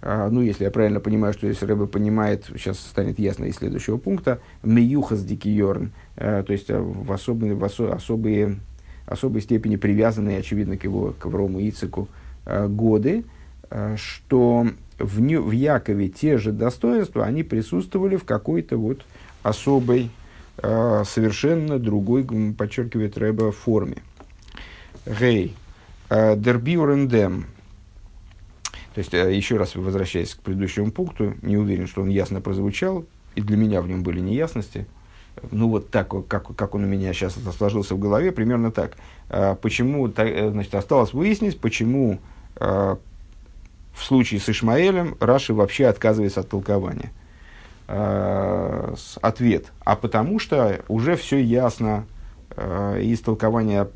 а, 0.00 0.28
ну, 0.30 0.42
если 0.42 0.64
я 0.64 0.70
правильно 0.70 1.00
понимаю, 1.00 1.32
что 1.32 1.46
если 1.46 1.66
Рэбе 1.66 1.86
понимает, 1.86 2.44
сейчас 2.56 2.78
станет 2.78 3.18
ясно 3.18 3.46
из 3.46 3.56
следующего 3.56 3.96
пункта, 3.96 4.38
миюхас 4.62 5.24
дикиорн, 5.24 5.90
то 6.16 6.46
есть 6.48 6.70
в, 6.70 7.12
особые, 7.12 7.54
в 7.54 7.64
осо, 7.64 7.92
особые, 7.92 8.56
особой 9.06 9.40
степени 9.40 9.76
привязанные, 9.76 10.38
очевидно, 10.38 10.76
к 10.76 10.84
его, 10.84 11.14
к 11.18 11.26
Аврому 11.26 11.60
Ицеку 11.60 12.08
годы, 12.46 13.24
что 13.96 14.68
в, 14.98 15.20
ню, 15.20 15.42
в 15.42 15.52
Якове 15.52 16.08
те 16.08 16.38
же 16.38 16.52
достоинства, 16.52 17.24
они 17.24 17.42
присутствовали 17.42 18.16
в 18.16 18.24
какой-то 18.24 18.76
вот 18.76 19.04
особой, 19.42 20.10
совершенно 20.56 21.78
другой, 21.78 22.26
подчеркивает 22.52 23.16
Рэба, 23.16 23.52
форме. 23.52 23.98
Гей. 25.06 25.54
Дербиурендем. 26.10 27.46
То 28.98 29.00
есть, 29.00 29.14
э, 29.14 29.32
еще 29.32 29.58
раз 29.58 29.76
возвращаясь 29.76 30.34
к 30.34 30.40
предыдущему 30.40 30.90
пункту, 30.90 31.34
не 31.42 31.56
уверен, 31.56 31.86
что 31.86 32.02
он 32.02 32.08
ясно 32.08 32.40
прозвучал, 32.40 33.04
и 33.36 33.40
для 33.40 33.56
меня 33.56 33.80
в 33.80 33.86
нем 33.86 34.02
были 34.02 34.18
неясности. 34.18 34.86
Ну, 35.52 35.68
вот 35.68 35.90
так, 35.90 36.12
как, 36.26 36.56
как 36.56 36.74
он 36.74 36.82
у 36.82 36.86
меня 36.88 37.12
сейчас 37.12 37.36
сложился 37.56 37.94
в 37.94 38.00
голове, 38.00 38.32
примерно 38.32 38.72
так. 38.72 38.96
А, 39.28 39.54
почему, 39.54 40.08
э, 40.08 40.50
значит, 40.50 40.74
осталось 40.74 41.12
выяснить, 41.12 41.60
почему 41.60 42.18
а, 42.56 42.98
в 43.98 44.04
случае 44.04 44.40
с 44.40 44.48
Ишмаэлем 44.48 45.16
Раши 45.20 45.52
вообще 45.52 45.86
отказывается 45.86 46.40
от 46.40 46.48
толкования. 46.48 47.10
А, 47.88 48.94
ответ. 49.22 49.72
А 49.84 49.96
потому 49.96 50.38
что 50.38 50.80
уже 50.88 51.16
все 51.16 51.42
ясно 51.42 52.06
э, 52.56 53.00
из 53.02 53.20
толкования 53.20 53.88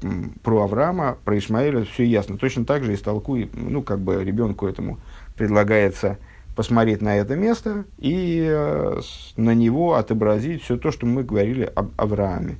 про 0.43 0.65
Авраама, 0.65 1.19
про 1.25 1.39
Ишмаэля 1.39 1.85
все 1.85 2.05
ясно. 2.05 2.37
Точно 2.37 2.65
так 2.65 2.85
же 2.85 2.95
истолкуй, 2.95 3.51
ну, 3.53 3.83
как 3.83 4.01
бы 4.01 4.25
ребенку 4.25 4.67
этому 4.67 4.99
предлагается 5.37 6.19
посмотреть 6.57 7.01
на 7.01 7.17
это 7.17 7.37
место 7.37 7.85
и 7.99 8.45
э, 8.51 9.01
на 9.37 9.55
него 9.55 9.95
отобразить 9.95 10.63
все 10.63 10.77
то, 10.77 10.91
что 10.91 11.07
мы 11.07 11.23
говорили 11.23 11.71
об 11.75 11.91
Аврааме. 11.97 12.57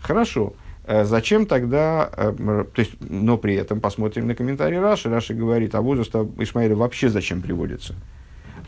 Хорошо. 0.00 0.54
Зачем 1.04 1.46
тогда, 1.46 2.10
э, 2.16 2.32
то 2.74 2.80
есть, 2.80 2.92
но 3.00 3.38
при 3.38 3.54
этом 3.54 3.80
посмотрим 3.80 4.26
на 4.26 4.34
комментарий 4.34 4.80
Раши. 4.80 5.08
Раши 5.08 5.34
говорит, 5.34 5.74
а 5.76 5.82
возраст 5.82 6.12
Ишмаэля 6.38 6.74
вообще 6.74 7.08
зачем 7.08 7.42
приводится? 7.42 7.94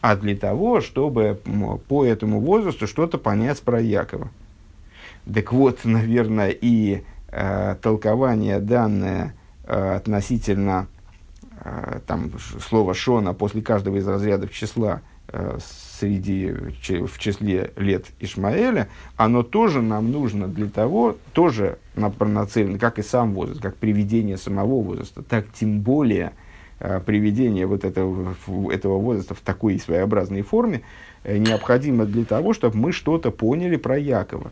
А 0.01 0.15
для 0.15 0.37
того, 0.37 0.81
чтобы 0.81 1.41
по 1.89 2.05
этому 2.05 2.41
возрасту 2.41 2.87
что-то 2.87 3.19
понять 3.19 3.61
про 3.63 3.81
Якова. 3.81 4.31
Так 5.33 5.53
вот, 5.53 5.81
наверное, 5.85 6.51
и 6.51 7.03
э, 7.29 7.77
толкование 7.83 8.61
данное 8.61 9.35
э, 9.65 9.95
относительно 9.97 10.87
э, 11.65 12.01
там, 12.07 12.31
слова 12.61 12.95
Шона 12.95 13.35
после 13.35 13.63
каждого 13.63 13.97
из 13.97 14.07
разрядов 14.07 14.53
числа 14.53 15.01
э, 15.29 15.59
среди, 16.03 16.51
в 17.07 17.17
числе 17.19 17.71
лет 17.77 18.07
Ишмаэля, 18.19 18.89
оно 19.17 19.45
тоже 19.45 19.83
нам 19.83 20.11
нужно 20.11 20.49
для 20.49 20.69
того, 20.69 21.17
тоже 21.33 21.79
нацелено, 21.95 22.77
как 22.79 22.99
и 22.99 23.03
сам 23.03 23.35
возраст, 23.35 23.61
как 23.63 23.77
приведение 23.77 24.37
самого 24.37 24.83
возраста, 24.83 25.23
так 25.23 25.47
тем 25.53 25.81
более 25.81 26.33
э, 26.81 27.01
приведение 27.07 27.67
вот 27.67 27.85
этого, 27.85 28.35
этого 28.73 28.99
возраста 28.99 29.35
в 29.35 29.41
такой 29.43 29.79
своеобразной 29.79 30.43
форме 30.43 30.83
э, 31.23 31.39
необходимо 31.39 32.05
для 32.05 32.25
того, 32.25 32.53
чтобы 32.53 32.77
мы 32.79 32.91
что-то 32.91 33.31
поняли 33.31 33.77
про 33.77 33.97
Якова. 33.97 34.51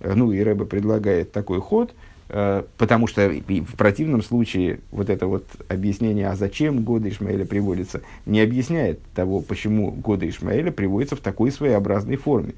Э, 0.00 0.14
ну 0.14 0.32
и 0.32 0.40
Рэбе 0.40 0.64
предлагает 0.64 1.30
такой 1.30 1.60
ход, 1.60 1.94
потому 2.28 3.06
что 3.06 3.28
в 3.28 3.76
противном 3.76 4.22
случае 4.22 4.80
вот 4.90 5.10
это 5.10 5.26
вот 5.26 5.44
объяснение, 5.68 6.28
а 6.28 6.36
зачем 6.36 6.82
годы 6.82 7.10
Ишмаэля 7.10 7.44
приводится, 7.44 8.02
не 8.24 8.40
объясняет 8.40 9.00
того, 9.14 9.40
почему 9.40 9.90
годы 9.90 10.28
Ишмаэля 10.28 10.70
приводятся 10.70 11.16
в 11.16 11.20
такой 11.20 11.52
своеобразной 11.52 12.16
форме. 12.16 12.54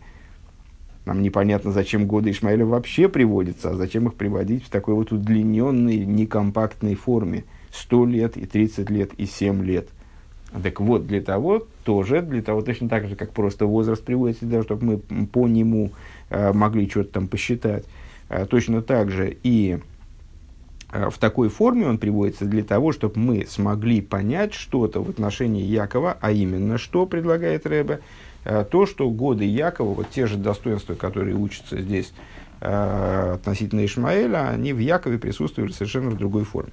Нам 1.05 1.23
непонятно, 1.23 1.73
зачем 1.73 2.07
годы 2.07 2.31
Ишмаэля 2.31 2.67
вообще 2.67 3.09
приводятся, 3.09 3.71
а 3.71 3.75
зачем 3.75 4.09
их 4.09 4.15
приводить 4.15 4.65
в 4.65 4.69
такой 4.69 4.95
вот 4.95 5.13
удлиненной, 5.13 5.99
некомпактной 5.99 6.95
форме. 6.95 7.45
100 7.73 8.07
лет 8.07 8.37
и 8.37 8.47
30 8.47 8.91
лет 8.91 9.13
и 9.19 9.27
7 9.27 9.63
лет. 9.65 9.89
Так 10.63 10.81
вот, 10.81 11.07
для 11.07 11.21
того, 11.21 11.67
тоже, 11.85 12.23
для 12.23 12.43
того, 12.43 12.63
точно 12.63 12.89
так 12.89 13.07
же, 13.07 13.17
как 13.17 13.33
просто 13.33 13.67
возраст 13.67 14.03
приводится, 14.03 14.47
для 14.47 14.63
того, 14.63 14.65
чтобы 14.65 15.03
мы 15.11 15.27
по 15.27 15.47
нему 15.47 15.93
Э, 16.31 16.53
могли 16.53 16.89
что-то 16.89 17.13
там 17.15 17.29
посчитать. 17.29 17.85
Э, 18.29 18.47
точно 18.47 18.83
так 18.83 19.11
же 19.11 19.37
и 19.43 19.79
э, 20.93 21.11
в 21.11 21.19
такой 21.19 21.49
форме 21.49 21.87
он 21.87 21.99
приводится 21.99 22.45
для 22.45 22.63
того, 22.63 22.93
чтобы 22.93 23.19
мы 23.19 23.47
смогли 23.47 24.01
понять 24.01 24.55
что-то 24.55 25.03
в 25.03 25.11
отношении 25.11 25.63
Якова, 25.63 26.17
а 26.21 26.31
именно 26.31 26.79
что 26.79 27.07
предлагает 27.07 27.67
Рэбе, 27.67 28.01
то, 28.71 28.87
что 28.87 29.11
годы 29.11 29.45
Якова, 29.45 29.93
вот 29.93 30.11
те 30.11 30.27
же 30.27 30.39
достоинства, 30.39 30.95
которые 30.95 31.37
учатся 31.37 31.79
здесь 31.83 32.15
относительно 32.61 33.85
Ишмаэля, 33.85 34.49
они 34.49 34.73
в 34.73 34.79
Якове 34.79 35.19
присутствовали 35.19 35.73
совершенно 35.73 36.11
в 36.11 36.17
другой 36.17 36.45
форме. 36.45 36.73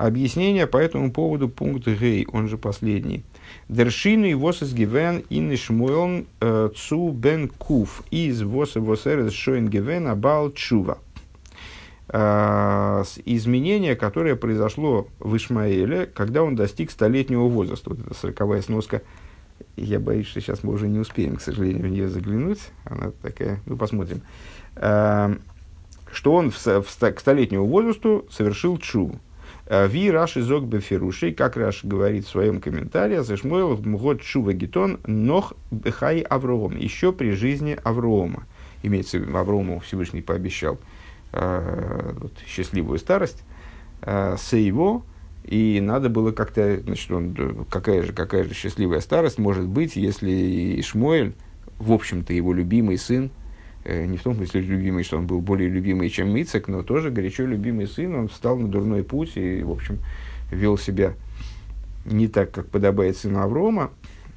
Объяснение 0.00 0.66
по 0.66 0.78
этому 0.78 1.12
поводу 1.12 1.50
пункт 1.50 1.86
Гей, 1.86 2.26
он 2.32 2.48
же 2.48 2.56
последний. 2.56 3.22
Дершину 3.68 4.24
и 4.24 4.32
восес 4.32 4.72
гивен 4.72 5.24
ин 5.28 5.54
шмуэлн 5.54 6.26
э, 6.40 6.70
цу 6.74 7.10
бен 7.10 7.48
куф 7.48 8.02
из 8.10 8.40
восе 8.40 8.80
восерес 8.80 9.34
шоин 9.34 9.68
гивен 9.68 10.08
абал 10.08 10.52
чува. 10.52 10.96
Э, 12.08 13.04
изменение, 13.26 13.94
которое 13.94 14.36
произошло 14.36 15.06
в 15.18 15.36
Ишмаэле, 15.36 16.06
когда 16.06 16.44
он 16.44 16.56
достиг 16.56 16.90
столетнего 16.92 17.46
возраста. 17.46 17.90
Вот 17.90 17.98
эта 18.00 18.14
сороковая 18.14 18.62
сноска. 18.62 19.02
Я 19.76 20.00
боюсь, 20.00 20.28
что 20.28 20.40
сейчас 20.40 20.62
мы 20.62 20.72
уже 20.72 20.88
не 20.88 20.98
успеем, 20.98 21.36
к 21.36 21.42
сожалению, 21.42 21.82
в 21.86 21.90
нее 21.90 22.08
заглянуть. 22.08 22.60
Она 22.86 23.12
такая, 23.20 23.60
ну 23.66 23.76
посмотрим. 23.76 24.22
Э, 24.76 25.36
что 26.10 26.32
он 26.32 26.50
в, 26.50 26.56
в, 26.56 26.86
к 26.86 27.20
столетнему 27.20 27.66
возрасту 27.66 28.24
совершил 28.30 28.78
чуву. 28.78 29.20
Ви 29.70 30.10
Раши 30.10 30.42
Зог 30.42 30.64
Бефирушей, 30.64 31.32
как 31.32 31.56
Раши 31.56 31.86
говорит 31.86 32.26
в 32.26 32.28
своем 32.28 32.60
комментарии, 32.60 33.18
Зашмуэл 33.18 33.76
Мгод 33.76 34.20
Шува 34.20 34.52
Гетон 34.52 34.98
Нох 35.06 35.52
Бехай 35.70 36.22
Авроом, 36.22 36.76
еще 36.76 37.12
при 37.12 37.30
жизни 37.30 37.78
Аврома. 37.84 38.42
Имеется 38.82 39.18
в 39.18 39.20
виду, 39.22 39.36
Аврому 39.38 39.78
Всевышний 39.78 40.22
пообещал 40.22 40.78
э, 41.32 42.14
вот, 42.18 42.32
счастливую 42.48 42.98
старость, 42.98 43.44
э, 44.02 44.36
его 44.50 45.04
и 45.44 45.80
надо 45.80 46.08
было 46.08 46.32
как-то, 46.32 46.80
значит, 46.80 47.10
он, 47.12 47.64
какая 47.70 48.02
же, 48.02 48.12
какая 48.12 48.42
же 48.44 48.54
счастливая 48.54 49.00
старость 49.00 49.38
может 49.38 49.66
быть, 49.66 49.94
если 49.94 50.80
Ишмуэль, 50.80 51.34
в 51.78 51.92
общем-то, 51.92 52.32
его 52.32 52.52
любимый 52.52 52.98
сын, 52.98 53.30
не 53.84 54.16
в 54.18 54.22
том 54.22 54.34
смысле 54.34 54.60
любимый, 54.60 55.04
что 55.04 55.16
он 55.16 55.26
был 55.26 55.40
более 55.40 55.68
любимый, 55.68 56.10
чем 56.10 56.34
Мицек, 56.34 56.68
но 56.68 56.82
тоже 56.82 57.10
горячо 57.10 57.46
любимый 57.46 57.86
сын, 57.86 58.14
он 58.14 58.28
встал 58.28 58.58
на 58.58 58.68
дурной 58.68 59.02
путь 59.02 59.36
и, 59.36 59.62
в 59.62 59.70
общем, 59.70 59.98
вел 60.50 60.76
себя 60.76 61.14
не 62.04 62.28
так, 62.28 62.50
как 62.50 62.68
подобает 62.68 63.16
сыну 63.16 63.40
Аврома. 63.40 63.90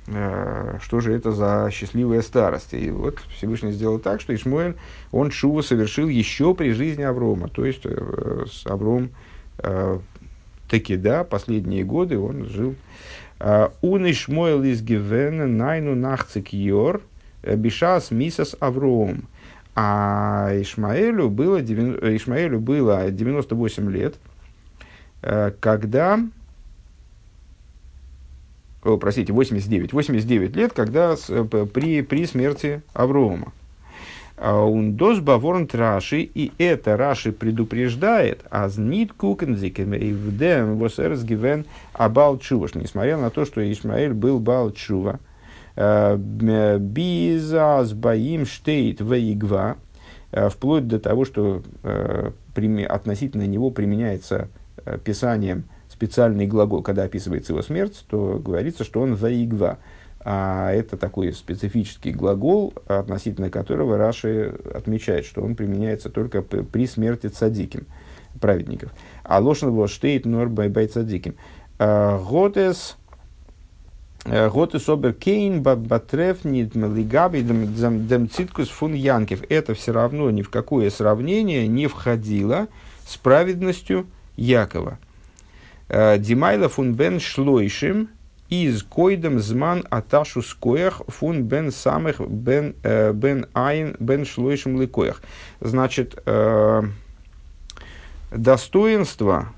Э, 0.07 0.77
что 0.81 0.99
же 0.99 1.13
это 1.13 1.31
за 1.31 1.69
счастливая 1.71 2.21
старость? 2.21 2.73
И 2.73 2.89
вот 2.89 3.19
Всевышний 3.35 3.71
сделал 3.71 3.99
так, 3.99 4.21
что 4.21 4.35
Ишмуэль, 4.35 4.75
он 5.11 5.31
Шува 5.31 5.61
совершил 5.61 6.07
еще 6.07 6.53
при 6.53 6.71
жизни 6.71 7.03
Аврома. 7.03 7.47
То 7.47 7.65
есть, 7.65 7.81
э, 7.85 8.45
Авром 8.65 9.11
таки, 10.69 10.97
да, 10.97 11.23
последние 11.23 11.83
годы 11.83 12.17
он 12.17 12.45
жил. 12.45 12.75
Он 13.39 14.09
Ишмуэл 14.09 14.63
из 14.63 14.81
Гивена 14.81 15.45
найну 15.45 15.95
нахцик 15.95 16.51
йор, 16.53 17.01
бишас 17.43 18.09
мисас 18.09 18.55
Авром. 18.59 19.27
А 19.75 20.49
Ишмаэлю 20.53 21.29
было, 21.29 21.61
Ишмаэлю 21.61 22.59
было 22.59 23.09
98 23.09 23.91
лет, 23.91 24.15
э, 25.21 25.51
когда... 25.59 26.19
О, 28.83 28.97
простите, 28.97 29.33
89. 29.33 29.93
89 29.93 30.55
лет, 30.55 30.73
когда 30.73 31.15
при, 31.15 32.01
при 32.01 32.25
смерти 32.25 32.81
Аврома. 32.93 33.53
Он 34.37 34.93
дос 34.95 35.19
баворн 35.19 35.69
Раши, 35.71 36.21
и 36.21 36.51
это 36.57 36.97
Раши 36.97 37.31
предупреждает, 37.31 38.43
а 38.49 38.67
знит 38.67 39.13
кукензикем 39.13 39.93
и 39.93 40.11
вдем 40.11 40.77
восерс 40.77 41.23
гивен 41.23 41.65
абал 41.93 42.37
несмотря 42.39 43.17
на 43.17 43.29
то, 43.29 43.45
что 43.45 43.61
Ишмаэль 43.61 44.13
был 44.13 44.39
бал 44.39 44.71
чува, 44.71 45.19
Э, 45.75 46.17
Бизас 46.17 47.93
Баим 47.93 48.45
Штейт 48.45 49.01
Ваигва, 49.01 49.77
э, 50.31 50.49
вплоть 50.49 50.87
до 50.87 50.99
того, 50.99 51.25
что 51.25 51.63
э, 51.83 52.31
относительно 52.87 53.47
него 53.47 53.71
применяется 53.71 54.49
писанием 55.05 55.65
специальный 55.89 56.45
глагол, 56.45 56.81
когда 56.81 57.03
описывается 57.03 57.53
его 57.53 57.61
смерть, 57.61 58.05
то 58.09 58.39
говорится, 58.43 58.83
что 58.83 59.01
он 59.01 59.15
Ваигва. 59.15 59.79
А 60.25 60.71
это 60.71 60.97
такой 60.97 61.33
специфический 61.33 62.11
глагол, 62.11 62.73
относительно 62.87 63.49
которого 63.49 63.97
Раши 63.97 64.55
отмечает, 64.73 65.25
что 65.25 65.41
он 65.41 65.55
применяется 65.55 66.09
только 66.09 66.41
при 66.41 66.87
смерти 66.87 67.27
цадиким, 67.27 67.87
праведников. 68.39 68.91
А 69.23 69.41
его 69.41 69.87
штейт 69.87 70.25
нор 70.25 70.49
бай 70.49 70.69
бай 70.69 70.87
цадиким. 70.87 71.35
Готес 71.77 72.97
Готес 74.25 74.87
обер 74.87 75.13
кейн 75.13 75.61
батреф 75.61 76.45
нит 76.45 76.75
мелигаби 76.75 77.41
дем 77.41 78.29
циткус 78.29 78.69
фун 78.69 78.93
янкев. 78.93 79.41
Это 79.49 79.73
все 79.73 79.91
равно 79.91 80.29
ни 80.31 80.41
в 80.41 80.49
какое 80.49 80.89
сравнение 80.89 81.67
не 81.67 81.87
входило 81.87 82.67
с 83.05 83.17
праведностью 83.17 84.07
Якова. 84.37 84.97
Димайла 85.89 86.69
фун 86.69 86.93
бен 86.93 87.19
шлойшим 87.19 88.09
из 88.47 88.83
койдем 88.83 89.39
зман 89.39 89.83
аташу 89.89 90.41
скоях 90.41 91.01
фун 91.07 91.43
бен 91.43 91.71
самых 91.71 92.21
бен, 92.21 92.75
бен 92.81 93.47
айн 93.53 93.95
бен 93.99 94.25
шлойшим 94.25 94.79
ликоях. 94.79 95.21
Значит, 95.59 96.23
достоинство 98.31 99.49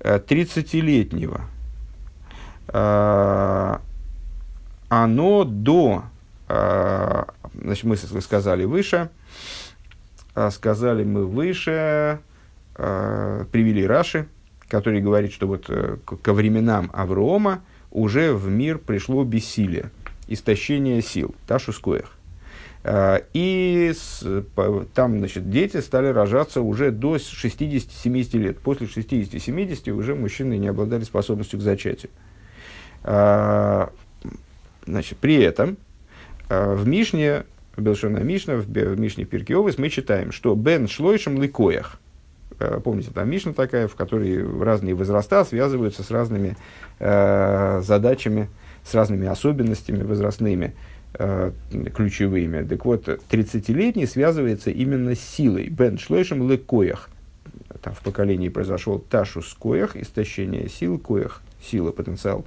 30-летнего, 0.00 1.40
оно 4.88 5.44
до, 5.44 6.04
значит, 6.48 7.84
мы 7.84 7.96
сказали 7.96 8.64
выше, 8.64 9.10
сказали 10.50 11.04
мы 11.04 11.26
выше, 11.26 12.20
привели 12.74 13.86
Раши, 13.86 14.26
который 14.68 15.00
говорит, 15.00 15.32
что 15.32 15.46
вот 15.46 15.66
э, 15.68 15.96
ко 16.22 16.32
временам 16.32 16.90
Аврома 16.92 17.62
уже 17.90 18.32
в 18.34 18.48
мир 18.48 18.78
пришло 18.78 19.24
бессилие, 19.24 19.90
истощение 20.28 21.02
сил, 21.02 21.34
ташускоях. 21.46 22.12
И 23.32 23.92
там, 24.94 25.18
значит, 25.18 25.50
дети 25.50 25.80
стали 25.80 26.06
рожаться 26.06 26.60
уже 26.60 26.92
до 26.92 27.16
60-70 27.16 28.38
лет. 28.38 28.58
После 28.60 28.86
60-70 28.86 29.90
уже 29.90 30.14
мужчины 30.14 30.56
не 30.56 30.68
обладали 30.68 31.02
способностью 31.02 31.58
к 31.58 31.62
зачатию. 31.62 32.12
Значит, 34.86 35.18
при 35.18 35.36
этом 35.36 35.76
а, 36.48 36.74
в 36.74 36.86
Мишне, 36.86 37.44
в 37.76 37.82
Белшона 37.82 38.18
Мишна, 38.18 38.56
в, 38.56 38.66
в 38.66 39.00
Мишне 39.00 39.24
Пиркиовис 39.24 39.78
мы 39.78 39.90
читаем, 39.90 40.32
что 40.32 40.54
Бен 40.54 40.88
Шлойшем 40.88 41.40
Ликоях– 41.40 42.00
Э, 42.58 42.80
помните, 42.82 43.10
там 43.12 43.28
Мишна 43.30 43.52
такая, 43.52 43.88
в 43.88 43.94
которой 43.94 44.42
разные 44.62 44.94
возраста 44.94 45.44
связываются 45.44 46.02
с 46.02 46.10
разными 46.10 46.56
э, 46.98 47.80
задачами, 47.84 48.48
с 48.84 48.94
разными 48.94 49.26
особенностями 49.26 50.02
возрастными, 50.02 50.74
э, 51.14 51.52
ключевыми. 51.94 52.66
Так 52.66 52.84
вот, 52.84 53.08
30-летний 53.08 54.06
связывается 54.06 54.70
именно 54.70 55.14
с 55.14 55.20
силой. 55.20 55.68
Бен 55.68 55.98
шлойшем 55.98 56.48
лекоях. 56.48 57.10
Там 57.82 57.94
в 57.94 58.00
поколении 58.00 58.48
произошел 58.48 58.98
ташу 58.98 59.42
с 59.42 59.52
коях, 59.52 59.96
истощение 59.96 60.68
сил, 60.68 60.98
коях, 60.98 61.42
сила, 61.62 61.92
потенциал, 61.92 62.44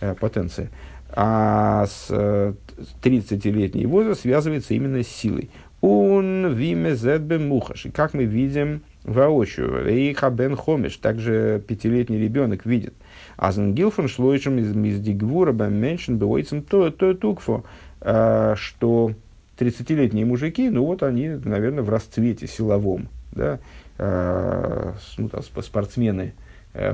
э, 0.00 0.14
потенция. 0.18 0.70
А 1.10 1.86
с 1.86 2.06
э, 2.10 2.54
30-летний 3.02 3.86
возраст 3.86 4.22
связывается 4.22 4.74
именно 4.74 5.02
с 5.02 5.08
силой. 5.08 5.50
Он 5.80 6.52
виме 6.52 6.94
зедбе 6.94 7.38
мухаш. 7.38 7.86
И 7.86 7.90
как 7.90 8.14
мы 8.14 8.24
видим, 8.24 8.82
воочию. 9.06 9.88
И 9.88 10.12
хабен 10.12 10.56
хомиш, 10.56 10.96
также 10.96 11.62
пятилетний 11.66 12.20
ребенок 12.20 12.66
видит. 12.66 12.94
А 13.36 13.52
зангилфон 13.52 14.08
шлойшем 14.08 14.58
из 14.58 14.74
миздигвура 14.74 15.52
бэмменшен 15.52 16.18
бэуэйцем 16.18 16.62
то 16.62 16.90
то 16.90 17.14
тукфо, 17.14 17.64
а, 18.00 18.54
что 18.56 19.12
30-летние 19.58 20.26
мужики, 20.26 20.68
ну 20.68 20.84
вот 20.84 21.02
они, 21.02 21.28
наверное, 21.28 21.82
в 21.82 21.90
расцвете 21.90 22.46
силовом, 22.46 23.08
да, 23.32 23.60
а, 23.98 24.94
ну, 25.16 25.28
там, 25.28 25.42
спортсмены 25.42 26.34
э, 26.34 26.45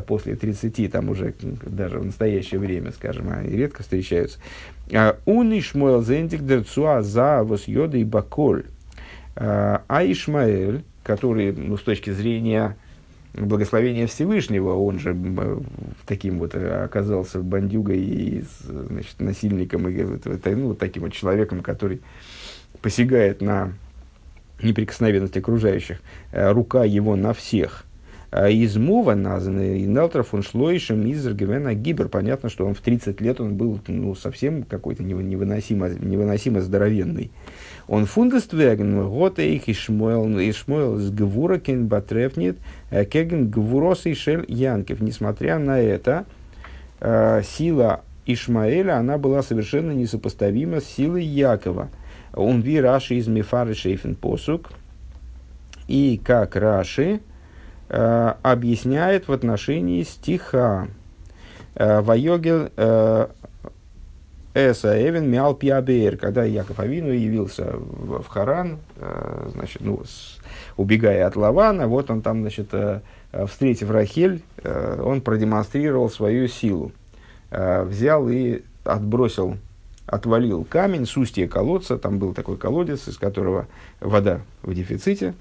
после 0.06 0.36
30, 0.36 0.90
там 0.90 1.08
уже 1.08 1.34
даже 1.40 1.98
в 1.98 2.04
настоящее 2.04 2.60
время, 2.60 2.92
скажем, 2.92 3.32
они 3.32 3.50
редко 3.50 3.82
встречаются. 3.82 4.38
А, 4.92 5.18
Ун 5.26 5.58
Ишмуэл 5.58 6.02
зендик 6.02 6.42
дерцуа 6.42 7.02
за 7.02 7.42
восьёда 7.42 7.96
и 7.96 8.04
баколь. 8.04 8.64
А 9.34 10.02
Ишмаэль, 10.04 10.84
который, 11.02 11.52
ну, 11.52 11.76
с 11.78 11.82
точки 11.82 12.10
зрения 12.10 12.76
благословения 13.34 14.06
Всевышнего, 14.06 14.74
он 14.74 14.98
же 14.98 15.16
таким 16.06 16.38
вот 16.38 16.54
э, 16.54 16.84
оказался 16.84 17.40
бандюгой 17.40 17.98
и 17.98 18.44
значит, 18.64 19.20
насильником, 19.20 19.88
и 19.88 20.02
ну, 20.02 20.74
таким 20.74 21.02
вот 21.02 21.12
человеком, 21.12 21.62
который 21.62 22.02
посягает 22.82 23.40
на 23.40 23.72
неприкосновенность 24.62 25.36
окружающих, 25.36 26.00
э, 26.30 26.50
рука 26.52 26.84
его 26.84 27.16
на 27.16 27.32
всех. 27.32 27.84
А 28.32 28.48
из 28.48 28.78
Мува 28.78 29.14
названы, 29.14 29.80
и 29.80 29.82
Нелтер 29.82 30.22
фон 30.22 30.42
Шлойшем 30.42 31.06
из 31.06 31.22
Гивена 31.28 31.74
Гибер. 31.74 32.08
Понятно, 32.08 32.48
что 32.48 32.64
он 32.64 32.72
в 32.72 32.80
30 32.80 33.20
лет 33.20 33.42
он 33.42 33.56
был 33.56 33.78
ну, 33.86 34.14
совсем 34.14 34.62
какой-то 34.62 35.02
невыносимо, 35.02 35.90
невыносимо 35.90 36.62
здоровенный. 36.62 37.30
Он 37.88 38.06
фундествеген, 38.06 39.06
год 39.06 39.38
их 39.38 39.68
Ишмуэл, 39.68 40.40
Ишмуэл 40.48 40.96
с 40.96 41.10
Гвуракен 41.10 41.88
Батрефнит, 41.88 42.56
э, 42.90 43.04
Кеген 43.04 43.50
Гвурос 43.50 44.06
и 44.06 44.14
Шель 44.14 44.46
Янкев. 44.48 45.02
Несмотря 45.02 45.58
на 45.58 45.78
это, 45.78 46.24
э, 47.00 47.42
сила 47.44 48.00
Ишмаэля, 48.24 48.96
она 48.96 49.18
была 49.18 49.42
совершенно 49.42 49.92
несопоставима 49.92 50.80
с 50.80 50.86
силой 50.86 51.24
Якова. 51.24 51.90
Он 52.32 52.62
ви 52.62 52.80
Раши 52.80 53.16
из 53.16 53.28
Мифары 53.28 53.74
Шейфен 53.74 54.14
Посук. 54.14 54.70
И 55.86 56.18
как 56.24 56.56
Раши 56.56 57.20
э, 57.88 58.34
объясняет 58.42 59.28
в 59.28 59.32
отношении 59.32 60.02
стиха. 60.02 60.88
Вайогел 61.74 62.68
Эса 64.54 65.08
Эвен 65.08 65.30
Мял 65.30 65.54
Пиабеер, 65.54 66.18
когда 66.18 66.44
Яков 66.44 66.78
Авину 66.78 67.10
явился 67.10 67.72
в, 67.74 68.26
Харан, 68.28 68.78
э, 68.96 69.48
значит, 69.54 69.80
ну, 69.80 70.02
с, 70.04 70.38
убегая 70.76 71.26
от 71.26 71.36
Лавана, 71.36 71.88
вот 71.88 72.10
он 72.10 72.20
там, 72.20 72.42
значит, 72.42 72.68
э, 72.72 73.00
встретив 73.46 73.90
Рахель, 73.90 74.42
э, 74.58 75.00
он 75.02 75.22
продемонстрировал 75.22 76.10
свою 76.10 76.48
силу. 76.48 76.92
Э, 77.50 77.82
взял 77.84 78.28
и 78.28 78.62
отбросил, 78.84 79.56
отвалил 80.04 80.64
камень 80.64 81.06
с 81.06 81.16
устья 81.16 81.48
колодца, 81.48 81.96
там 81.96 82.18
был 82.18 82.34
такой 82.34 82.58
колодец, 82.58 83.08
из 83.08 83.16
которого 83.16 83.68
вода 84.00 84.42
в 84.62 84.74
дефиците 84.74 85.32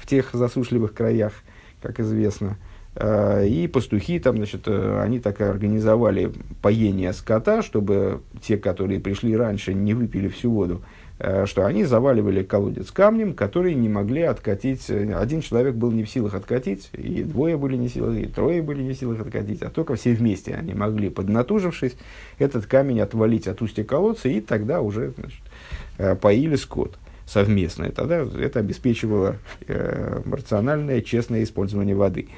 в 0.00 0.06
тех 0.06 0.30
засушливых 0.32 0.94
краях, 0.94 1.32
как 1.80 2.00
известно– 2.00 2.56
Э, 2.96 3.46
и 3.46 3.68
пастухи 3.68 4.18
там, 4.18 4.36
значит, 4.36 4.62
э, 4.66 5.00
они 5.00 5.20
так 5.20 5.40
организовали 5.40 6.32
поение 6.60 7.12
скота, 7.12 7.62
чтобы 7.62 8.20
те, 8.42 8.56
которые 8.56 8.98
пришли 9.00 9.36
раньше, 9.36 9.74
не 9.74 9.94
выпили 9.94 10.26
всю 10.26 10.50
воду, 10.50 10.82
э, 11.20 11.46
что 11.46 11.66
они 11.66 11.84
заваливали 11.84 12.42
колодец 12.42 12.90
камнем, 12.90 13.34
который 13.34 13.74
не 13.74 13.88
могли 13.88 14.22
откатить. 14.22 14.90
Один 14.90 15.40
человек 15.40 15.76
был 15.76 15.92
не 15.92 16.02
в 16.02 16.10
силах 16.10 16.34
откатить, 16.34 16.90
и 16.92 17.22
двое 17.22 17.56
были 17.56 17.76
не 17.76 17.86
в 17.86 17.92
силах, 17.92 18.16
и 18.16 18.26
трое 18.26 18.60
были 18.60 18.82
не 18.82 18.92
в 18.92 18.98
силах 18.98 19.20
откатить, 19.20 19.62
а 19.62 19.70
только 19.70 19.94
все 19.94 20.12
вместе 20.12 20.54
они 20.54 20.74
могли, 20.74 21.10
поднатужившись, 21.10 21.96
этот 22.38 22.66
камень 22.66 23.00
отвалить 23.00 23.46
от 23.46 23.62
устья 23.62 23.84
колодца, 23.84 24.28
и 24.28 24.40
тогда 24.40 24.80
уже 24.80 25.12
значит, 25.16 26.20
поили 26.20 26.56
скот. 26.56 26.98
И 27.86 27.92
тогда 27.92 28.16
это 28.18 28.60
обеспечивало 28.60 29.36
э, 29.66 30.20
рациональное, 30.30 31.00
честное 31.00 31.44
использование 31.44 31.94
воды. 31.94 32.28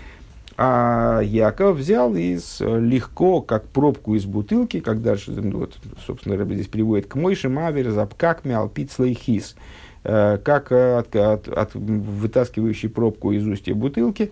А 0.59 1.21
Яков 1.23 1.79
взял 1.79 2.15
и 2.15 2.39
легко, 2.61 3.41
как 3.41 3.65
пробку 3.69 4.15
из 4.15 4.27
бутылки, 4.27 4.81
как 4.81 5.03
дальше, 5.03 5.31
ну, 5.31 5.61
вот, 5.61 5.79
собственно, 6.07 6.37
Рэбби 6.37 6.55
здесь 6.55 6.69
приводит 6.69 7.07
כמי 7.07 7.15
שמעביר 7.15 7.91
הפקק 7.91 8.45
מעל 8.45 8.71
צלוחית, 8.71 9.57
э, 10.05 10.39
как 10.45 10.71
от, 10.71 11.17
от, 11.17 11.49
от 11.49 11.75
вытаскивающий 11.75 12.91
пробку 12.91 13.33
из 13.33 13.47
устья 13.47 13.75
бутылки, 13.75 14.31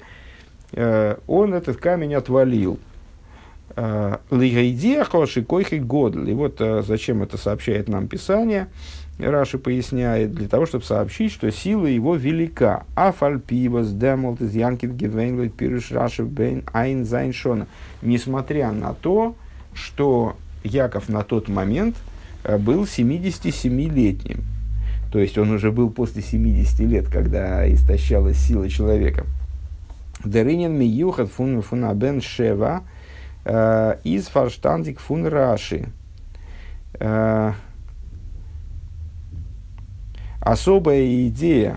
э, 0.72 1.16
он 1.26 1.54
этот 1.54 1.78
камень 1.78 2.14
отвалил. 2.14 2.78
Э, 3.76 4.18
להודיעך 4.30 5.04
שכוחו 5.04 5.42
גדול. 5.42 6.24
И 6.24 6.34
вот 6.34 6.60
зачем 6.86 7.22
это 7.22 7.38
сообщает 7.38 7.88
нам 7.88 8.08
Писание– 8.08 8.68
Раши 9.28 9.58
поясняет, 9.58 10.32
для 10.34 10.48
того, 10.48 10.66
чтобы 10.66 10.84
сообщить, 10.84 11.32
что 11.32 11.50
сила 11.50 11.86
его 11.86 12.14
велика. 12.16 12.84
Афальпивас 12.94 13.92
демолт 13.92 14.40
из 14.40 14.54
янкит 14.54 14.94
гивейнлит 14.96 15.54
пируш 15.54 15.90
Раши 15.90 16.24
бейн 16.24 16.64
айн 16.72 17.04
зайншона. 17.04 17.66
Несмотря 18.02 18.72
на 18.72 18.94
то, 18.94 19.34
что 19.74 20.36
Яков 20.62 21.08
на 21.08 21.22
тот 21.22 21.48
момент 21.48 21.96
э, 22.44 22.58
был 22.58 22.84
77-летним. 22.84 24.44
То 25.12 25.18
есть 25.18 25.36
он 25.38 25.50
уже 25.50 25.72
был 25.72 25.90
после 25.90 26.22
70 26.22 26.80
лет, 26.80 27.08
когда 27.08 27.72
истощалась 27.72 28.38
сила 28.38 28.68
человека. 28.68 29.26
Деринин 30.24 30.72
миюхат 30.72 31.30
фун 31.30 31.62
фунабен 31.62 32.20
шева 32.20 32.84
э, 33.44 33.96
из 34.04 34.26
фарштандик 34.28 35.00
фун 35.00 35.26
Раши. 35.26 35.88
Особая 40.40 41.28
идея 41.28 41.76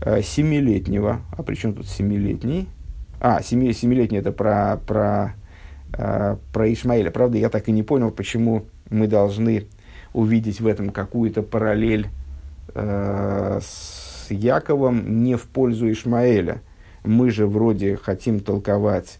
э, 0.00 0.22
семилетнего, 0.22 1.22
а 1.36 1.42
при 1.42 1.56
чем 1.56 1.74
тут 1.74 1.88
семилетний? 1.88 2.68
А, 3.20 3.42
семи, 3.42 3.72
семилетний 3.72 4.20
это 4.20 4.30
про, 4.30 4.80
про 4.86 5.34
э, 5.92 6.36
про 6.52 6.72
Ишмаэля. 6.72 7.10
Правда, 7.10 7.38
я 7.38 7.48
так 7.48 7.68
и 7.68 7.72
не 7.72 7.82
понял, 7.82 8.12
почему 8.12 8.66
мы 8.90 9.08
должны 9.08 9.66
увидеть 10.12 10.60
в 10.60 10.66
этом 10.68 10.90
какую-то 10.90 11.42
параллель 11.42 12.06
э, 12.74 13.60
с 13.60 14.30
Яковом 14.30 15.24
не 15.24 15.34
в 15.34 15.42
пользу 15.42 15.90
Ишмаэля. 15.90 16.62
Мы 17.04 17.30
же 17.30 17.48
вроде 17.48 17.96
хотим 17.96 18.38
толковать, 18.38 19.18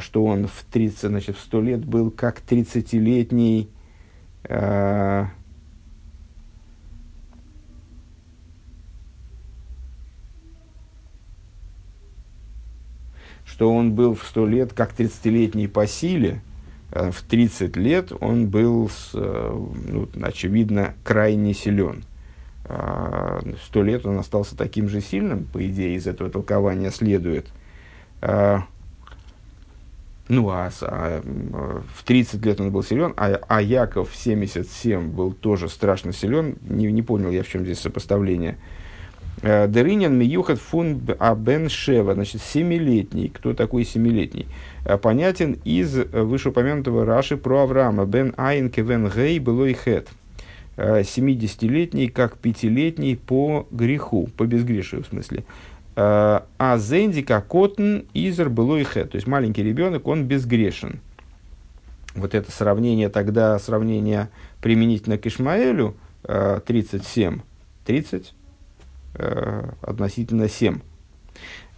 что 0.00 0.24
он 0.24 0.48
в 0.48 0.64
30, 0.70 1.08
значит, 1.08 1.36
в 1.36 1.40
100 1.40 1.60
лет 1.62 1.84
был 1.84 2.10
как 2.10 2.42
30-летний 2.46 3.70
э, 4.44 5.26
что 13.52 13.72
он 13.72 13.92
был 13.92 14.14
в 14.14 14.24
100 14.24 14.46
лет 14.46 14.72
как 14.72 14.92
30-летний 14.98 15.68
по 15.68 15.86
силе, 15.86 16.40
Э, 16.92 17.10
в 17.10 17.22
30 17.22 17.76
лет 17.76 18.12
он 18.20 18.48
был, 18.48 18.90
э, 19.14 19.66
ну, 19.88 20.08
очевидно, 20.22 20.94
крайне 21.02 21.54
силен. 21.54 22.04
А, 22.64 23.42
100 23.66 23.82
лет 23.82 24.06
он 24.06 24.18
остался 24.18 24.56
таким 24.56 24.88
же 24.88 25.00
сильным, 25.00 25.44
по 25.44 25.66
идее, 25.66 25.96
из 25.96 26.06
этого 26.06 26.30
толкования 26.30 26.90
следует. 26.90 27.48
А, 28.20 28.64
ну, 30.28 30.48
а, 30.50 30.70
а 30.82 31.22
в 31.96 32.04
30 32.04 32.44
лет 32.44 32.60
он 32.60 32.70
был 32.70 32.82
силен, 32.82 33.14
а, 33.16 33.40
а 33.48 33.60
Яков 33.60 34.10
в 34.10 34.16
77 34.16 35.10
был 35.10 35.32
тоже 35.32 35.68
страшно 35.68 36.12
силен. 36.12 36.56
Не, 36.68 36.92
не 36.92 37.02
понял 37.02 37.30
я, 37.30 37.42
в 37.42 37.48
чем 37.48 37.64
здесь 37.64 37.80
сопоставление. 37.80 38.58
Э, 39.42 39.66
Деринин 39.66 40.16
Миюхат 40.16 40.60
фун 40.60 41.02
Абен 41.18 41.68
Шева, 41.68 42.14
значит, 42.14 42.40
семилетний. 42.42 43.28
Кто 43.28 43.54
такой 43.54 43.84
семилетний? 43.84 44.46
Э, 44.84 44.96
понятен 44.96 45.58
из 45.64 45.94
вышеупомянутого 45.94 47.04
Раши 47.04 47.36
про 47.36 47.62
Авраама. 47.62 48.06
Бен 48.06 48.34
Айн 48.36 48.70
Кевен 48.70 49.10
Гей 49.10 49.38
Белой 49.38 49.74
Хет. 49.74 50.08
70-летний, 50.76 52.08
как 52.08 52.38
пятилетний 52.38 53.14
по 53.16 53.66
греху, 53.70 54.30
по 54.38 54.46
безгрешию 54.46 55.02
в 55.02 55.06
смысле. 55.06 55.44
Э, 55.96 56.40
а 56.58 56.78
Зенди 56.78 57.22
Котн 57.22 58.02
Изер 58.14 58.48
Белой 58.48 58.84
Хет. 58.84 59.10
То 59.10 59.16
есть 59.16 59.26
маленький 59.26 59.64
ребенок, 59.64 60.06
он 60.06 60.24
безгрешен. 60.24 61.00
Вот 62.14 62.34
это 62.34 62.52
сравнение 62.52 63.08
тогда, 63.08 63.58
сравнение 63.58 64.28
применительно 64.60 65.18
к 65.18 65.26
Ишмаэлю, 65.26 65.96
37, 66.22 67.40
30, 67.86 68.26
Э, 68.26 68.41
относительно 69.14 70.48
7. 70.48 70.80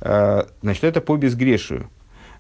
Э, 0.01 0.45
значит, 0.63 0.85
это 0.85 1.01
по 1.01 1.17
безгрешию. 1.17 1.89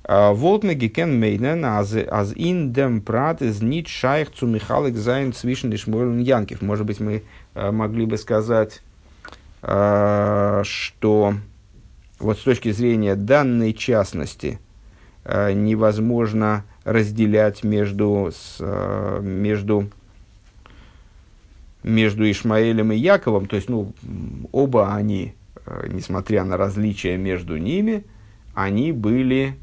Э, 0.04 0.32
וואלט 0.32 0.67
מען 0.67 0.88
געקענט 0.88 1.18
מיינען 1.18 1.64
אז 1.64 1.94
אין 2.36 2.72
דעם 2.72 3.00
פרט 3.00 3.42
איז 3.42 3.62
ניט 3.62 3.88
שייך 3.88 4.30
צו 4.32 4.46
מחלק 4.46 4.96
זיין 4.96 5.32
צווישן 5.32 5.72
ישמעאל 5.72 6.18
און 6.18 6.35
יעקב. 6.35 6.62
Может 6.62 6.86
быть, 6.86 7.00
мы 7.00 7.22
могли 7.54 8.06
бы 8.06 8.18
сказать, 8.18 8.82
что 9.62 10.64
вот 12.18 12.38
с 12.38 12.42
точки 12.42 12.70
зрения 12.72 13.14
данной 13.14 13.72
частности 13.72 14.58
невозможно 15.24 16.64
разделять 16.84 17.64
между, 17.64 18.30
между 18.60 19.88
между 21.84 22.28
Ишмаэлем 22.28 22.92
и 22.92 22.96
Яковом, 22.96 23.46
то 23.46 23.56
есть, 23.56 23.68
ну, 23.68 23.92
оба 24.50 24.94
они, 24.94 25.34
э, 25.66 25.88
несмотря 25.92 26.44
на 26.44 26.56
различия 26.56 27.16
между 27.16 27.58
ними, 27.58 28.04
они 28.54 28.90
были 28.90 29.56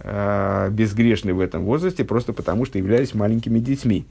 э, 0.00 0.68
безгрешны 0.70 1.32
в 1.32 1.40
этом 1.40 1.64
возрасте, 1.64 2.04
просто 2.04 2.32
потому 2.32 2.66
что 2.66 2.78
являлись 2.78 3.14
маленькими 3.14 3.58
детьми. 3.58 4.04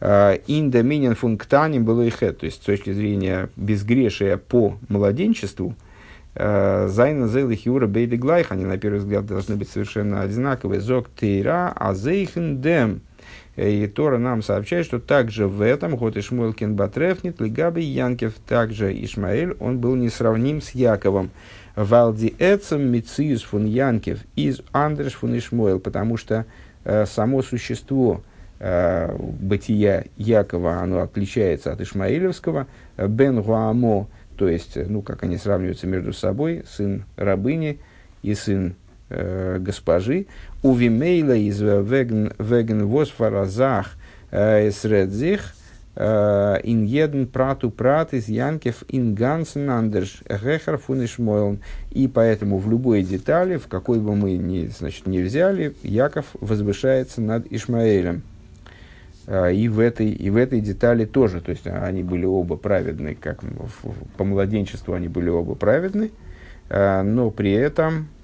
Индоминин 0.00 1.14
функтаним 1.14 1.84
было 1.84 2.00
их 2.00 2.20
то 2.20 2.36
есть 2.40 2.62
с 2.62 2.64
точки 2.64 2.90
зрения 2.90 3.50
безгрешия 3.54 4.38
по 4.38 4.78
младенчеству, 4.88 5.74
э, 6.34 6.88
Зайна 6.88 7.28
Зейла 7.28 7.54
Хиура 7.54 7.86
Бейды 7.86 8.16
Глайх, 8.16 8.50
они 8.50 8.64
на 8.64 8.78
первый 8.78 9.00
взгляд 9.00 9.26
должны 9.26 9.56
быть 9.56 9.68
совершенно 9.68 10.22
одинаковые. 10.22 10.80
Зок 10.80 11.08
Тейра, 11.14 11.72
а 11.76 11.94
Зейхен 11.94 12.60
Дем– 12.60 13.02
и 13.68 13.86
Тора 13.86 14.16
нам 14.16 14.42
сообщает, 14.42 14.86
что 14.86 14.98
также 14.98 15.46
в 15.46 15.60
этом 15.60 15.96
год 15.96 16.16
Ишмуэл 16.16 16.54
Батрефнит, 16.58 17.40
Лигаби 17.40 17.82
Янкев, 17.82 18.34
также 18.48 18.92
Ишмаэль, 19.04 19.54
он 19.60 19.78
был 19.78 19.96
несравним 19.96 20.62
с 20.62 20.70
Яковом. 20.70 21.30
Валди 21.76 22.34
Эцем 22.38 22.90
Мициус 22.90 23.42
фун 23.42 23.66
Янкев 23.66 24.20
из 24.34 24.62
Андреш 24.72 25.14
фун 25.14 25.36
Ишмуэл, 25.36 25.78
потому 25.78 26.16
что 26.16 26.46
э, 26.84 27.04
само 27.06 27.42
существо 27.42 28.22
э, 28.58 29.14
бытия 29.18 30.06
Якова, 30.16 30.80
оно 30.80 31.00
отличается 31.00 31.72
от 31.72 31.80
Ишмаилевского. 31.80 32.66
Бен 32.96 33.42
Гуамо, 33.42 34.08
то 34.36 34.48
есть, 34.48 34.76
ну, 34.76 35.02
как 35.02 35.22
они 35.22 35.36
сравниваются 35.36 35.86
между 35.86 36.14
собой, 36.14 36.64
сын 36.66 37.04
рабыни 37.16 37.78
и 38.22 38.34
сын 38.34 38.74
э, 39.10 39.58
госпожи, 39.60 40.26
у 40.62 40.74
Вимейла 40.74 41.34
из 41.34 41.60
веген, 41.60 42.32
веген 42.38 42.86
восфаразах 42.86 43.96
эсредзих, 44.32 45.54
ин 45.96 46.84
еден 46.84 47.26
прату 47.26 47.68
прат 47.70 48.14
из 48.14 48.28
янкев 48.28 48.84
ин 48.88 49.14
гансен 49.14 49.68
андерш 49.68 50.22
гехар 50.28 50.78
фунишмойлн. 50.78 51.58
И 51.90 52.06
поэтому 52.06 52.58
в 52.58 52.70
любой 52.70 53.02
детали, 53.02 53.56
в 53.56 53.66
какой 53.66 53.98
бы 53.98 54.14
мы 54.14 54.36
ни, 54.36 54.68
значит, 54.68 55.06
не 55.06 55.20
взяли, 55.20 55.74
Яков 55.82 56.26
возвышается 56.40 57.20
над 57.20 57.50
Ишмаэлем. 57.50 58.22
И 59.52 59.68
в, 59.68 59.80
этой, 59.80 60.10
и 60.10 60.30
в 60.30 60.36
этой 60.36 60.60
детали 60.60 61.04
тоже, 61.04 61.40
то 61.40 61.50
есть 61.50 61.66
они 61.66 62.02
были 62.02 62.24
оба 62.24 62.56
праведны, 62.56 63.16
как 63.20 63.40
по 64.16 64.24
младенчеству 64.24 64.94
они 64.94 65.08
были 65.08 65.28
оба 65.28 65.54
праведны, 65.54 66.10
но 66.68 67.30
при 67.30 67.52
этом 67.52 68.08
Э, 68.10 68.19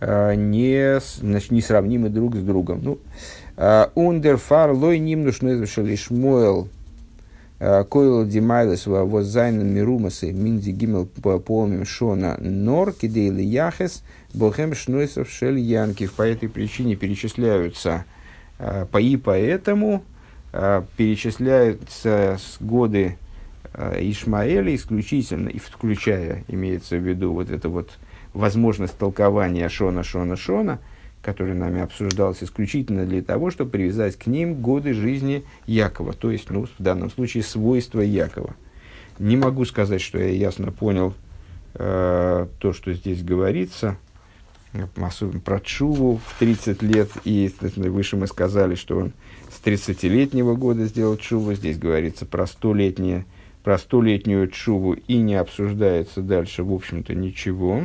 не, 0.00 1.00
значит, 1.00 1.50
несравнимы 1.50 2.10
друг 2.10 2.36
с 2.36 2.42
другом. 2.42 2.80
Ну, 2.82 2.98
Ундерфар 3.94 4.72
лой 4.72 4.98
ним 4.98 5.24
нужно 5.24 5.66
шелишмуэл 5.66 6.68
э, 7.58 7.84
койл 7.84 8.26
димайлес 8.26 8.86
воз 8.86 9.24
зайнен 9.24 9.72
мирумасы 9.72 10.30
минди 10.32 10.70
гимел 10.70 11.06
полмим 11.06 11.86
шона 11.86 12.36
нор 12.38 12.92
кидейли 12.92 13.40
яхес 13.40 14.02
бохем 14.34 14.74
шнойсов 14.74 15.30
шель 15.30 15.58
янкив. 15.58 16.12
По 16.12 16.22
этой 16.22 16.50
причине 16.50 16.96
перечисляются 16.96 18.04
э, 18.58 18.84
по 18.90 18.98
и 19.00 19.16
поэтому 19.16 20.04
перечисляются 20.96 22.38
с 22.38 22.62
годы 22.62 23.18
Ишмаэля 23.74 24.74
исключительно, 24.74 25.50
и 25.50 25.58
включая, 25.58 26.44
имеется 26.48 26.96
в 26.96 27.06
виду 27.06 27.34
вот 27.34 27.50
это 27.50 27.68
вот 27.68 27.90
возможность 28.36 28.96
толкования 28.96 29.68
Шона, 29.68 30.02
Шона, 30.02 30.36
Шона, 30.36 30.78
который 31.22 31.54
нами 31.54 31.80
обсуждался 31.80 32.44
исключительно 32.44 33.04
для 33.06 33.22
того, 33.22 33.50
чтобы 33.50 33.70
привязать 33.70 34.16
к 34.16 34.26
ним 34.26 34.54
годы 34.54 34.92
жизни 34.92 35.44
Якова, 35.66 36.12
то 36.12 36.30
есть, 36.30 36.50
ну, 36.50 36.66
в 36.66 36.82
данном 36.82 37.10
случае, 37.10 37.42
свойства 37.42 38.00
Якова. 38.00 38.54
Не 39.18 39.36
могу 39.36 39.64
сказать, 39.64 40.00
что 40.00 40.18
я 40.18 40.28
ясно 40.28 40.70
понял 40.70 41.14
э, 41.74 42.46
то, 42.58 42.72
что 42.72 42.92
здесь 42.92 43.22
говорится, 43.22 43.96
особенно 44.94 45.40
про 45.40 45.58
Чуву 45.58 46.20
в 46.24 46.38
30 46.38 46.82
лет, 46.82 47.10
и 47.24 47.50
выше 47.76 48.16
мы 48.16 48.26
сказали, 48.26 48.74
что 48.74 48.98
он 48.98 49.12
с 49.50 49.66
30-летнего 49.66 50.54
года 50.54 50.84
сделал 50.84 51.16
Чуву, 51.16 51.54
здесь 51.54 51.78
говорится 51.78 52.26
про 52.26 52.44
100-летнее 52.44 53.24
про 53.66 53.78
столетнюю 53.78 54.46
чуву. 54.46 54.92
И 54.92 55.16
не 55.16 55.34
обсуждается 55.34 56.22
дальше, 56.22 56.62
в 56.62 56.72
общем-то, 56.72 57.16
ничего. 57.16 57.82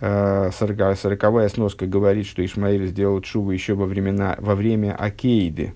Э, 0.00 0.50
сороковая 0.52 1.48
сноска 1.50 1.86
говорит, 1.86 2.26
что 2.26 2.44
Ишмаэль 2.44 2.86
сделал 2.86 3.20
чуву 3.20 3.50
еще 3.50 3.74
во, 3.74 3.84
времена, 3.84 4.36
во 4.38 4.54
время 4.54 4.94
Акейды, 4.96 5.74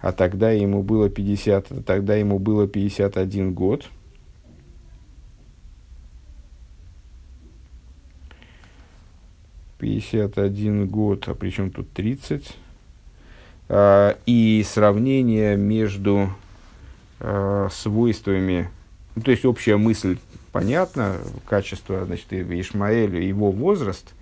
а 0.00 0.10
тогда 0.10 0.50
ему 0.50 0.82
было 0.82 1.08
50, 1.08 1.84
тогда 1.86 2.16
ему 2.16 2.40
было 2.40 2.66
51 2.66 3.54
год. 3.54 3.88
Пятьдесят 9.78 10.38
один 10.38 10.86
год, 10.86 11.26
а 11.26 11.34
причем 11.34 11.70
тут 11.70 11.90
тридцать. 11.92 12.56
Э, 13.68 14.14
и 14.26 14.64
сравнение 14.66 15.56
между 15.56 16.30
э, 17.20 17.68
свойствами, 17.70 18.70
то 19.24 19.30
есть 19.30 19.44
общая 19.44 19.76
мысль 19.76 20.18
понятно, 20.52 21.16
качество, 21.48 22.04
значит, 22.04 22.32
Ишмаэля, 22.32 23.20
его 23.20 23.50
возраст, 23.50 24.14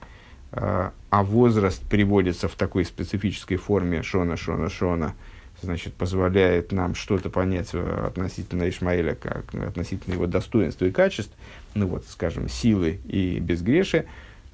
а, 0.52 0.92
а 1.10 1.22
возраст 1.22 1.82
приводится 1.82 2.48
в 2.48 2.54
такой 2.54 2.84
специфической 2.84 3.56
форме 3.56 4.02
Шона, 4.02 4.36
Шона, 4.36 4.70
Шона, 4.70 5.14
значит, 5.60 5.94
позволяет 5.94 6.72
нам 6.72 6.94
что-то 6.94 7.30
понять 7.30 7.74
относительно 7.74 8.68
Ишмаэля, 8.68 9.14
как 9.14 9.54
относительно 9.54 10.14
его 10.14 10.26
достоинства 10.26 10.86
и 10.86 10.90
качеств, 10.90 11.32
ну 11.74 11.86
вот, 11.86 12.04
скажем, 12.08 12.48
силы 12.48 13.00
и 13.06 13.38
безгрешия, 13.40 14.06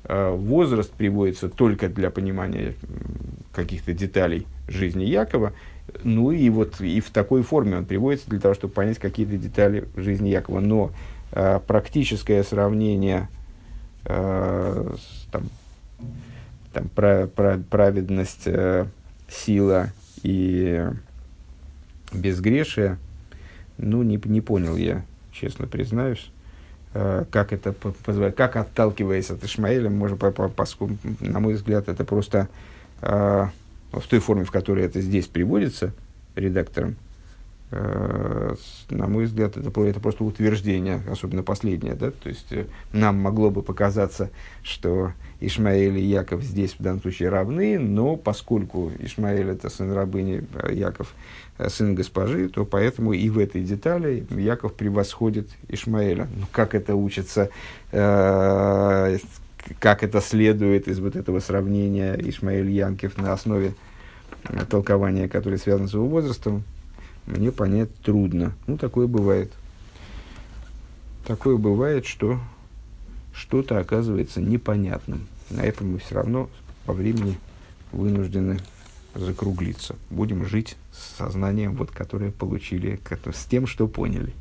э, 0.05 0.31
возраст 0.31 0.91
приводится 0.93 1.49
только 1.49 1.89
для 1.89 2.11
понимания 2.11 2.75
каких-то 3.53 3.93
деталей 3.93 4.47
жизни 4.69 5.05
Якова, 5.05 5.53
ну 6.03 6.33
и 6.33 6.51
вот 6.51 6.81
и 6.81 7.01
в 7.01 7.11
такой 7.11 7.43
форме 7.43 7.77
он 7.77 7.85
приводится 7.85 8.29
для 8.29 8.41
того, 8.41 8.55
чтобы 8.55 8.75
понять 8.75 8.99
какие-то 8.99 9.37
детали 9.37 9.87
жизни 9.97 10.29
Якова. 10.29 10.61
Но 10.61 10.91
э, 10.91 11.16
практическое 11.31 12.43
сравнение 12.43 13.29
э, 14.05 14.95
там, 15.31 15.43
там, 16.73 16.89
про, 16.89 17.27
про, 17.27 17.59
праведность, 17.59 18.47
э, 18.47 18.87
сила 19.29 19.91
и 20.23 20.87
безгрешие, 22.13 22.99
ну, 23.79 24.03
не, 24.03 24.21
не 24.25 24.41
понял 24.41 24.77
я, 24.77 25.05
честно 25.33 25.67
признаюсь, 25.67 26.31
э, 26.95 27.25
как 27.31 27.53
это 27.53 27.73
позволяет, 27.73 28.37
как 28.37 28.57
отталкиваясь 28.57 29.31
от 29.31 29.45
Ишмаэля, 29.45 29.91
можно, 29.91 30.17
по, 30.17 30.31
по, 30.31 30.49
по, 30.49 30.67
на 31.21 31.41
мой 31.41 31.55
взгляд, 31.55 31.89
это 31.89 32.05
просто 32.05 32.49
э, 33.03 33.47
в 33.93 34.07
той 34.09 34.21
форме, 34.21 34.45
в 34.45 34.51
которой 34.51 34.85
это 34.85 35.01
здесь 35.01 35.27
приводится 35.27 35.93
редактором, 36.35 36.91
э, 36.91 36.95
на 37.71 39.09
мой 39.09 39.25
взгляд, 39.25 39.57
это, 39.57 39.81
это 39.81 40.01
просто 40.01 40.23
утверждение, 40.23 41.03
особенно 41.11 41.43
последнее. 41.43 41.95
Да? 41.95 42.13
То 42.13 42.29
есть 42.29 42.53
э, 42.53 42.67
нам 42.93 43.17
могло 43.17 43.51
бы 43.51 43.63
показаться, 43.63 44.31
что 44.63 45.13
Ишмаэль 45.41 45.99
и 45.99 46.05
Яков 46.05 46.43
здесь 46.43 46.75
в 46.79 46.83
данном 46.83 47.03
случае 47.03 47.29
равны, 47.29 47.79
но 47.79 48.15
поскольку 48.17 48.93
Ишмаэль 49.01 49.51
это 49.51 49.69
сын 49.69 49.93
рабыни, 49.93 50.45
а 50.55 50.71
Яков 50.71 51.13
сын 51.69 51.97
госпожи, 51.97 52.49
то 52.49 52.65
поэтому 52.65 53.13
и 53.13 53.29
в 53.31 53.39
этой 53.39 53.63
детали 53.63 54.25
Яков 54.31 54.75
превосходит 54.75 55.49
Ишмаэля. 55.69 56.29
Ну, 56.37 56.47
как 56.53 56.75
это 56.77 56.95
учится, 56.95 57.51
э, 57.91 59.19
как 59.81 60.05
это 60.05 60.21
следует 60.21 60.87
из 60.87 61.01
вот 61.01 61.17
этого 61.17 61.41
сравнения 61.41 62.15
Ишмаэль 62.15 62.71
Янкев 62.71 63.17
на 63.19 63.33
основе 63.33 63.75
толкования, 64.71 65.29
которое 65.29 65.59
связано 65.59 65.89
с 65.89 65.95
его 65.95 66.07
возрастом, 66.07 66.63
мне 67.27 67.53
понять 67.53 67.95
трудно. 68.03 68.55
Ну, 68.67 68.79
такое 68.79 69.07
бывает. 69.07 69.53
Такое 71.27 71.57
бывает, 71.57 72.07
что 72.07 72.41
что-то 73.35 73.79
оказывается 73.79 74.41
непонятным. 74.41 75.27
На 75.51 75.63
этом 75.63 75.93
мы 75.93 75.99
все 75.99 76.15
равно 76.15 76.49
по 76.87 76.93
времени 76.93 77.39
вынуждены 77.93 78.61
закруглиться. 79.15 79.97
Будем 80.11 80.47
жить 80.47 80.77
с 80.93 81.17
сознанием, 81.17 81.75
вот, 81.75 81.91
которое 81.91 82.31
получили, 82.31 83.01
с 83.33 83.45
тем, 83.45 83.67
что 83.67 83.89
поняли. 83.89 84.33